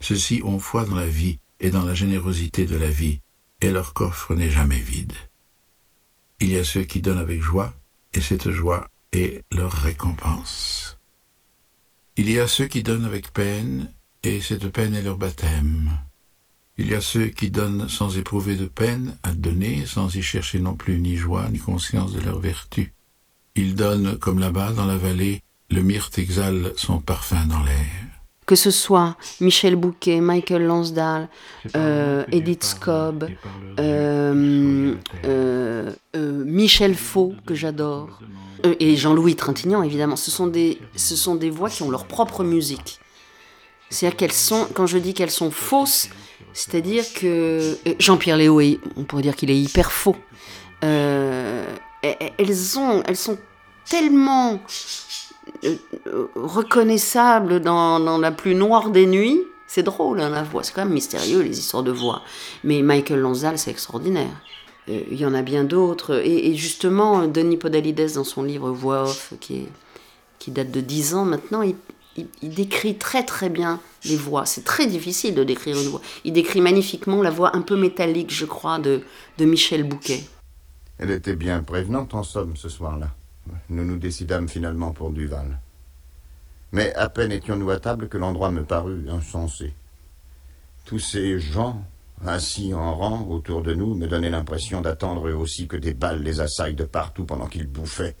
Ceux-ci 0.00 0.40
ont 0.42 0.58
foi 0.58 0.86
dans 0.86 0.94
la 0.94 1.06
vie 1.06 1.38
et 1.60 1.68
dans 1.68 1.84
la 1.84 1.92
générosité 1.92 2.64
de 2.64 2.76
la 2.76 2.88
vie, 2.88 3.20
et 3.60 3.70
leur 3.70 3.92
coffre 3.92 4.34
n'est 4.34 4.48
jamais 4.48 4.80
vide. 4.80 5.12
Il 6.40 6.48
y 6.48 6.56
a 6.56 6.64
ceux 6.64 6.84
qui 6.84 7.02
donnent 7.02 7.18
avec 7.18 7.42
joie, 7.42 7.74
et 8.14 8.22
cette 8.22 8.50
joie 8.50 8.88
est 9.12 9.44
leur 9.52 9.72
récompense. 9.72 10.98
Il 12.16 12.30
y 12.30 12.40
a 12.40 12.48
ceux 12.48 12.68
qui 12.68 12.82
donnent 12.82 13.04
avec 13.04 13.34
peine, 13.34 13.92
et 14.22 14.40
cette 14.40 14.68
peine 14.68 14.94
est 14.94 15.02
leur 15.02 15.18
baptême. 15.18 15.90
Il 16.78 16.90
y 16.90 16.94
a 16.94 17.00
ceux 17.00 17.26
qui 17.28 17.50
donnent 17.50 17.88
sans 17.88 18.18
éprouver 18.18 18.54
de 18.54 18.66
peine 18.66 19.16
à 19.22 19.32
donner, 19.32 19.84
sans 19.86 20.14
y 20.14 20.22
chercher 20.22 20.58
non 20.58 20.74
plus 20.74 20.98
ni 20.98 21.16
joie 21.16 21.48
ni 21.50 21.58
conscience 21.58 22.12
de 22.12 22.20
leur 22.20 22.38
vertu. 22.38 22.92
Ils 23.54 23.74
donnent 23.74 24.18
comme 24.18 24.38
là-bas 24.38 24.72
dans 24.72 24.84
la 24.84 24.96
vallée, 24.98 25.40
le 25.70 25.82
myrte 25.82 26.18
exhale 26.18 26.72
son 26.76 26.98
parfum 27.00 27.46
dans 27.46 27.62
l'air. 27.62 27.86
que 28.44 28.54
ce 28.54 28.70
soit 28.70 29.16
Michel 29.40 29.74
Bouquet, 29.74 30.20
Michael 30.20 30.64
Lansdale, 30.66 31.28
euh, 31.74 32.24
Edith 32.30 32.62
Scobb, 32.62 33.28
euh, 33.80 34.94
euh, 35.24 35.92
euh, 36.14 36.44
Michel 36.44 36.94
Faux, 36.94 37.34
que 37.44 37.54
j'adore, 37.56 38.20
euh, 38.64 38.76
et 38.78 38.96
Jean-Louis 38.96 39.34
Trintignant, 39.34 39.82
évidemment. 39.82 40.14
Ce 40.16 40.30
sont, 40.30 40.46
des, 40.46 40.78
ce 40.94 41.16
sont 41.16 41.34
des 41.34 41.50
voix 41.50 41.70
qui 41.70 41.82
ont 41.82 41.90
leur 41.90 42.06
propre 42.06 42.44
musique. 42.44 43.00
C'est-à-dire 43.90 44.16
qu'elles 44.16 44.32
sont, 44.32 44.68
quand 44.74 44.86
je 44.86 44.98
dis 44.98 45.12
qu'elles 45.14 45.30
sont 45.30 45.50
fausses, 45.50 46.08
c'est-à-dire 46.56 47.04
que 47.14 47.76
euh, 47.86 47.94
Jean-Pierre 47.98 48.38
Léo, 48.38 48.60
est- 48.60 48.80
on 48.96 49.04
pourrait 49.04 49.22
dire 49.22 49.36
qu'il 49.36 49.50
est 49.50 49.58
hyper 49.60 49.92
faux. 49.92 50.16
Euh, 50.84 51.64
elles, 52.02 52.78
ont, 52.78 53.02
elles 53.06 53.16
sont 53.16 53.36
tellement 53.88 54.58
euh, 55.64 55.76
reconnaissables 56.34 57.60
dans, 57.60 58.00
dans 58.00 58.18
la 58.18 58.32
plus 58.32 58.54
noire 58.54 58.90
des 58.90 59.06
nuits. 59.06 59.40
C'est 59.66 59.82
drôle, 59.82 60.20
hein, 60.20 60.30
la 60.30 60.42
voix. 60.44 60.62
C'est 60.62 60.72
quand 60.72 60.84
même 60.84 60.94
mystérieux, 60.94 61.40
les 61.42 61.58
histoires 61.58 61.82
de 61.82 61.90
voix. 61.92 62.22
Mais 62.64 62.82
Michael 62.82 63.20
Lansdale, 63.20 63.58
c'est 63.58 63.70
extraordinaire. 63.70 64.30
Il 64.88 65.16
y 65.20 65.26
en 65.26 65.34
a 65.34 65.42
bien 65.42 65.64
d'autres. 65.64 66.22
Et, 66.24 66.48
et 66.50 66.54
justement, 66.54 67.26
Denis 67.26 67.56
Podalides, 67.56 68.14
dans 68.14 68.22
son 68.24 68.44
livre 68.44 68.70
Voix 68.70 69.02
off, 69.02 69.32
qui, 69.40 69.56
est, 69.56 69.68
qui 70.38 70.52
date 70.52 70.70
de 70.70 70.80
10 70.80 71.14
ans 71.16 71.24
maintenant, 71.24 71.62
il, 71.62 71.74
il- 72.16 72.28
il 72.42 72.54
décrit 72.54 72.96
très 72.96 73.24
très 73.24 73.48
bien 73.48 73.80
les 74.04 74.16
voix. 74.16 74.46
C'est 74.46 74.64
très 74.64 74.86
difficile 74.86 75.34
de 75.34 75.44
décrire 75.44 75.76
une 75.80 75.88
voix. 75.88 76.00
Il 76.24 76.32
décrit 76.32 76.60
magnifiquement 76.60 77.22
la 77.22 77.30
voix 77.30 77.56
un 77.56 77.62
peu 77.62 77.76
métallique, 77.76 78.32
je 78.32 78.44
crois, 78.46 78.78
de, 78.78 79.02
de 79.38 79.44
Michel 79.44 79.84
Bouquet. 79.84 80.24
Elle 80.98 81.10
était 81.10 81.36
bien 81.36 81.62
prévenante 81.62 82.14
en 82.14 82.22
somme 82.22 82.56
ce 82.56 82.68
soir-là. 82.68 83.10
Nous 83.68 83.84
nous 83.84 83.98
décidâmes 83.98 84.48
finalement 84.48 84.92
pour 84.92 85.10
Duval. 85.10 85.58
Mais 86.72 86.92
à 86.94 87.08
peine 87.08 87.32
étions-nous 87.32 87.70
à 87.70 87.78
table 87.78 88.08
que 88.08 88.18
l'endroit 88.18 88.50
me 88.50 88.64
parut 88.64 89.06
insensé. 89.08 89.72
Tous 90.84 90.98
ces 90.98 91.38
gens, 91.38 91.82
assis 92.26 92.72
en 92.74 92.94
rang 92.96 93.26
autour 93.28 93.62
de 93.62 93.74
nous, 93.74 93.94
me 93.94 94.06
donnaient 94.06 94.30
l'impression 94.30 94.80
d'attendre 94.80 95.28
eux 95.28 95.34
aussi 95.34 95.68
que 95.68 95.76
des 95.76 95.94
balles 95.94 96.22
les 96.22 96.40
assaillent 96.40 96.74
de 96.74 96.84
partout 96.84 97.24
pendant 97.24 97.46
qu'ils 97.46 97.66
bouffaient. 97.66 98.16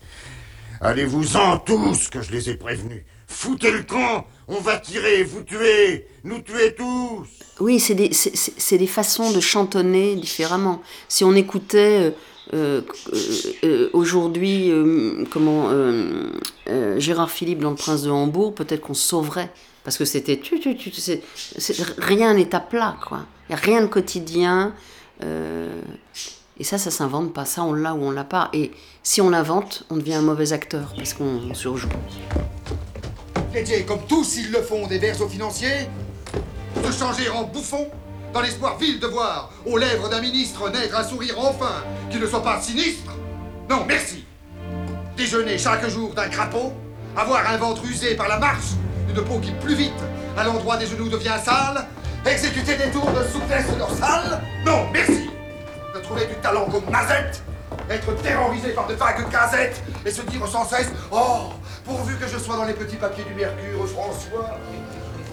Allez-vous-en 0.80 1.58
tous, 1.58 2.08
que 2.08 2.22
je 2.22 2.32
les 2.32 2.50
ai 2.50 2.54
prévenus. 2.56 3.02
Foutez 3.28 3.70
le 3.70 3.82
camp, 3.82 4.26
on 4.48 4.60
va 4.60 4.78
tirer, 4.78 5.22
vous 5.24 5.42
tuer, 5.42 6.06
nous 6.24 6.40
tuer 6.40 6.74
tous. 6.74 7.26
Oui, 7.60 7.80
c'est 7.80 7.94
des, 7.94 8.12
c'est- 8.12 8.78
des 8.78 8.86
façons 8.86 9.32
de 9.32 9.40
chantonner 9.40 10.14
différemment. 10.16 10.82
Si 11.08 11.24
on 11.24 11.34
écoutait 11.34 11.98
euh, 11.98 12.10
euh, 12.54 12.82
euh, 13.64 13.90
aujourd'hui, 13.94 14.70
comment 15.30 15.70
Gérard 16.98 17.30
Philippe 17.30 17.60
dans 17.60 17.70
Le 17.70 17.76
Prince 17.76 18.02
de 18.02 18.10
Hambourg, 18.10 18.54
peut-être 18.54 18.82
qu'on 18.82 18.94
sauverait. 18.94 19.50
Parce 19.82 19.96
que 19.98 20.04
c'était. 20.04 20.38
tu- 20.38 20.60
tu- 20.60 20.76
tu- 20.76 20.90
rien 21.98 22.34
n'est 22.34 22.54
à 22.54 22.60
plat, 22.60 22.96
quoi. 23.08 23.24
Il 23.48 23.54
n'y 23.54 23.58
a 23.60 23.62
rien 23.62 23.80
de 23.82 23.86
quotidien. 23.86 24.74
Et 26.58 26.64
ça, 26.64 26.78
ça 26.78 26.90
s'invente 26.90 27.32
pas. 27.34 27.44
Ça, 27.44 27.62
on 27.62 27.74
l'a 27.74 27.94
ou 27.94 28.02
on 28.04 28.10
l'a 28.10 28.24
pas. 28.24 28.48
Et 28.52 28.72
si 29.02 29.20
on 29.20 29.28
l'invente, 29.30 29.84
on 29.90 29.96
devient 29.96 30.14
un 30.14 30.22
mauvais 30.22 30.52
acteur 30.52 30.92
parce 30.96 31.12
qu'on 31.12 31.40
on 31.50 31.54
surjoue. 31.54 31.88
Plédier, 33.52 33.82
comme 33.84 34.00
tous 34.08 34.36
ils 34.36 34.50
le 34.50 34.62
font, 34.62 34.86
des 34.86 34.98
vers 34.98 35.20
aux 35.20 35.28
financiers 35.28 35.88
Se 36.84 36.92
changer 36.92 37.28
en 37.28 37.44
bouffon 37.44 37.88
Dans 38.32 38.40
l'espoir 38.40 38.76
vil 38.78 39.00
de 39.00 39.06
voir 39.06 39.50
aux 39.64 39.78
lèvres 39.78 40.08
d'un 40.08 40.20
ministre 40.20 40.70
naître 40.70 40.96
un 40.96 41.04
sourire 41.04 41.38
enfin 41.38 41.82
qui 42.10 42.18
ne 42.18 42.26
soit 42.26 42.42
pas 42.42 42.60
sinistre 42.60 43.12
Non, 43.70 43.84
merci 43.86 44.24
Déjeuner 45.16 45.56
chaque 45.56 45.88
jour 45.88 46.12
d'un 46.12 46.28
crapaud 46.28 46.72
Avoir 47.16 47.48
un 47.50 47.56
ventre 47.56 47.84
usé 47.86 48.14
par 48.14 48.28
la 48.28 48.38
marche 48.38 48.72
Une 49.08 49.22
peau 49.24 49.38
qui 49.38 49.52
plus 49.52 49.74
vite 49.74 49.92
à 50.36 50.44
l'endroit 50.44 50.76
des 50.76 50.86
genoux 50.86 51.08
devient 51.08 51.38
sale 51.42 51.86
Exécuter 52.26 52.76
des 52.76 52.90
tours 52.90 53.10
de 53.10 53.26
souplesse 53.32 53.74
dorsale 53.78 54.42
Non, 54.66 54.86
merci 54.92 55.25
trouver 56.06 56.26
du 56.26 56.34
talent 56.36 56.66
comme 56.70 56.88
Mazette 56.90 57.42
être 57.90 58.12
terrorisé 58.22 58.70
par 58.70 58.86
de 58.86 58.94
vagues 58.94 59.28
casettes 59.30 59.82
et 60.04 60.10
se 60.10 60.22
dire 60.22 60.46
sans 60.46 60.64
cesse 60.64 60.90
Oh, 61.10 61.50
pourvu 61.84 62.16
que 62.16 62.26
je 62.26 62.38
sois 62.38 62.56
dans 62.56 62.64
les 62.64 62.74
petits 62.74 62.96
papiers 62.96 63.24
du 63.24 63.34
Mercure, 63.34 63.88
François. 63.88 64.58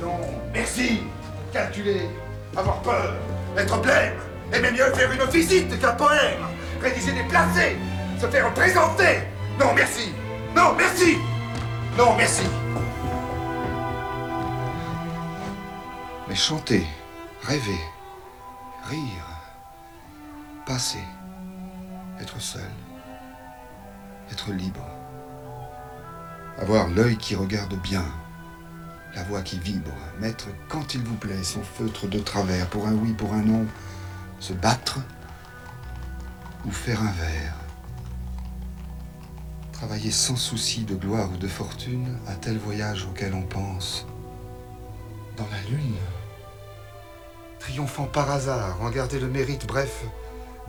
Non, 0.02 0.20
merci. 0.54 1.04
Calculer, 1.52 2.10
avoir 2.56 2.82
peur, 2.82 3.14
être 3.58 3.80
blême, 3.82 4.14
aimer 4.52 4.72
mieux 4.72 4.92
faire 4.94 5.12
une 5.12 5.30
visite 5.30 5.80
qu'un 5.80 5.94
poème, 5.94 6.42
rédiger 6.82 7.12
des 7.12 7.24
placés, 7.24 7.78
se 8.20 8.28
faire 8.28 8.52
présenter. 8.54 9.20
Non, 9.60 9.74
merci. 9.76 10.14
Non, 10.56 10.74
merci. 10.76 11.18
Non, 11.98 12.16
merci. 12.18 12.44
Mais 16.28 16.36
chanter, 16.36 16.86
rêver, 17.44 17.80
rire, 18.90 19.23
passer 20.66 21.04
être 22.20 22.40
seul, 22.40 22.62
être 24.32 24.52
libre, 24.52 24.88
avoir 26.58 26.88
l'œil 26.88 27.18
qui 27.18 27.36
regarde 27.36 27.76
bien, 27.82 28.06
la 29.16 29.24
voix 29.24 29.42
qui 29.42 29.60
vibre, 29.60 29.92
mettre 30.20 30.48
quand 30.70 30.94
il 30.94 31.04
vous 31.04 31.16
plaît 31.16 31.44
son 31.44 31.62
feutre 31.62 32.08
de 32.08 32.20
travers 32.20 32.68
pour 32.70 32.88
un 32.88 32.94
oui, 32.94 33.14
pour 33.14 33.34
un 33.34 33.42
non, 33.42 33.66
se 34.40 34.54
battre 34.54 35.00
ou 36.66 36.72
faire 36.72 37.02
un 37.02 37.12
vers, 37.12 37.56
travailler 39.74 40.12
sans 40.12 40.38
souci 40.38 40.86
de 40.86 40.96
gloire 40.96 41.30
ou 41.34 41.38
de 41.38 41.48
fortune 41.48 42.18
à 42.28 42.36
tel 42.36 42.58
voyage 42.58 43.06
auquel 43.06 43.34
on 43.34 43.44
pense, 43.44 44.06
dans 45.36 45.48
la 45.52 45.62
lune, 45.70 45.98
triomphant 47.60 48.06
par 48.06 48.32
hasard, 48.32 48.82
en 48.82 48.90
garder 48.90 49.20
le 49.20 49.28
mérite, 49.28 49.68
bref, 49.68 50.06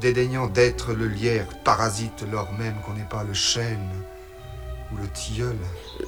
dédaignant 0.00 0.46
d'être 0.46 0.92
le 0.92 1.06
lierre 1.06 1.46
parasite 1.64 2.24
lors 2.30 2.52
même 2.52 2.74
qu'on 2.84 2.94
n'est 2.94 3.08
pas 3.08 3.24
le 3.24 3.34
chêne 3.34 3.88
ou 4.92 4.96
le 4.96 5.08
tilleul. 5.08 5.56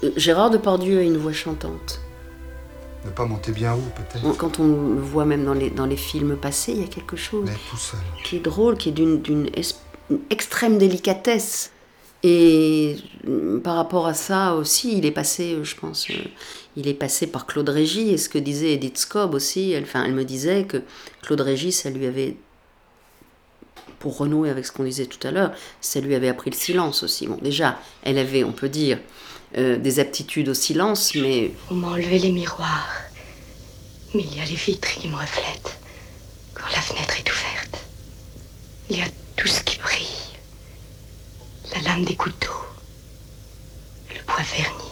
Euh, 0.02 0.10
Gérard 0.16 0.50
Depardieu 0.50 0.98
a 0.98 1.02
une 1.02 1.16
voix 1.16 1.32
chantante. 1.32 2.00
Ne 3.04 3.10
pas 3.10 3.24
monter 3.24 3.52
bien 3.52 3.74
haut, 3.74 3.92
peut-être. 3.94 4.36
Quand 4.36 4.58
on 4.58 4.66
le 4.66 5.00
voit 5.00 5.24
même 5.24 5.44
dans 5.44 5.54
les, 5.54 5.70
dans 5.70 5.86
les 5.86 5.96
films 5.96 6.36
passés, 6.36 6.72
il 6.72 6.80
y 6.80 6.84
a 6.84 6.88
quelque 6.88 7.16
chose 7.16 7.44
Mais 7.46 7.56
tout 7.70 7.76
seul. 7.76 8.00
qui 8.24 8.36
est 8.36 8.40
drôle, 8.40 8.76
qui 8.76 8.88
est 8.88 8.92
d'une 8.92 9.48
extrême 10.30 10.78
délicatesse. 10.78 11.70
Et 12.24 12.96
euh, 13.28 13.60
par 13.60 13.76
rapport 13.76 14.06
à 14.08 14.14
ça 14.14 14.54
aussi, 14.54 14.98
il 14.98 15.06
est 15.06 15.12
passé, 15.12 15.52
euh, 15.54 15.62
je 15.62 15.76
pense, 15.76 16.08
il 16.76 16.88
est 16.88 16.94
passé 16.94 17.28
par 17.28 17.46
Claude 17.46 17.68
Régis. 17.68 18.10
Et 18.12 18.18
ce 18.18 18.28
que 18.28 18.38
disait 18.38 18.72
Edith 18.72 18.98
Scobb 18.98 19.34
aussi, 19.34 19.70
elle, 19.70 19.84
enfin, 19.84 20.02
elle 20.04 20.14
me 20.14 20.24
disait 20.24 20.64
que 20.64 20.78
Claude 21.22 21.42
Régis, 21.42 21.82
ça 21.82 21.90
lui 21.90 22.06
avait, 22.06 22.36
pour 23.98 24.18
renouer 24.18 24.50
avec 24.50 24.66
ce 24.66 24.72
qu'on 24.72 24.84
disait 24.84 25.06
tout 25.06 25.24
à 25.26 25.30
l'heure, 25.30 25.52
ça 25.80 26.00
lui 26.00 26.14
avait 26.14 26.28
appris 26.28 26.50
le 26.50 26.56
silence 26.56 27.02
aussi. 27.02 27.26
Bon, 27.26 27.38
déjà, 27.40 27.78
elle 28.02 28.18
avait, 28.18 28.44
on 28.44 28.52
peut 28.52 28.68
dire, 28.68 28.98
euh, 29.56 29.76
des 29.78 30.00
aptitudes 30.00 30.48
au 30.48 30.54
silence, 30.54 31.14
mais 31.14 31.52
On 31.70 31.74
m'a 31.74 31.88
enlevé 31.88 32.18
les 32.18 32.32
miroirs. 32.32 32.88
Mais 34.14 34.22
il 34.22 34.36
y 34.36 34.40
a 34.40 34.44
les 34.44 34.54
vitres 34.54 34.88
qui 34.88 35.08
me 35.08 35.16
reflètent. 35.16 35.78
Quand 36.54 36.66
la 36.74 36.80
fenêtre 36.80 37.14
est 37.18 37.30
ouverte, 37.30 37.78
il 38.90 38.98
y 38.98 39.02
a 39.02 39.06
tout 39.36 39.48
ce 39.48 39.62
qui 39.62 39.78
brille. 39.78 40.06
La 41.74 41.82
lame 41.82 42.04
des 42.04 42.16
couteaux. 42.16 42.52
Le 44.14 44.20
bois 44.26 44.42
verni. 44.56 44.84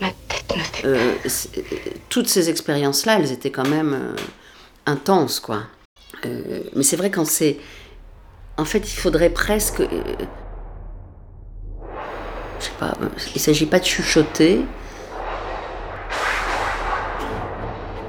Ma 0.00 0.10
tête 0.28 0.56
me 0.56 0.62
fait 0.62 0.86
Euh, 0.86 1.14
c'est- 1.26 1.58
euh, 1.58 1.62
toutes 2.08 2.28
ces 2.28 2.50
expériences-là, 2.50 3.18
elles 3.18 3.32
étaient 3.32 3.50
quand 3.50 3.68
même 3.68 3.94
euh, 3.94 4.16
intenses, 4.86 5.40
quoi. 5.40 5.62
Mais 6.74 6.82
c'est 6.82 6.96
vrai 6.96 7.10
quand 7.10 7.24
c'est... 7.26 7.56
En 8.58 8.64
fait, 8.64 8.90
il 8.92 8.96
faudrait 8.96 9.30
presque... 9.30 9.80
euh, 9.80 9.88
je 12.58 12.64
sais 12.64 12.70
pas, 12.80 12.92
il 13.34 13.40
s'agit 13.40 13.66
pas 13.66 13.78
de 13.78 13.84
chuchoter, 13.84 14.64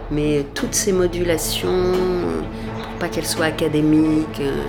mais 0.10 0.45
toutes 0.56 0.74
ces 0.74 0.93
modulations, 0.93 1.68
euh, 1.70 2.41
pour 2.82 2.93
pas 3.00 3.10
qu'elles 3.10 3.26
soient 3.26 3.48
académiques, 3.48 4.39
euh, 4.39 4.64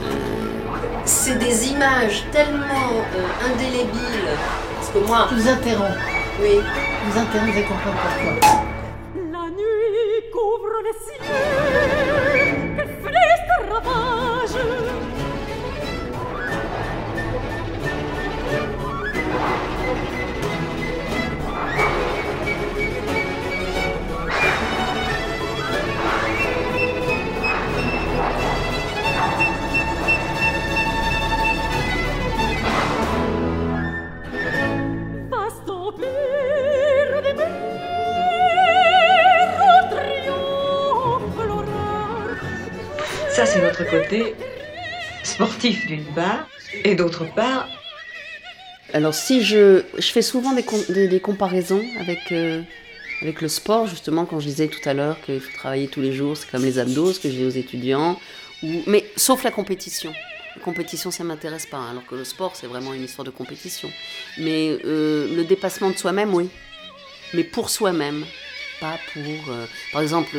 c'est 1.05 1.39
des 1.39 1.68
images 1.68 2.24
tellement 2.33 2.91
euh, 3.14 3.53
indélébiles. 3.53 4.37
Parce 4.74 4.91
que 4.91 4.99
moi... 5.07 5.29
Je 5.31 5.37
vous 5.37 5.49
interromps. 5.49 5.97
Oui. 6.41 6.59
Je 6.61 7.11
vous 7.11 7.18
interromps, 7.20 7.53
vous 7.53 7.57
allez 7.57 7.66
comprendre 7.68 7.97
pourquoi. 8.03 8.33
La 9.33 9.49
nuit 9.51 10.31
couvre 10.33 10.74
les 10.85 10.97
cieux, 11.05 11.22
quel 12.74 12.89
c'est 43.49 43.62
notre 43.62 43.84
côté 43.88 44.34
sportif 45.22 45.86
d'une 45.86 46.05
part, 46.05 46.46
et 46.84 46.94
d'autre 46.94 47.24
part, 47.34 47.66
Alors 48.92 49.14
si 49.14 49.42
je, 49.42 49.82
je 49.96 50.12
fais 50.12 50.22
souvent 50.22 50.53
des, 50.53 51.09
des, 51.09 51.20
comparaisons 51.20 51.82
avec, 51.99 52.30
euh, 52.32 52.61
avec 53.22 53.40
le 53.40 53.49
sport, 53.49 53.86
justement, 53.86 54.26
quand 54.26 54.38
je 54.40 54.46
disais 54.46 54.68
tout 54.68 54.86
à 54.86 54.92
l'heure 54.92 55.18
qu'il 55.22 55.40
faut 55.40 55.57
travailler 55.57 55.88
tous 55.88 56.03
les 56.03 56.12
jours, 56.12 56.36
c'est 56.36 56.51
comme 56.51 56.62
les 56.62 56.78
abdos, 56.78 57.12
ce 57.14 57.20
que 57.20 57.30
je 57.30 57.36
dis 57.36 57.44
aux 57.44 57.51
étudiants, 57.51 58.18
ou, 58.62 58.82
mais 58.86 59.05
sauf 59.16 59.44
la 59.44 59.51
compétition. 59.51 60.12
La 60.57 60.62
compétition, 60.62 61.11
ça 61.11 61.24
m'intéresse 61.24 61.66
pas, 61.66 61.88
alors 61.90 62.05
que 62.07 62.14
le 62.16 62.24
sport, 62.24 62.55
c'est 62.55 62.66
vraiment 62.66 62.92
une 62.92 63.05
histoire 63.05 63.24
de 63.24 63.30
compétition. 63.30 63.90
Mais 64.38 64.76
euh, 64.84 65.34
le 65.34 65.44
dépassement 65.44 65.90
de 65.90 65.96
soi-même, 65.96 66.34
oui. 66.34 66.49
Mais 67.32 67.44
pour 67.44 67.70
soi-même, 67.70 68.24
pas 68.80 68.99
pour... 69.12 69.22
euh, 69.53 69.66
par 69.92 70.03
exemple, 70.03 70.36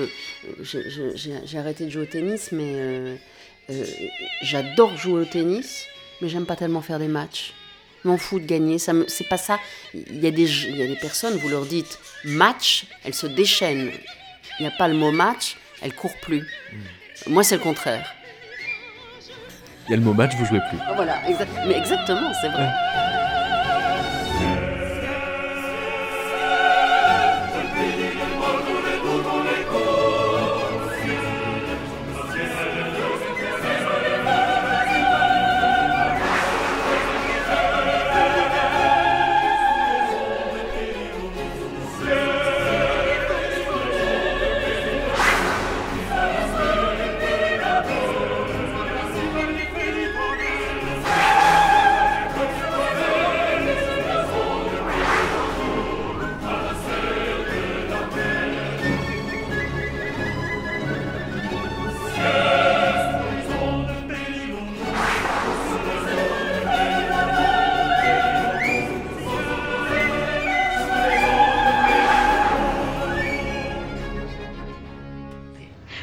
j'ai- 0.62 1.58
arrêté 1.58 1.86
de 1.86 1.90
jouer 1.90 2.04
au 2.04 2.06
tennis, 2.06 2.52
mais 2.52 2.64
euh, 2.76 3.16
euh, 3.70 3.84
j'adore 4.42 4.96
jouer 4.98 5.22
au 5.22 5.26
tennis, 5.26 5.86
mais 6.22 6.30
j'aime 6.30 6.46
pas 6.46 6.56
tellement 6.56 6.82
faire 6.82 7.00
des 7.00 7.08
matchs. 7.08 7.54
Je 8.04 8.10
m'en 8.10 8.18
fous 8.18 8.40
de 8.40 8.46
gagner, 8.46 8.80
ça 8.80 8.94
c'est 9.08 9.28
pas 9.28 9.38
ça. 9.38 9.60
Il 9.94 10.24
y, 10.24 10.28
a 10.28 10.32
des, 10.32 10.50
il 10.68 10.78
y 10.78 10.82
a 10.84 10.88
des 10.88 10.96
personnes, 10.96 11.36
vous 11.38 11.50
leur 11.50 11.66
dites 11.66 12.00
match, 12.24 12.86
elles 13.04 13.14
se 13.14 13.28
déchaînent. 13.28 13.92
Il 14.60 14.64
n'y 14.64 14.68
a 14.68 14.72
pas 14.72 14.88
le 14.88 14.94
mot 14.94 15.12
match, 15.12 15.58
elles 15.82 15.94
courent 15.94 16.18
plus. 16.22 16.48
Moi, 17.28 17.44
c'est 17.44 17.56
le 17.56 17.62
contraire. 17.62 18.14
Il 19.88 19.92
y 19.92 19.94
a 19.94 19.98
le 19.98 20.04
mot 20.04 20.14
match, 20.14 20.34
vous 20.36 20.46
jouez 20.46 20.60
plus. 20.70 20.78
Voilà, 20.96 21.28
exact- 21.28 21.52
mais 21.68 21.76
exactement, 21.78 22.32
c'est 22.42 22.50
vrai. 22.50 22.70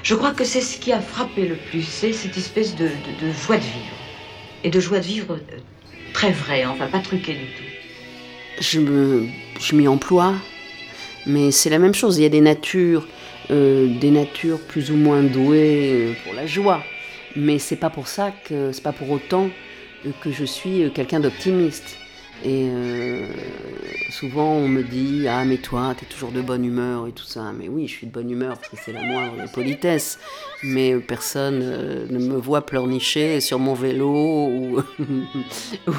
Je 0.07 0.15
crois 0.15 0.31
que 0.31 0.45
c'est 0.45 0.61
ce 0.61 0.79
qui 0.79 0.93
a 0.93 1.01
frappé 1.01 1.47
le 1.49 1.57
plus, 1.57 1.83
c'est 1.83 2.13
cette 2.13 2.37
espèce 2.37 2.77
de, 2.77 2.85
de- 2.85 3.27
de 3.27 3.33
joie 3.33 3.57
de 3.57 3.63
vivre. 3.63 3.97
Et 4.63 4.71
de 4.71 4.79
joie 4.79 5.01
de 5.01 5.05
vivre 5.05 5.35
euh, 5.35 5.57
très 6.13 6.31
vraie, 6.31 6.65
enfin 6.65 6.87
pas 6.87 7.01
truquée 7.01 7.33
du 7.35 7.47
tout. 7.57 8.61
je 8.61 8.79
me, 8.79 9.27
je 9.61 9.75
m'y 9.75 9.89
emploie, 9.89 10.35
mais 11.27 11.51
c'est 11.51 11.71
la 11.71 11.81
même 11.81 11.93
chose. 11.95 12.19
Il 12.19 12.23
y 12.23 12.27
a 12.27 12.29
des 12.29 12.41
natures, 12.41 13.05
euh, 13.51 13.89
des 13.99 14.13
natures 14.13 14.61
plus 14.61 14.93
ou 14.93 14.97
moins 14.97 15.25
douées 15.25 15.91
euh, 15.93 16.13
pour 16.23 16.35
la 16.35 16.47
joie, 16.47 16.85
mais 17.35 17.59
c'est 17.59 17.81
pas 17.85 17.91
pour 17.91 18.07
ça 18.07 18.33
que 18.49 18.71
c'est 18.71 18.83
pas 18.85 18.93
pour 18.93 19.11
autant 19.11 19.51
que 20.21 20.31
je 20.31 20.45
suis 20.45 20.89
quelqu'un 20.95 21.19
d'optimiste. 21.19 21.99
Et 22.45 22.69
euh, 22.71 23.27
souvent 24.11 24.53
on 24.53 24.69
me 24.69 24.83
dit 24.83 25.27
ah 25.29 25.45
mais 25.45 25.57
toi 25.57 25.95
t'es 25.99 26.07
toujours 26.07 26.31
de 26.31 26.43
bonne 26.43 26.65
humeur 26.65 27.07
et 27.07 27.13
tout 27.13 27.25
ça. 27.25 27.53
Mais 27.57 27.69
oui 27.69 27.87
je 27.89 27.93
suis 27.93 28.07
de 28.07 28.13
bonne 28.13 28.31
humeur 28.31 28.59
parce 28.59 28.69
que 28.69 28.77
c'est 28.77 28.93
la 28.93 29.03
moindre 29.03 29.51
des. 29.53 30.19
Mais 30.63 30.97
personne 30.97 31.61
euh, 31.63 32.07
ne 32.11 32.19
me 32.19 32.37
voit 32.37 32.67
pleurnicher 32.67 33.41
sur 33.41 33.59
mon 33.59 33.75
vélo 33.75 34.09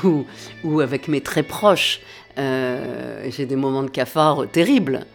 ou, 0.04 0.26
ou, 0.64 0.80
avec 0.80 1.08
mes 1.08 1.22
très 1.22 1.44
proches. 1.44 2.02
Euh, 2.38 3.28
j'ai 3.30 3.46
des 3.48 3.56
moments 3.56 3.84
de 3.84 3.90
cafard 3.90 4.48
terribles, 4.52 5.08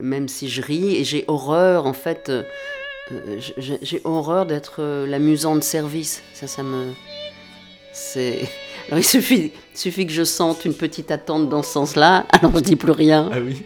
même 0.00 0.28
si 0.28 0.48
je 0.48 0.62
ris 0.62 0.96
et 0.96 1.04
j'ai 1.04 1.26
horreur 1.28 1.84
en 1.84 1.92
fait. 1.92 2.32
j'ai 3.58 4.00
horreur 4.04 4.46
d'être 4.46 4.82
l'amusant 5.06 5.56
de 5.56 5.60
service. 5.60 6.22
Ça, 6.32 6.46
ça 6.46 6.62
me. 6.62 6.92
C'est. 7.92 8.48
Alors 8.88 8.98
il 8.98 9.04
suffit, 9.04 9.52
suffit 9.74 10.06
que 10.06 10.12
je 10.12 10.24
sente 10.24 10.64
une 10.64 10.74
petite 10.74 11.10
attente 11.10 11.48
dans 11.48 11.62
ce 11.62 11.72
sens-là, 11.72 12.26
alors 12.30 12.54
je 12.56 12.60
dis 12.60 12.76
plus 12.76 12.92
rien. 12.92 13.30
Ah 13.32 13.38
oui. 13.40 13.62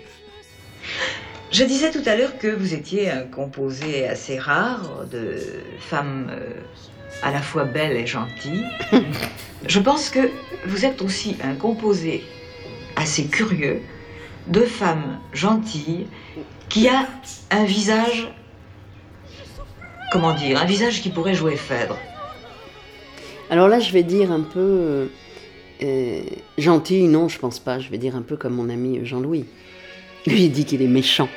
Je 1.50 1.64
disais 1.64 1.90
tout 1.90 2.02
à 2.06 2.16
l'heure 2.16 2.38
que 2.38 2.48
vous 2.48 2.74
étiez 2.74 3.10
un 3.10 3.22
composé 3.22 4.06
assez 4.06 4.38
rare 4.38 5.06
de 5.10 5.38
femmes 5.78 6.30
euh, 6.30 6.60
à 7.22 7.30
la 7.30 7.40
fois 7.40 7.64
belles 7.64 7.96
et 7.96 8.06
gentilles. 8.06 8.64
Je 9.66 9.80
pense 9.80 10.10
que 10.10 10.30
vous 10.66 10.84
êtes 10.84 11.02
aussi 11.02 11.36
un 11.42 11.54
composé 11.54 12.24
assez 12.94 13.26
curieux 13.26 13.80
de 14.48 14.60
femmes 14.60 15.18
gentilles 15.32 16.06
qui 16.68 16.88
a 16.88 17.06
un 17.50 17.64
visage, 17.64 18.28
comment 20.12 20.34
dire, 20.34 20.60
un 20.60 20.66
visage 20.66 21.00
qui 21.00 21.10
pourrait 21.10 21.34
jouer 21.34 21.56
Phèdre. 21.56 21.96
Alors 23.50 23.68
là, 23.68 23.78
je 23.80 23.92
vais 23.92 24.02
dire 24.02 24.32
un 24.32 24.40
peu. 24.40 24.60
euh, 24.60 25.06
euh, 25.82 26.20
gentil, 26.58 27.06
non, 27.06 27.28
je 27.28 27.38
pense 27.38 27.58
pas. 27.58 27.78
Je 27.78 27.90
vais 27.90 27.98
dire 27.98 28.16
un 28.16 28.22
peu 28.22 28.36
comme 28.36 28.54
mon 28.54 28.68
ami 28.68 29.00
Jean-Louis. 29.04 29.44
Lui, 30.26 30.44
il 30.44 30.50
dit 30.50 30.64
qu'il 30.64 30.82
est 30.82 30.88
méchant. 30.88 31.28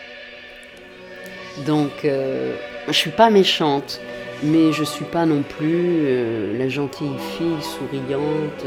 Donc, 1.67 1.91
euh, 2.05 2.55
je 2.87 2.93
suis 2.93 3.11
pas 3.11 3.29
méchante, 3.29 3.99
mais 4.43 4.71
je 4.71 4.83
suis 4.83 5.05
pas 5.05 5.25
non 5.25 5.43
plus 5.43 6.05
euh, 6.05 6.57
la 6.57 6.69
gentille 6.69 7.11
fille 7.37 7.61
souriante 7.61 8.65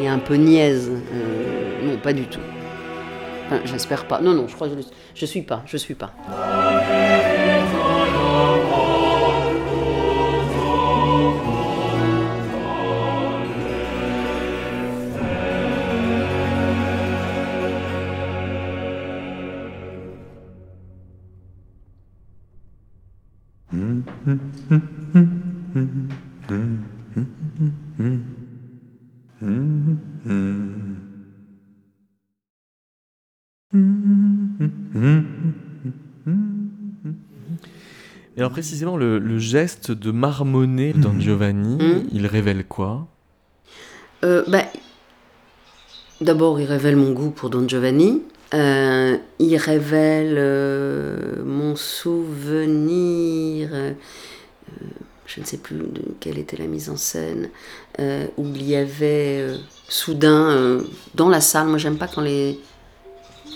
et 0.00 0.06
un 0.06 0.18
peu 0.18 0.34
niaise. 0.34 0.90
Non, 1.82 1.96
pas 1.96 2.12
du 2.12 2.24
tout. 2.24 2.40
Enfin, 3.46 3.60
j'espère 3.64 4.06
pas. 4.06 4.20
Non, 4.20 4.32
non, 4.34 4.46
je 4.48 4.54
crois 4.54 4.68
que 4.68 4.74
je, 4.76 4.86
je 5.14 5.26
suis 5.26 5.42
pas. 5.42 5.62
Je 5.66 5.76
suis 5.76 5.94
pas. 5.94 6.12
Alors 38.44 38.52
précisément, 38.52 38.98
le, 38.98 39.18
le 39.18 39.38
geste 39.38 39.90
de 39.90 40.10
marmonner 40.10 40.92
Don 40.92 41.18
Giovanni, 41.18 41.78
Mhm. 41.82 42.08
il 42.12 42.26
révèle 42.26 42.66
quoi? 42.66 43.06
Euh, 44.22 44.44
bah, 44.48 44.64
D'abord, 46.20 46.60
il 46.60 46.66
révèle 46.66 46.96
mon 46.96 47.12
goût 47.12 47.30
pour 47.30 47.48
Don 47.48 47.66
Giovanni. 47.66 48.20
Euh, 48.52 49.16
il 49.38 49.56
révèle 49.56 50.34
euh, 50.36 51.42
mon 51.42 51.74
souvenir, 51.74 53.70
euh, 53.72 53.92
euh, 53.92 54.86
je 55.26 55.40
ne 55.40 55.46
sais 55.46 55.56
plus 55.56 55.76
de 55.78 56.02
quelle 56.20 56.38
était 56.38 56.58
la 56.58 56.66
mise 56.66 56.90
en 56.90 56.96
scène, 56.98 57.48
euh, 57.98 58.26
où 58.36 58.44
il 58.54 58.62
y 58.68 58.76
avait 58.76 59.38
euh, 59.40 59.56
soudain 59.88 60.50
euh, 60.50 60.82
dans 61.14 61.30
la 61.30 61.40
salle, 61.40 61.66
moi 61.68 61.78
j'aime 61.78 61.96
pas 61.96 62.08
quand 62.08 62.20
les 62.20 62.58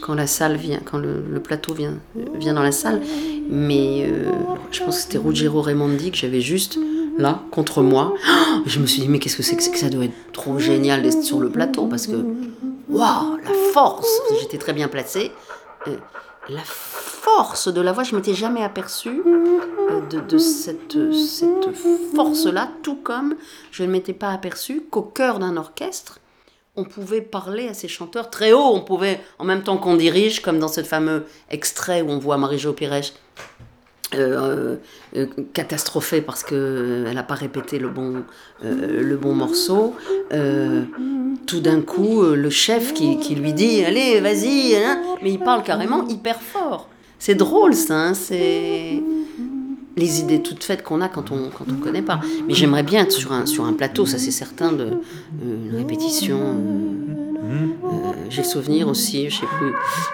quand 0.01 0.15
la 0.15 0.27
salle 0.27 0.57
vient, 0.57 0.81
quand 0.85 0.99
le, 0.99 1.41
plateau 1.41 1.75
vient, 1.75 1.95
vient 2.35 2.55
dans 2.55 2.63
la 2.63 2.73
salle, 2.73 3.01
mais 3.49 4.07
euh, 4.07 4.31
je 4.71 4.83
pense 4.83 4.97
que 4.97 5.03
c'était 5.03 5.19
Ruggiero 5.19 5.63
Raimondi 5.63 6.11
que 6.11 6.17
j'avais 6.17 6.41
juste 6.41 6.79
là, 7.17 7.43
contre 7.51 7.83
moi. 7.83 8.15
Oh, 8.17 8.63
je 8.67 8.79
me 8.79 8.87
suis 8.87 9.03
dit, 9.03 9.09
mais 9.09 9.19
qu'est-ce 9.19 9.37
que 9.37 9.43
c'est 9.43 9.57
que, 9.57 9.79
ça 9.79 9.89
doit 9.89 10.05
être 10.05 10.33
trop 10.33 10.59
génial 10.59 11.03
d'être 11.03 11.23
sur 11.23 11.41
le 11.41 11.49
plateau 11.51 11.87
parce 11.87 12.07
que, 12.07 12.17
waouh, 12.89 13.37
la 13.37 13.73
force 13.73 14.21
J'étais 14.41 14.59
très 14.59 14.73
bien 14.73 14.89
placée. 14.89 15.33
Euh, 15.87 15.97
la 16.49 16.63
force 16.65 17.69
de 17.69 17.81
la 17.81 17.93
voix, 17.93 18.05
je 18.05 18.17
m'étais 18.17 18.35
jamais 18.35 18.63
aperçue 18.63 19.23
euh, 19.27 20.01
de, 20.09 20.21
de 20.21 20.39
cette, 20.39 20.97
cette 21.13 21.77
force-là, 22.15 22.69
tout 22.83 22.97
comme 22.97 23.35
je 23.71 23.83
ne 23.83 23.89
m'étais 23.89 24.13
pas 24.13 24.31
aperçue 24.31 24.83
qu'au 24.91 25.03
cœur 25.03 25.39
d'un 25.39 25.57
orchestre, 25.57 26.21
on 26.79 26.85
pouvait 26.85 27.21
parler 27.21 27.69
à 27.69 27.75
ces 27.75 27.89
chanteurs 27.89 28.31
très 28.31 28.53
haut, 28.53 28.71
on 28.73 28.81
pouvait, 28.81 29.21
en 29.39 29.45
même 29.45 29.63
temps 29.63 29.77
qu'on 29.79 29.97
dirige, 29.97 30.41
comme 30.41 30.59
dans 30.59 30.69
ce 30.69 30.83
fameux 30.83 31.25
extrait 31.51 32.03
où 32.03 32.11
on 32.11 32.19
voit 32.19 32.39
Marie-Jo 32.39 32.73
Pires 32.73 33.03
euh, 34.15 34.77
euh, 35.17 35.27
catastrophée 35.53 36.23
parce 36.23 36.43
qu'elle 36.43 37.13
n'a 37.13 37.23
pas 37.23 37.35
répété 37.35 37.79
le 37.79 37.89
bon, 37.89 38.23
euh, 38.65 39.03
le 39.03 39.17
bon 39.17 39.35
morceau. 39.35 39.95
Euh, 40.33 40.85
tout 41.47 41.61
d'un 41.61 41.83
coup, 41.83 42.23
euh, 42.23 42.35
le 42.35 42.49
chef 42.49 42.95
qui, 42.95 43.19
qui 43.19 43.35
lui 43.35 43.53
dit 43.53 43.85
Allez, 43.85 44.21
vas-y, 44.21 44.77
hein 44.77 45.03
mais 45.23 45.33
il 45.33 45.39
parle 45.39 45.63
carrément 45.63 46.07
hyper 46.09 46.41
fort. 46.41 46.89
C'est 47.19 47.35
drôle 47.35 47.75
ça, 47.75 47.97
hein, 47.97 48.15
c'est 48.15 49.03
les 49.99 50.21
idées 50.21 50.43
toutes 50.43 50.65
faites 50.65 50.83
qu'on 50.83 51.01
a 51.01 51.09
quand 51.09 51.31
on 51.31 51.51
quand 51.51 51.67
on 51.71 51.77
connaît 51.77 52.03
pas. 52.03 52.21
Mais 52.47 52.55
j'aimerais 52.55 52.83
bien 52.83 53.03
être 53.03 53.13
sur 53.13 53.33
un, 53.33 53.47
sur 53.47 53.65
un 53.65 53.73
plateau, 53.73 54.07
ça 54.07 54.19
c'est 54.19 54.31
certain, 54.31 54.73
de 54.73 54.85
euh, 54.85 55.71
une 55.71 55.77
répétition. 55.77 56.41
euh, 56.41 57.67
euh, 57.85 58.13
J'ai 58.31 58.43
le 58.43 58.49
souvenir 58.49 58.89
aussi, 58.89 59.29
je 59.31 59.37
sais 59.41 59.47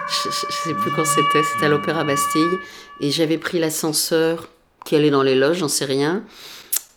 je, 0.07 0.29
sais 0.29 0.73
plus 0.73 0.91
quand 0.95 1.05
c'était, 1.05 1.43
c'était 1.43 1.65
à 1.65 1.69
l'Opéra 1.69 2.03
Bastille, 2.03 2.57
et 3.01 3.11
j'avais 3.11 3.37
pris 3.37 3.59
l'ascenseur 3.59 4.49
qui 4.85 4.95
allait 4.95 5.09
dans 5.09 5.23
les 5.23 5.35
loges, 5.35 5.57
j'en 5.57 5.67
sais 5.67 5.85
rien, 5.85 6.23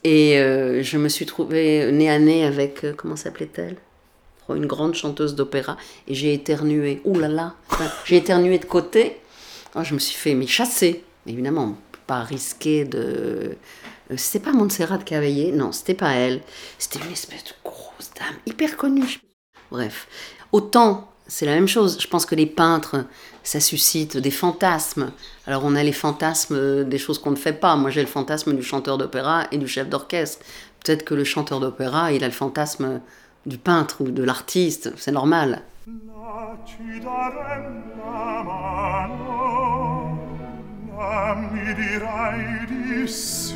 et 0.05 0.36
je 0.82 0.99
me 0.99 1.09
suis 1.09 1.26
trouvée 1.26 1.91
nez 1.93 2.11
à 2.11 2.18
nez 2.18 2.45
avec, 2.45 2.86
comment 2.97 3.16
s'appelait-elle? 3.16 3.76
Une 4.55 4.66
grande 4.66 4.95
chanteuse 4.95 5.34
d'opéra, 5.34 5.76
et 6.07 6.14
j'ai 6.14 6.32
éternué, 6.32 7.03
ouh 7.05 7.18
là 7.18 7.28
là, 7.28 7.55
j'ai 8.05 8.16
éternué 8.16 8.59
de 8.59 8.64
côté, 8.64 9.16
Oh, 9.74 9.84
je 9.84 9.93
me 9.95 9.99
suis 9.99 10.16
fait 10.16 10.34
mais 10.34 10.47
chasser, 10.47 11.05
évidemment, 11.26 11.76
pas 12.09 12.23
risquer 12.25 12.85
de... 12.85 13.57
Euh, 14.11 14.15
C'était 14.17 14.45
pas 14.45 14.53
Montserrat 14.53 14.99
Cavaillé, 14.99 15.53
non, 15.53 15.71
c'était 15.71 15.95
pas 15.95 16.13
elle, 16.13 16.41
c'était 16.79 16.99
une 17.05 17.13
espèce 17.13 17.45
de 17.45 17.53
grosse 17.63 18.11
dame, 18.19 18.37
hyper 18.47 18.77
connue, 18.77 19.21
Bref, 19.71 20.09
autant 20.51 21.09
c'est 21.31 21.45
la 21.45 21.55
même 21.55 21.69
chose. 21.69 21.99
Je 22.01 22.09
pense 22.09 22.25
que 22.25 22.35
les 22.35 22.47
peintres, 22.47 23.05
ça 23.43 23.61
suscite 23.61 24.17
des 24.17 24.31
fantasmes. 24.31 25.13
Alors 25.47 25.63
on 25.65 25.77
a 25.77 25.83
les 25.83 25.93
fantasmes 25.93 26.57
euh, 26.57 26.85
des 26.85 26.99
choses 26.99 27.19
qu'on 27.19 27.31
ne 27.31 27.37
fait 27.37 27.53
pas. 27.53 27.77
Moi 27.77 27.91
j'ai 27.91 28.01
le 28.01 28.07
fantasme 28.07 28.57
du 28.57 28.63
chanteur 28.63 28.97
d'opéra 28.97 29.47
et 29.53 29.59
du 29.59 29.69
chef 29.69 29.89
d'orchestre. 29.89 30.45
Peut-être 30.83 31.05
que 31.05 31.15
le 31.15 31.25
chanteur 31.25 31.61
d'opéra, 31.61 32.13
il 32.13 32.25
a 32.25 32.27
le 32.27 32.33
fantasme 32.33 33.01
du 33.45 33.59
peintre 33.59 34.01
ou 34.01 34.11
de 34.11 34.23
l'artiste. 34.23 34.93
C'est 34.97 35.13
normal. 35.13 35.63
a 41.01 41.34
mi 41.34 41.74
dirai 41.74 42.66
di 42.66 43.07
sì. 43.07 43.55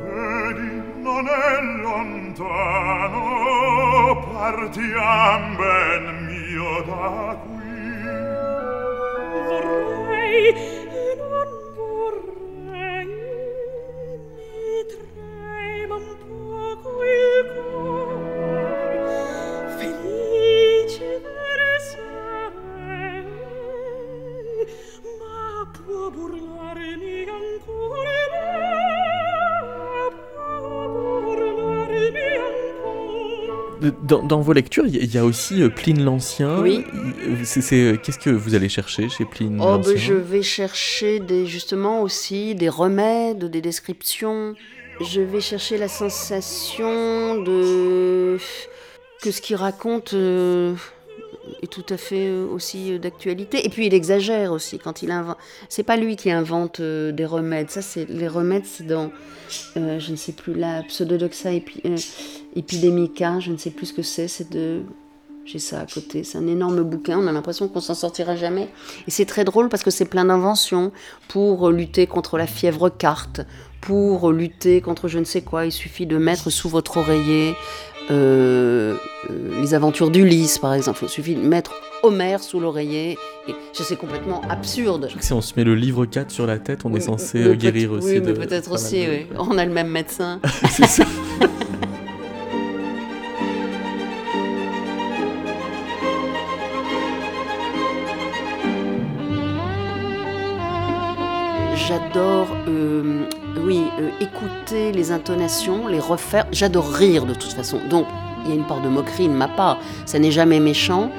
Vedi 0.00 0.82
non 1.02 1.28
è 1.28 1.60
lontano 1.82 3.20
partiam 4.32 5.56
ben 5.56 6.24
mio 6.24 6.82
da 6.86 7.36
qui. 7.44 7.60
Vorrei 9.34 10.80
quel 16.82 17.71
Dans, 34.02 34.22
dans 34.22 34.40
vos 34.40 34.52
lectures, 34.52 34.86
il 34.86 35.12
y- 35.14 35.18
a 35.18 35.24
aussi 35.24 35.62
euh, 35.62 35.68
Pline 35.68 36.02
l'Ancien. 36.04 36.60
Oui. 36.60 36.84
Euh, 36.92 37.96
Qu'est-ce 38.02 38.18
que 38.18 38.30
vous 38.30 38.54
allez 38.54 38.68
chercher 38.68 39.08
chez 39.08 39.24
Pline 39.24 39.58
Oh, 39.60 39.64
l'Ancien? 39.64 39.92
ben, 39.94 39.98
je 39.98 40.14
vais 40.14 40.42
chercher 40.42 41.18
des, 41.20 41.46
justement 41.46 42.02
aussi 42.02 42.54
des 42.54 42.68
remèdes, 42.68 43.44
des 43.50 43.60
descriptions. 43.60 44.54
Je 45.00 45.20
vais 45.20 45.40
chercher 45.40 45.78
la 45.78 45.88
sensation 45.88 47.42
de 47.42 48.38
que 49.22 49.30
ce 49.30 49.40
qu'il 49.40 49.56
raconte 49.56 50.14
euh, 50.14 50.74
est 51.62 51.70
tout 51.70 51.84
à 51.88 51.96
fait 51.96 52.28
euh, 52.28 52.46
aussi 52.46 52.92
euh, 52.92 52.98
d'actualité. 52.98 53.64
Et 53.66 53.68
puis 53.68 53.86
il 53.86 53.94
exagère 53.94 54.52
aussi 54.52 54.78
quand 54.78 55.02
il 55.02 55.10
invente. 55.10 55.36
C'est 55.68 55.82
pas 55.82 55.96
lui 55.96 56.16
qui 56.16 56.30
invente 56.30 56.80
euh, 56.80 57.12
des 57.12 57.26
remèdes. 57.26 57.70
Ça, 57.70 57.82
c'est 57.82 58.08
les 58.08 58.28
remèdes, 58.28 58.64
c'est 58.66 58.86
dans 58.86 59.10
je 59.74 60.10
ne 60.10 60.16
sais 60.16 60.32
plus 60.32 60.54
la 60.54 60.82
Pseudodoxa 60.84 61.52
epi- 61.52 61.82
euh. 61.84 61.96
Je 62.56 63.50
ne 63.52 63.56
sais 63.58 63.70
plus 63.70 63.86
ce 63.86 63.92
que 63.92 64.02
c'est. 64.02 64.28
C'est 64.28 64.50
de 64.50 64.82
j'ai 65.44 65.58
ça 65.58 65.80
à 65.80 65.86
côté. 65.86 66.24
C'est 66.24 66.38
un 66.38 66.46
énorme 66.46 66.82
bouquin. 66.82 67.18
On 67.18 67.26
a 67.26 67.32
l'impression 67.32 67.68
qu'on 67.68 67.80
s'en 67.80 67.94
sortira 67.94 68.36
jamais. 68.36 68.68
Et 69.06 69.10
c'est 69.10 69.26
très 69.26 69.44
drôle 69.44 69.68
parce 69.68 69.82
que 69.82 69.90
c'est 69.90 70.04
plein 70.04 70.24
d'inventions 70.24 70.92
pour 71.28 71.70
lutter 71.70 72.06
contre 72.06 72.38
la 72.38 72.46
fièvre 72.46 72.88
carte, 72.88 73.40
pour 73.82 74.30
lutter 74.32 74.80
contre 74.80 75.08
je 75.08 75.18
ne 75.18 75.24
sais 75.24 75.42
quoi. 75.42 75.66
Il 75.66 75.72
suffit 75.72 76.06
de 76.06 76.16
mettre 76.16 76.48
sous 76.48 76.70
votre 76.70 76.96
oreiller 76.96 77.54
euh, 78.10 78.94
euh, 79.30 79.60
les 79.60 79.74
aventures 79.74 80.10
d'Ulysse, 80.10 80.58
par 80.58 80.72
exemple. 80.72 81.00
Il 81.02 81.08
suffit 81.08 81.34
de 81.34 81.40
mettre 81.46 81.72
Homère 82.02 82.42
sous 82.42 82.58
l'oreiller. 82.60 83.18
Et 83.48 83.54
je 83.76 83.82
sais 83.82 83.96
complètement 83.96 84.40
absurde. 84.48 85.08
Si 85.20 85.32
on 85.32 85.40
se 85.40 85.52
met 85.56 85.64
le 85.64 85.74
livre 85.74 86.06
4 86.06 86.30
sur 86.30 86.46
la 86.46 86.58
tête, 86.58 86.84
on 86.84 86.94
est 86.94 87.00
censé 87.00 87.42
euh, 87.42 87.54
guérir 87.54 87.92
aussi. 87.92 88.06
Oui, 88.06 88.20
mais 88.20 88.20
de 88.20 88.32
peut-être 88.32 88.72
aussi, 88.72 89.04
de- 89.04 89.10
oui. 89.10 89.26
On 89.38 89.58
a 89.58 89.64
le 89.64 89.72
même 89.72 89.88
médecin. 89.90 90.40
C'est 90.70 90.86
ça. 90.86 91.04
J'adore, 101.74 102.48
oui, 103.64 103.82
euh, 104.00 104.08
écouter 104.20 104.92
les 104.92 105.12
intonations, 105.12 105.86
les 105.88 105.98
refaire. 106.00 106.46
J'adore 106.52 106.88
rire 106.92 107.24
de 107.26 107.34
toute 107.34 107.52
façon. 107.52 107.78
Donc, 107.90 108.06
il 108.44 108.50
y 108.50 108.52
a 108.52 108.56
une 108.56 108.66
part 108.66 108.80
de 108.80 108.88
moquerie 108.88 109.28
de 109.28 109.32
ma 109.34 109.48
part. 109.48 109.78
Ça 110.06 110.18
n'est 110.18 110.30
jamais 110.32 110.58
méchant, 110.60 111.10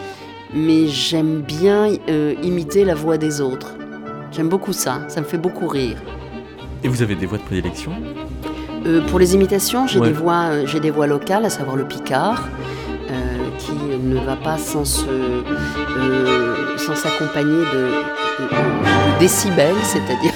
mais 0.54 0.88
j'aime 0.88 1.42
bien 1.42 1.88
euh, 2.10 2.34
imiter 2.44 2.84
la 2.86 2.96
voix 2.96 3.18
des 3.18 3.40
autres. 3.42 3.76
J'aime 4.32 4.50
beaucoup 4.50 4.74
ça. 4.74 5.02
Ça 5.08 5.22
me 5.22 5.26
fait 5.26 5.38
beaucoup 5.38 5.68
rire. 5.68 5.98
Et 6.84 6.88
vous 6.88 7.02
avez 7.02 7.16
des 7.16 7.26
voix 7.26 7.38
de 7.38 7.44
prédilection? 7.44 7.94
Euh, 8.86 9.02
pour 9.08 9.20
les 9.20 9.34
imitations, 9.36 9.88
j'ai 9.88 10.00
Ouais. 10.00 10.08
des 10.08 10.14
voix, 10.14 10.66
j'ai 10.66 10.82
des 10.82 10.92
voix 10.92 11.08
locales, 11.08 11.46
à 11.46 11.50
savoir 11.50 11.76
le 11.78 11.86
picard, 11.86 12.44
qui 13.60 13.72
ne 13.72 14.20
va 14.26 14.36
pas 14.36 14.58
sans 14.58 14.84
s'accompagner 16.96 17.64
de, 17.74 17.84
de- 17.84 18.50
de 18.50 19.20
décibels, 19.20 19.76
c'est-à-dire 19.84 20.34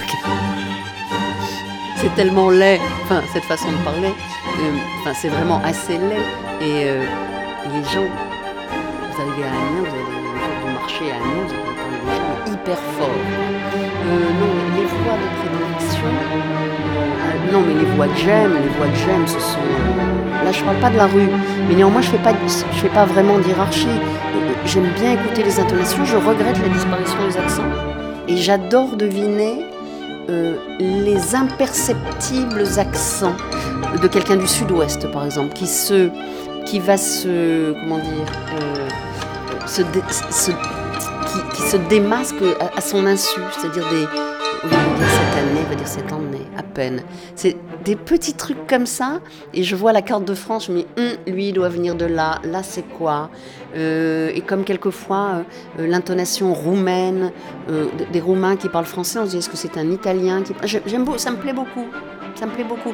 c'est 2.08 2.16
tellement 2.16 2.50
laid, 2.50 2.80
enfin 3.04 3.22
cette 3.34 3.44
façon 3.44 3.70
de 3.70 3.78
parler, 3.84 4.08
euh, 4.08 4.78
enfin 5.02 5.14
c'est 5.14 5.28
vraiment 5.28 5.62
assez 5.64 5.98
laid 5.98 6.24
et, 6.62 6.86
euh, 6.86 7.04
les 7.74 7.84
gens, 7.84 8.08
vous 8.08 9.22
arrivez 9.22 9.44
à 9.44 9.52
Amiens, 9.52 9.82
vous 9.82 9.94
allez 9.94 10.66
du 10.66 10.74
marché 10.74 11.12
à 11.12 11.16
Amiens, 11.16 11.44
vous 11.48 11.54
allez 11.54 11.64
entendre 11.74 11.98
des 12.06 12.16
gens 12.16 12.54
hyper 12.54 12.78
forts. 12.78 13.10
Euh, 14.06 14.30
non, 14.40 14.54
les 14.78 14.86
voix 14.86 15.18
de 15.22 15.28
prédilection. 15.38 16.08
euh, 16.08 17.52
non, 17.52 17.62
mais 17.68 17.74
les 17.74 17.96
voix 17.96 18.08
que 18.08 18.20
j'aime, 18.20 18.54
les 18.54 18.70
voix 18.78 18.88
que 18.88 18.96
j'aime, 19.06 19.28
ce 19.28 19.40
sont. 19.40 19.60
là, 20.46 20.52
je 20.54 20.64
parle 20.64 20.78
pas 20.78 20.90
de 20.90 20.98
la 20.98 21.08
rue, 21.08 21.28
mais 21.68 21.76
néanmoins, 21.76 22.02
je 22.02 22.10
fais 22.10 22.18
pas, 22.20 22.32
je 22.72 22.78
fais 22.78 22.90
pas 22.90 23.06
vraiment 23.06 23.38
d'hierarchie. 23.40 23.88
J'aime 24.66 24.88
bien 24.96 25.14
écouter 25.14 25.44
les 25.44 25.60
intonations. 25.60 26.06
Je 26.06 26.16
regrette 26.16 26.60
la 26.62 26.70
disparition 26.70 27.18
des 27.28 27.38
accents, 27.38 27.72
et 28.30 28.38
j'adore 28.38 28.96
deviner 28.96 29.66
euh, 30.30 30.56
les 30.80 31.36
imperceptibles 31.36 32.64
accents 32.78 33.36
de 34.02 34.08
quelqu'un 34.08 34.36
du 34.36 34.48
Sud-Ouest, 34.48 35.12
par 35.12 35.26
exemple, 35.26 35.54
qui 35.54 35.68
se, 35.68 36.10
qui 36.66 36.80
va 36.80 36.98
se, 36.98 37.74
comment 37.74 38.00
dire, 38.00 38.32
euh, 38.62 38.88
qui, 41.54 41.62
se 41.62 41.78
démasque 41.90 42.36
à 42.76 42.82
son 42.82 43.06
insu, 43.06 43.40
c'est-à-dire 43.58 43.84
des, 43.90 44.06
dire 45.78 45.88
cette 45.88 46.12
année, 46.12 46.46
à 46.58 46.64
peine. 46.64 47.02
C'est 47.36 47.56
des 47.86 47.96
petits 47.96 48.34
trucs 48.34 48.68
comme 48.68 48.86
ça, 48.86 49.20
et 49.54 49.64
je 49.64 49.76
vois 49.76 49.94
la 49.94 50.02
carte 50.02 50.26
de 50.26 50.34
France, 50.34 50.66
je 50.68 50.72
me 50.74 50.78
dis, 50.80 50.88
Hum, 50.98 51.34
lui, 51.34 51.50
il 51.50 51.54
doit 51.54 51.70
venir 51.70 51.96
de 51.96 52.06
là, 52.06 52.40
là, 52.44 52.64
c'est 52.64 52.82
quoi? 52.98 53.30
Euh, 53.76 54.32
Et 54.36 54.42
comme 54.42 54.64
quelquefois, 54.64 55.44
euh, 55.80 55.82
euh, 55.84 55.88
l'intonation 55.88 56.54
roumaine, 56.54 57.32
des 58.12 58.20
Roumains 58.22 58.56
qui 58.56 58.70
parlent 58.70 58.86
français, 58.86 59.20
on 59.20 59.26
se 59.26 59.32
dit, 59.32 59.38
est-ce 59.38 59.50
que 59.50 59.58
c'est 59.58 59.78
un 59.78 59.90
Italien 59.92 60.42
qui... 60.44 60.54
J'ai- 60.64 60.82
J'aime 60.86 61.04
beau, 61.06 61.18
ça 61.18 61.32
me 61.32 61.38
plaît 61.38 61.54
beaucoup, 61.54 61.86
ça 62.36 62.46
me 62.46 62.52
plaît 62.52 62.64
beaucoup. 62.64 62.94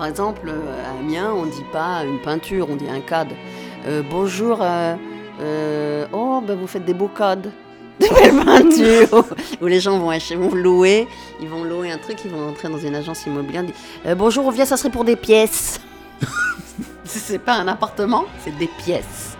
Par 0.00 0.08
exemple, 0.08 0.48
euh, 0.48 0.82
à 0.86 0.98
Amiens, 0.98 1.30
on 1.34 1.44
ne 1.44 1.50
dit 1.50 1.64
pas 1.74 2.04
une 2.06 2.18
peinture, 2.22 2.68
on 2.70 2.76
dit 2.76 2.88
un 2.88 3.02
cadre. 3.02 3.34
Euh, 3.86 4.02
bonjour, 4.02 4.60
euh, 4.62 4.96
euh, 5.42 6.06
oh, 6.14 6.40
ben 6.40 6.56
vous 6.58 6.66
faites 6.66 6.86
des 6.86 6.94
beaux 6.94 7.10
codes, 7.14 7.52
des 8.00 8.08
belles 8.08 8.42
peintures. 8.42 9.26
Où 9.60 9.66
les 9.66 9.78
gens 9.78 9.98
vont, 9.98 10.08
acheter, 10.08 10.36
vont 10.36 10.54
louer, 10.54 11.06
ils 11.42 11.50
vont 11.50 11.64
louer 11.64 11.90
un 11.90 11.98
truc, 11.98 12.16
ils 12.24 12.30
vont 12.30 12.48
entrer 12.48 12.70
dans 12.70 12.78
une 12.78 12.94
agence 12.94 13.26
immobilière. 13.26 13.64
Euh, 14.06 14.14
bonjour, 14.14 14.46
on 14.46 14.50
vient, 14.50 14.64
ça 14.64 14.78
serait 14.78 14.88
pour 14.88 15.04
des 15.04 15.16
pièces. 15.16 15.82
c'est 17.04 17.38
pas 17.38 17.56
un 17.56 17.68
appartement, 17.68 18.24
c'est 18.42 18.56
des 18.56 18.68
pièces. 18.82 19.36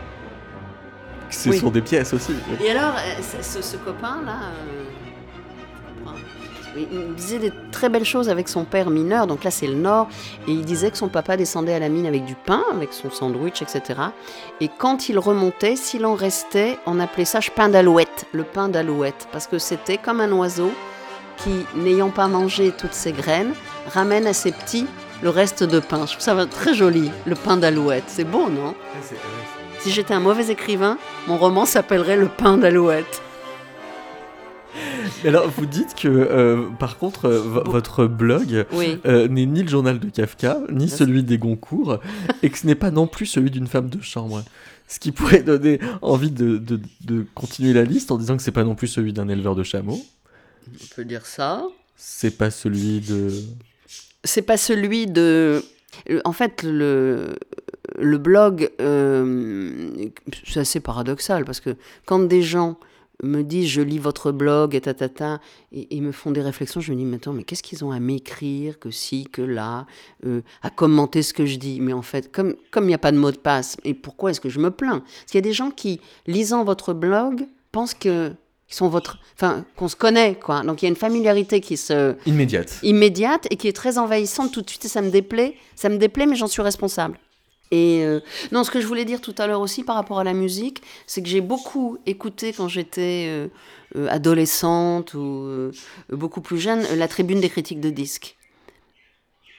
Ce 1.31 1.49
Oui. 1.49 1.59
sont 1.59 1.71
des 1.71 1.81
pièces 1.81 2.13
aussi. 2.13 2.35
Et 2.63 2.71
alors, 2.71 2.97
ce, 3.41 3.79
copain, 3.79 4.19
il 6.77 7.15
disait 7.15 7.39
des 7.39 7.53
très 7.73 7.89
belles 7.89 8.05
choses 8.05 8.29
avec 8.29 8.49
son 8.49 8.65
père 8.65 8.91
mineur, 8.91 9.27
donc 9.27 9.45
là 9.45 9.51
c'est 9.51 9.67
le 9.67 9.75
Nord, 9.75 10.09
et 10.47 10.53
il 10.53 10.65
disait 10.65 10.91
que 10.91 10.99
son 10.99 11.09
papa 11.09 11.37
descendait 11.37 11.75
à 11.75 11.79
la 11.79 11.89
mine 11.89 12.07
avec 12.07 12.25
du 12.25 12.35
pain, 12.35 12.63
avec 12.73 12.93
son 12.93 13.11
sandwich, 13.11 13.63
etc. 13.63 14.01
Et 14.61 14.69
quand 14.79 15.09
il 15.09 15.19
remontait, 15.19 15.77
s'il 15.77 16.07
en 16.07 16.15
restait, 16.15 16.79
on 16.87 17.01
appelait 17.01 17.25
ça 17.25 17.41
pain 17.55 17.69
d'alouette, 17.69 18.27
le 18.33 18.45
pain 18.45 18.69
d'alouette, 18.69 19.29
parce 19.33 19.47
que 19.47 19.59
c'était 19.59 19.99
comme 19.99 20.21
un 20.21 20.33
oiseau 20.33 20.71
qui, 21.39 21.51
n'ayant 21.75 22.11
pas 22.11 22.29
mangé 22.29 22.71
toutes 22.71 22.95
ses 22.95 23.13
graines, 23.13 23.55
ramène 23.93 24.27
à 24.27 24.33
ses 24.33 24.53
petits 24.53 24.87
le 25.23 25.31
reste 25.31 25.65
de 25.65 25.81
pain. 25.81 26.07
Je 26.07 26.13
trouve 26.13 26.21
ça 26.21 26.47
très 26.47 26.75
joli, 26.75 27.11
le 27.27 27.35
pain 27.35 27.57
d'alouette. 27.57 28.05
C'est 28.07 28.25
beau, 28.25 28.49
non? 28.49 28.75
Si 29.81 29.91
j'étais 29.91 30.15
un 30.15 30.21
mauvais 30.21 30.51
écrivain, 30.51 30.99
mon 31.27 31.37
roman 31.37 31.65
s'appellerait 31.65 32.17
Le 32.17 32.29
pain 32.29 32.57
d'alouette. 32.57 33.23
Alors, 35.29 35.49
vous 35.51 35.67
dites 35.67 35.95
que, 35.95 36.09
euh, 36.09 36.69
par 36.79 36.99
contre, 36.99 37.27
euh, 37.27 37.41
vo- 37.41 37.65
votre 37.71 38.07
blog 38.07 38.67
Oui. 38.73 38.99
euh, 39.07 39.29
n'est 39.29 39.47
ni 39.47 39.63
le 39.63 39.69
journal 39.69 39.99
de 39.99 40.09
Kafka, 40.09 40.59
ni 40.71 40.89
celui 40.89 41.23
des 41.23 41.39
Goncourt, 41.39 41.99
et 42.43 42.51
que 42.51 42.59
ce 42.59 42.67
n'est 42.67 42.75
pas 42.75 42.91
non 42.91 43.07
plus 43.07 43.27
celui 43.27 43.51
d'une 43.51 43.67
femme 43.67 43.89
de 43.91 44.01
chambre. 44.01 44.43
Ce 44.89 44.99
qui 44.99 45.13
pourrait 45.13 45.43
donner 45.43 45.79
envie 46.03 46.31
de, 46.31 46.57
de- 46.59 46.81
de 47.05 47.27
continuer 47.35 47.73
la 47.73 47.85
liste 47.85 48.11
en 48.11 48.19
disant 48.19 48.37
que 48.37 48.43
c'est 48.43 48.51
pas 48.51 48.65
non 48.65 48.75
plus 48.75 48.89
celui 48.89 49.13
d'un 49.13 49.29
éleveur 49.29 49.55
de 49.55 49.63
chameaux. 49.63 50.01
On 50.73 50.95
peut 50.97 51.05
dire 51.05 51.27
ça. 51.27 51.65
C'est 51.97 52.37
pas 52.37 52.51
celui 52.51 53.01
de. 53.01 53.29
C'est 54.25 54.43
pas 54.43 54.57
celui 54.57 55.07
de. 55.07 55.63
En 56.25 56.33
fait, 56.33 56.63
le, 56.63 57.35
le 57.99 58.19
blog, 58.19 58.71
c'est 60.47 60.61
assez 60.61 60.81
paradoxal 60.81 61.45
parce 61.45 61.61
que 61.61 61.77
quand 62.07 62.21
des 62.21 62.43
gens 62.43 62.79
me 63.23 63.43
disent 63.43 63.69
je 63.69 63.83
lis 63.83 63.99
votre 63.99 64.33
blog 64.33 64.75
et 64.75 64.81
tatata 64.81 65.41
et, 65.73 65.97
et 65.97 66.01
me 66.01 66.13
font 66.13 66.31
des 66.31 66.43
réflexions, 66.43 66.81
je 66.81 66.93
me 66.93 66.97
dis 66.97 67.05
mais 67.05 67.17
attends 67.17 67.33
mais 67.33 67.45
qu'est-ce 67.45 67.63
qu'ils 67.63 67.85
ont 67.85 67.91
à 67.91 68.01
m'écrire 68.01 68.79
que 68.79 68.91
si 68.91 69.25
que 69.25 69.43
là 69.43 69.87
euh, 70.27 70.43
à 70.63 70.71
commenter 70.71 71.23
ce 71.23 71.33
que 71.35 71.47
je 71.47 71.57
dis? 71.57 71.81
Mais 71.81 71.93
en 71.93 72.03
fait 72.03 72.33
comme 72.33 72.55
comme 72.71 72.85
il 72.85 72.89
n'y 72.89 72.95
a 72.95 72.99
pas 72.99 73.13
de 73.13 73.19
mot 73.19 73.31
de 73.31 73.37
passe 73.39 73.77
et 73.85 73.95
pourquoi 73.95 74.31
est-ce 74.31 74.41
que 74.41 74.49
je 74.49 74.59
me 74.59 74.71
plains? 74.71 75.01
Parce 75.01 75.27
qu'il 75.27 75.37
y 75.37 75.39
a 75.39 75.43
des 75.43 75.53
gens 75.53 75.71
qui 75.71 76.01
lisant 76.27 76.65
votre 76.65 76.93
blog 76.93 77.47
pensent 77.73 77.95
que 77.95 78.33
sont 78.69 78.89
votre 78.89 79.19
enfin 79.35 79.65
qu'on 79.77 79.89
se 79.89 79.97
connaît 79.97 80.37
quoi. 80.37 80.63
Donc 80.63 80.81
il 80.81 80.85
y 80.85 80.87
a 80.87 80.91
une 80.91 80.97
familiarité 80.97 81.61
qui 81.61 81.77
se 81.77 82.15
Immédiate. 82.25 82.79
immédiate 82.83 83.49
et 83.51 83.57
qui 83.57 83.67
est 83.67 83.73
très 83.73 83.99
envahissante 83.99 84.53
tout 84.53 84.63
de 84.63 84.71
suite 84.71 84.85
et 84.85 84.89
ça 84.89 85.03
me 85.03 85.11
déplaît, 85.11 85.57
ça 85.75 85.89
me 85.89 85.97
déplaît 85.99 86.27
mais 86.27 86.37
j'en 86.37 86.47
suis 86.47 86.63
responsable. 86.63 87.19
Et 87.71 88.05
euh, 88.05 88.21
non, 88.53 88.65
ce 88.65 88.71
que 88.71 88.81
je 88.81 88.87
voulais 88.87 89.05
dire 89.05 89.21
tout 89.21 89.35
à 89.39 89.47
l'heure 89.47 89.61
aussi 89.61 89.85
par 89.85 89.95
rapport 89.95 90.19
à 90.19 90.25
la 90.25 90.33
musique, 90.33 90.83
c'est 91.07 91.23
que 91.23 91.29
j'ai 91.29 91.41
beaucoup 91.41 91.99
écouté 92.07 92.53
quand 92.53 92.69
j'étais 92.69 93.27
euh, 93.29 93.49
euh, 93.97 94.09
adolescente 94.09 95.15
ou 95.15 95.71
beaucoup 96.11 96.41
plus 96.41 96.59
jeune 96.59 96.83
la 96.97 97.09
tribune 97.09 97.41
des 97.41 97.49
critiques 97.49 97.81
de 97.81 97.91
disques. 97.91 98.37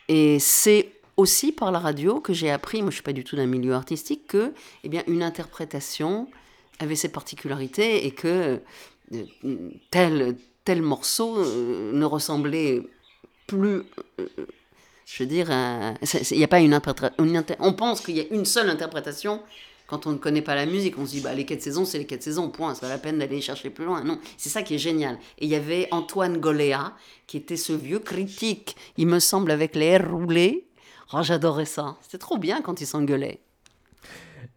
Et 0.09 0.39
c'est 0.39 0.91
aussi 1.15 1.51
par 1.51 1.71
la 1.71 1.79
radio 1.79 2.19
que 2.19 2.33
j'ai 2.33 2.51
appris, 2.51 2.81
moi 2.81 2.89
je 2.89 2.95
suis 2.95 3.03
pas 3.03 3.13
du 3.13 3.23
tout 3.23 3.37
d'un 3.37 3.45
milieu 3.45 3.73
artistique, 3.73 4.27
que 4.27 4.53
eh 4.83 4.89
bien, 4.89 5.03
une 5.07 5.23
interprétation 5.23 6.27
avait 6.79 6.95
ses 6.95 7.09
particularités 7.09 8.05
et 8.05 8.11
que 8.11 8.59
tel, 9.89 10.35
tel 10.65 10.81
morceau 10.81 11.37
ne 11.93 12.05
ressemblait 12.05 12.81
plus 13.47 13.83
je 15.13 15.23
veux 15.23 15.27
dire, 15.27 15.47
euh, 15.49 15.93
il 16.31 16.37
n'y 16.37 16.43
a 16.43 16.47
pas 16.47 16.61
une 16.61 16.73
interprétation. 16.73 17.45
On 17.59 17.73
pense 17.73 17.99
qu'il 17.99 18.15
y 18.15 18.21
a 18.21 18.25
une 18.31 18.45
seule 18.45 18.69
interprétation 18.69 19.41
quand 19.85 20.07
on 20.07 20.11
ne 20.11 20.17
connaît 20.17 20.41
pas 20.41 20.55
la 20.55 20.65
musique. 20.65 20.97
On 20.97 21.05
se 21.05 21.11
dit, 21.11 21.19
bah, 21.19 21.33
les 21.33 21.45
quatre 21.45 21.61
saisons, 21.61 21.83
c'est 21.83 21.97
les 21.97 22.05
quatre 22.05 22.23
saisons, 22.23 22.49
point. 22.49 22.73
C'est 22.73 22.81
pas 22.81 22.87
la 22.87 22.97
peine 22.97 23.19
d'aller 23.19 23.41
chercher 23.41 23.69
plus 23.69 23.83
loin. 23.83 24.05
Non, 24.05 24.19
c'est 24.37 24.47
ça 24.47 24.63
qui 24.63 24.75
est 24.75 24.77
génial. 24.77 25.17
Et 25.37 25.45
il 25.45 25.51
y 25.51 25.55
avait 25.55 25.89
Antoine 25.91 26.37
Goléa, 26.37 26.93
qui 27.27 27.35
était 27.35 27.57
ce 27.57 27.73
vieux 27.73 27.99
critique, 27.99 28.77
il 28.95 29.07
me 29.07 29.19
semble, 29.19 29.51
avec 29.51 29.75
les 29.75 29.87
airs 29.87 30.09
roulés. 30.09 30.65
Oh, 31.11 31.19
j'adorais 31.21 31.65
ça. 31.65 31.97
C'était 32.01 32.17
trop 32.17 32.37
bien 32.37 32.61
quand 32.61 32.79
il 32.79 32.87
s'engueulait. 32.87 33.41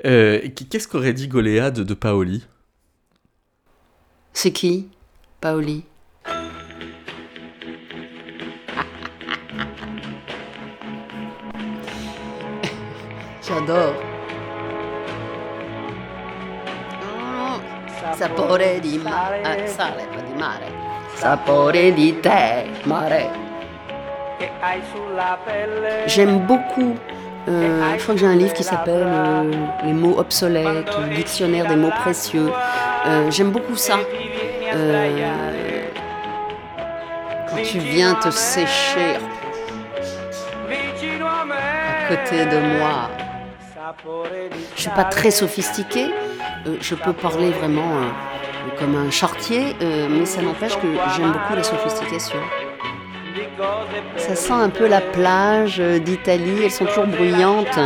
Euh, 0.06 0.48
Qu'est-ce 0.70 0.86
qu'aurait 0.86 1.14
dit 1.14 1.26
Goléa 1.26 1.72
de, 1.72 1.82
de 1.82 1.94
Paoli? 1.94 2.44
C'est 4.32 4.52
qui? 4.52 4.88
Paoli? 5.40 5.82
J'adore. 13.64 13.94
Sapore 18.12 18.80
di 18.80 18.98
mare, 18.98 19.40
ah, 19.42 19.66
sale, 19.66 20.06
pas 20.12 20.22
di 20.22 20.34
mare. 20.38 20.68
Sapore 21.14 21.92
di 21.94 22.20
te, 22.20 22.68
mare. 22.84 23.30
J'aime 26.06 26.40
beaucoup. 26.46 26.96
euh, 27.48 27.96
je 27.96 28.02
crois 28.02 28.14
que 28.14 28.20
j'ai 28.20 28.26
un 28.26 28.36
livre 28.36 28.52
qui 28.52 28.64
s'appelle 28.64 29.06
euh, 29.06 29.50
Les 29.84 29.92
mots 29.92 30.18
obsolètes 30.18 30.90
ou 30.98 31.14
Dictionnaire 31.14 31.66
des 31.66 31.76
mots 31.76 31.90
précieux. 32.02 32.50
Euh, 33.06 33.30
J'aime 33.30 33.50
beaucoup 33.50 33.76
ça. 33.76 33.98
Euh, 34.74 35.82
quand 37.48 37.62
tu 37.64 37.78
viens 37.78 38.14
te 38.14 38.30
sécher 38.30 39.16
à 40.68 42.08
côté 42.08 42.44
de 42.44 42.58
moi. 42.78 43.08
Je 44.76 44.80
suis 44.80 44.90
pas 44.90 45.04
très 45.04 45.30
sophistiquée. 45.30 46.06
euh, 46.66 46.76
je 46.80 46.94
peux 46.94 47.12
parler 47.12 47.50
vraiment 47.50 47.96
euh, 47.98 48.78
comme 48.78 48.94
un 48.96 49.10
chartier, 49.10 49.76
euh, 49.82 50.06
mais 50.10 50.26
ça 50.26 50.42
n'empêche 50.42 50.74
que 50.76 50.86
j'aime 51.16 51.32
beaucoup 51.32 51.54
la 51.54 51.62
sophistication. 51.62 52.38
Ça 54.16 54.34
sent 54.36 54.52
un 54.52 54.68
peu 54.68 54.86
la 54.88 55.00
plage 55.00 55.78
d'Italie, 55.78 56.62
elles 56.64 56.70
sont 56.70 56.86
toujours 56.86 57.06
bruyantes. 57.06 57.78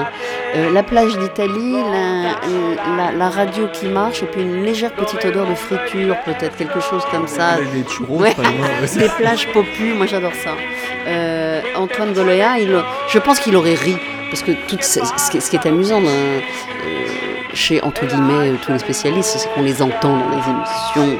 La 0.73 0.83
plage 0.83 1.17
d'Italie, 1.19 1.73
la, 1.75 2.97
la- 2.97 3.13
la 3.13 3.29
radio 3.29 3.69
qui 3.73 3.87
marche, 3.87 4.23
et 4.23 4.27
puis 4.27 4.41
une 4.43 4.65
légère 4.65 4.93
petite 4.95 5.23
odeur 5.25 5.47
de 5.47 5.55
friture, 5.55 6.17
peut-être 6.25 6.57
quelque 6.57 6.81
chose 6.81 7.03
comme 7.11 7.27
ça. 7.29 7.59
Les 7.75 7.85
churros, 7.85 8.21
Ouais. 8.23 8.35
plages 9.19 9.47
popu, 9.53 9.93
moi 9.95 10.07
j'adore 10.07 10.33
ça. 10.35 10.51
Antoine 11.77 12.15
il, 12.59 12.83
je 13.09 13.19
pense 13.19 13.39
qu'il 13.41 13.55
aurait 13.57 13.75
ri, 13.75 13.97
parce 14.31 14.43
que 14.43 14.53
tout 14.53 14.77
ce, 14.81 15.31
qui 15.49 15.57
est- 15.57 15.67
amusant 15.67 16.03
euh, 16.05 16.41
chez, 17.55 17.83
entre 17.83 18.07
guillemets, 18.07 18.51
euh, 18.51 18.55
tous 18.65 18.73
les 18.73 18.79
spécialistes, 18.79 19.37
c'est 19.39 19.49
qu'on 19.55 19.63
les 19.63 19.81
entend 19.83 20.17
dans 20.17 20.29
des 20.31 20.49
émissions 20.51 21.19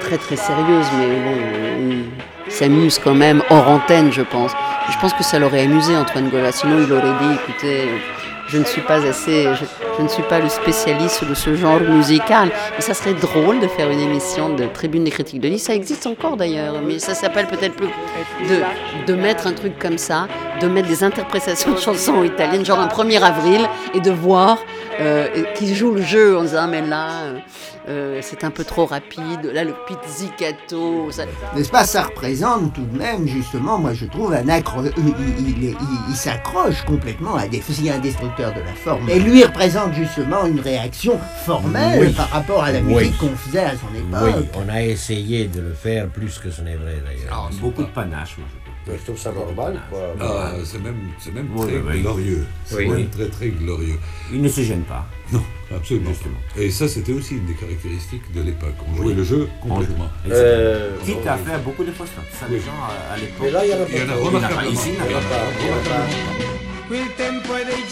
très 0.00 0.16
très 0.18 0.36
sérieuses, 0.36 0.86
mais 0.98 1.06
bon, 1.06 1.96
ils 2.46 2.52
s'amusent 2.52 2.98
quand 3.02 3.14
même 3.14 3.42
hors 3.50 3.68
antenne, 3.68 4.12
je 4.12 4.22
pense. 4.22 4.52
Je 4.90 4.96
pense 4.98 5.12
que 5.12 5.22
ça 5.22 5.38
l'aurait 5.38 5.62
amusé 5.64 5.96
Antoine 5.96 6.28
Goléa, 6.30 6.52
sinon 6.52 6.78
il 6.86 6.92
aurait 6.92 7.02
dit, 7.20 7.34
écoutez, 7.42 7.88
je 8.48 8.58
ne 8.58 8.64
suis 8.64 8.80
pas 8.80 9.06
assez, 9.06 9.44
je, 9.54 9.64
je 9.98 10.02
ne 10.02 10.08
suis 10.08 10.22
pas 10.22 10.38
le 10.38 10.48
spécialiste 10.48 11.24
de 11.24 11.34
ce 11.34 11.54
genre 11.54 11.80
musical. 11.80 12.50
Mais 12.74 12.80
ça 12.80 12.94
serait 12.94 13.14
drôle 13.14 13.60
de 13.60 13.68
faire 13.68 13.90
une 13.90 14.00
émission 14.00 14.54
de 14.54 14.66
tribune 14.66 15.04
des 15.04 15.10
critiques 15.10 15.40
de 15.40 15.48
livres. 15.48 15.60
Ça 15.60 15.74
existe 15.74 16.06
encore 16.06 16.36
d'ailleurs, 16.36 16.80
mais 16.82 16.98
ça 16.98 17.14
s'appelle 17.14 17.46
peut-être 17.46 17.74
plus 17.74 17.88
de, 18.48 18.60
de 19.06 19.14
mettre 19.14 19.46
un 19.46 19.52
truc 19.52 19.78
comme 19.78 19.98
ça, 19.98 20.28
de 20.60 20.66
mettre 20.68 20.88
des 20.88 21.04
interprétations 21.04 21.72
de 21.72 21.78
chansons 21.78 22.24
italiennes, 22.24 22.64
genre 22.64 22.80
un 22.80 22.88
1er 22.88 23.20
avril, 23.20 23.68
et 23.94 24.00
de 24.00 24.10
voir 24.10 24.58
euh, 25.00 25.26
qui 25.54 25.74
joue 25.74 25.92
le 25.92 26.02
jeu 26.02 26.38
en 26.38 26.42
disant 26.42 26.60
ah, 26.62 26.66
mais 26.66 26.82
là 26.82 27.08
euh, 27.88 28.20
c'est 28.22 28.44
un 28.44 28.50
peu 28.50 28.64
trop 28.64 28.86
rapide, 28.86 29.44
là 29.52 29.64
le 29.64 29.74
pizzicato. 29.86 31.10
Ça... 31.10 31.24
N'est-ce 31.56 31.70
pas, 31.70 31.84
ça 31.84 32.02
représente 32.04 32.74
tout 32.74 32.84
de 32.84 32.98
même, 32.98 33.26
justement, 33.26 33.78
moi 33.78 33.94
je 33.94 34.06
trouve, 34.06 34.32
un 34.34 34.48
accro... 34.48 34.82
il, 34.96 35.14
il- 35.38 35.64
il- 35.64 35.76
il 36.10 36.14
s'accroche 36.16 36.82
complètement 36.84 37.36
à 37.36 37.46
des... 37.48 37.62
C'est 37.68 37.90
un 37.90 37.98
destructeur 37.98 38.52
de 38.54 38.60
la 38.60 38.74
forme. 38.74 39.08
Et 39.08 39.18
lui 39.20 39.44
représente 39.44 39.94
justement 39.94 40.44
une 40.46 40.60
réaction 40.60 41.18
formelle 41.44 42.00
Oui. 42.00 42.12
par 42.12 42.28
rapport 42.30 42.64
à 42.64 42.72
la 42.72 42.80
Oui. 42.80 42.94
musique 42.94 43.18
qu'on 43.18 43.28
faisait 43.36 43.64
à 43.64 43.72
son 43.72 43.94
époque. 43.96 44.34
Oui, 44.36 44.48
on 44.54 44.68
a 44.68 44.82
essayé 44.82 45.46
de 45.46 45.60
le 45.60 45.72
faire 45.72 46.08
plus 46.08 46.38
que 46.38 46.50
ce 46.50 46.60
n'est 46.62 46.76
vrai 46.76 46.96
d'ailleurs. 47.04 47.50
Beaucoup 47.60 47.82
de 47.82 47.88
panache, 47.88 48.36
moi 48.38 48.46
je 48.52 48.67
Je 48.96 49.02
trouve 49.04 49.18
ça 49.18 49.32
normal. 49.32 49.80
Ah, 50.20 50.52
c'est 50.64 50.82
même, 50.82 51.10
c'est 51.18 51.34
même 51.34 51.48
Oui, 51.54 51.66
très 51.66 51.80
oui. 51.80 52.00
glorieux. 52.00 52.46
C'est 52.64 52.76
Oui. 52.76 52.88
même 52.88 53.08
très 53.10 53.28
très 53.28 53.48
glorieux. 53.48 53.98
Il 54.32 54.40
ne 54.42 54.48
se 54.48 54.62
gêne 54.62 54.82
pas. 54.82 55.06
Non, 55.32 55.42
absolument. 55.74 56.10
Et 56.56 56.70
ça, 56.70 56.88
c'était 56.88 57.12
aussi 57.12 57.34
une 57.34 57.44
des 57.46 57.54
caractéristiques 57.54 58.32
de 58.32 58.40
l'époque. 58.40 58.74
On 58.90 58.96
jouait 58.96 59.14
le 59.14 59.24
jeu 59.24 59.48
complètement. 59.60 60.08
Euh, 60.30 60.96
Quitte 61.04 61.26
à 61.26 61.36
faire 61.36 61.58
beaucoup 61.60 61.84
de 61.84 61.92
fausses 61.92 62.08
notes. 62.16 62.32
Ça, 62.38 62.46
les 62.48 62.60
gens 62.60 62.72
à, 62.82 63.12
à 63.12 63.16
l'époque. 63.18 63.36
Mais 63.42 63.50
là, 63.50 63.64
il 63.64 63.70
y 63.70 63.74
en 63.74 63.76
a 63.76 63.84
pas. 63.84 63.92
Il 63.92 63.98
y 63.98 64.02
en 64.02 64.08
a 64.08 64.16
remarquablement. 64.16 64.70
Ici, 64.72 64.88
il 64.88 64.94
n'y 64.94 65.14
en 65.14 65.18
a 65.18 65.20
pas. 65.20 65.44
Il 65.60 65.66
y 65.66 65.70
en 65.70 65.74
a 65.74 65.80
pas. 65.88 66.06
Quel 66.88 67.14
tempo 67.16 67.54
è 67.54 67.64
dei 67.66 67.84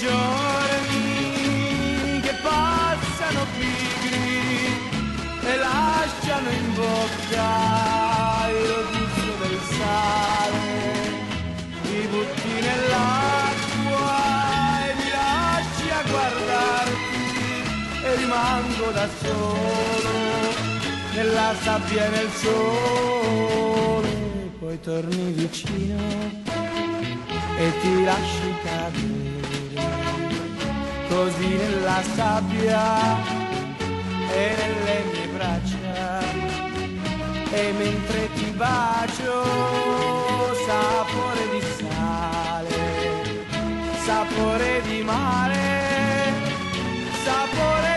giorni 0.86 2.20
che 2.22 2.32
passano 2.42 3.44
pigri 3.58 4.72
e 5.44 5.56
lasciano 5.58 6.48
in 6.48 6.74
bocca 6.74 8.48
il 8.48 8.86
gusto 8.90 9.32
del 9.42 9.58
sale. 9.76 10.65
Ti 11.96 12.06
butti 12.08 12.54
nell'acqua 12.60 14.18
e 14.84 14.94
mi 14.98 15.08
lasci 15.16 15.88
a 15.88 16.02
guardarti 16.10 17.24
e 18.04 18.16
rimango 18.16 18.90
da 18.90 19.08
solo 19.22 20.10
nella 21.14 21.54
sabbia 21.62 22.04
e 22.04 22.08
nel 22.10 22.30
sole. 22.42 24.08
Poi 24.58 24.78
torni 24.80 25.32
vicino 25.32 25.96
e 27.56 27.72
ti 27.80 28.04
lasci 28.04 28.54
cadere 28.62 29.80
così 31.08 31.48
nella 31.48 32.02
sabbia 32.14 33.16
e 34.34 34.54
nelle 34.58 35.04
mie 35.12 35.28
braccia 35.28 36.20
e 37.52 37.72
mentre 37.72 38.28
ti 38.34 38.50
bacio 38.50 39.86
sapore 40.66 41.48
di 41.52 41.55
sapore 44.06 44.82
di 44.82 45.02
mare 45.02 46.32
sapore 47.24 47.95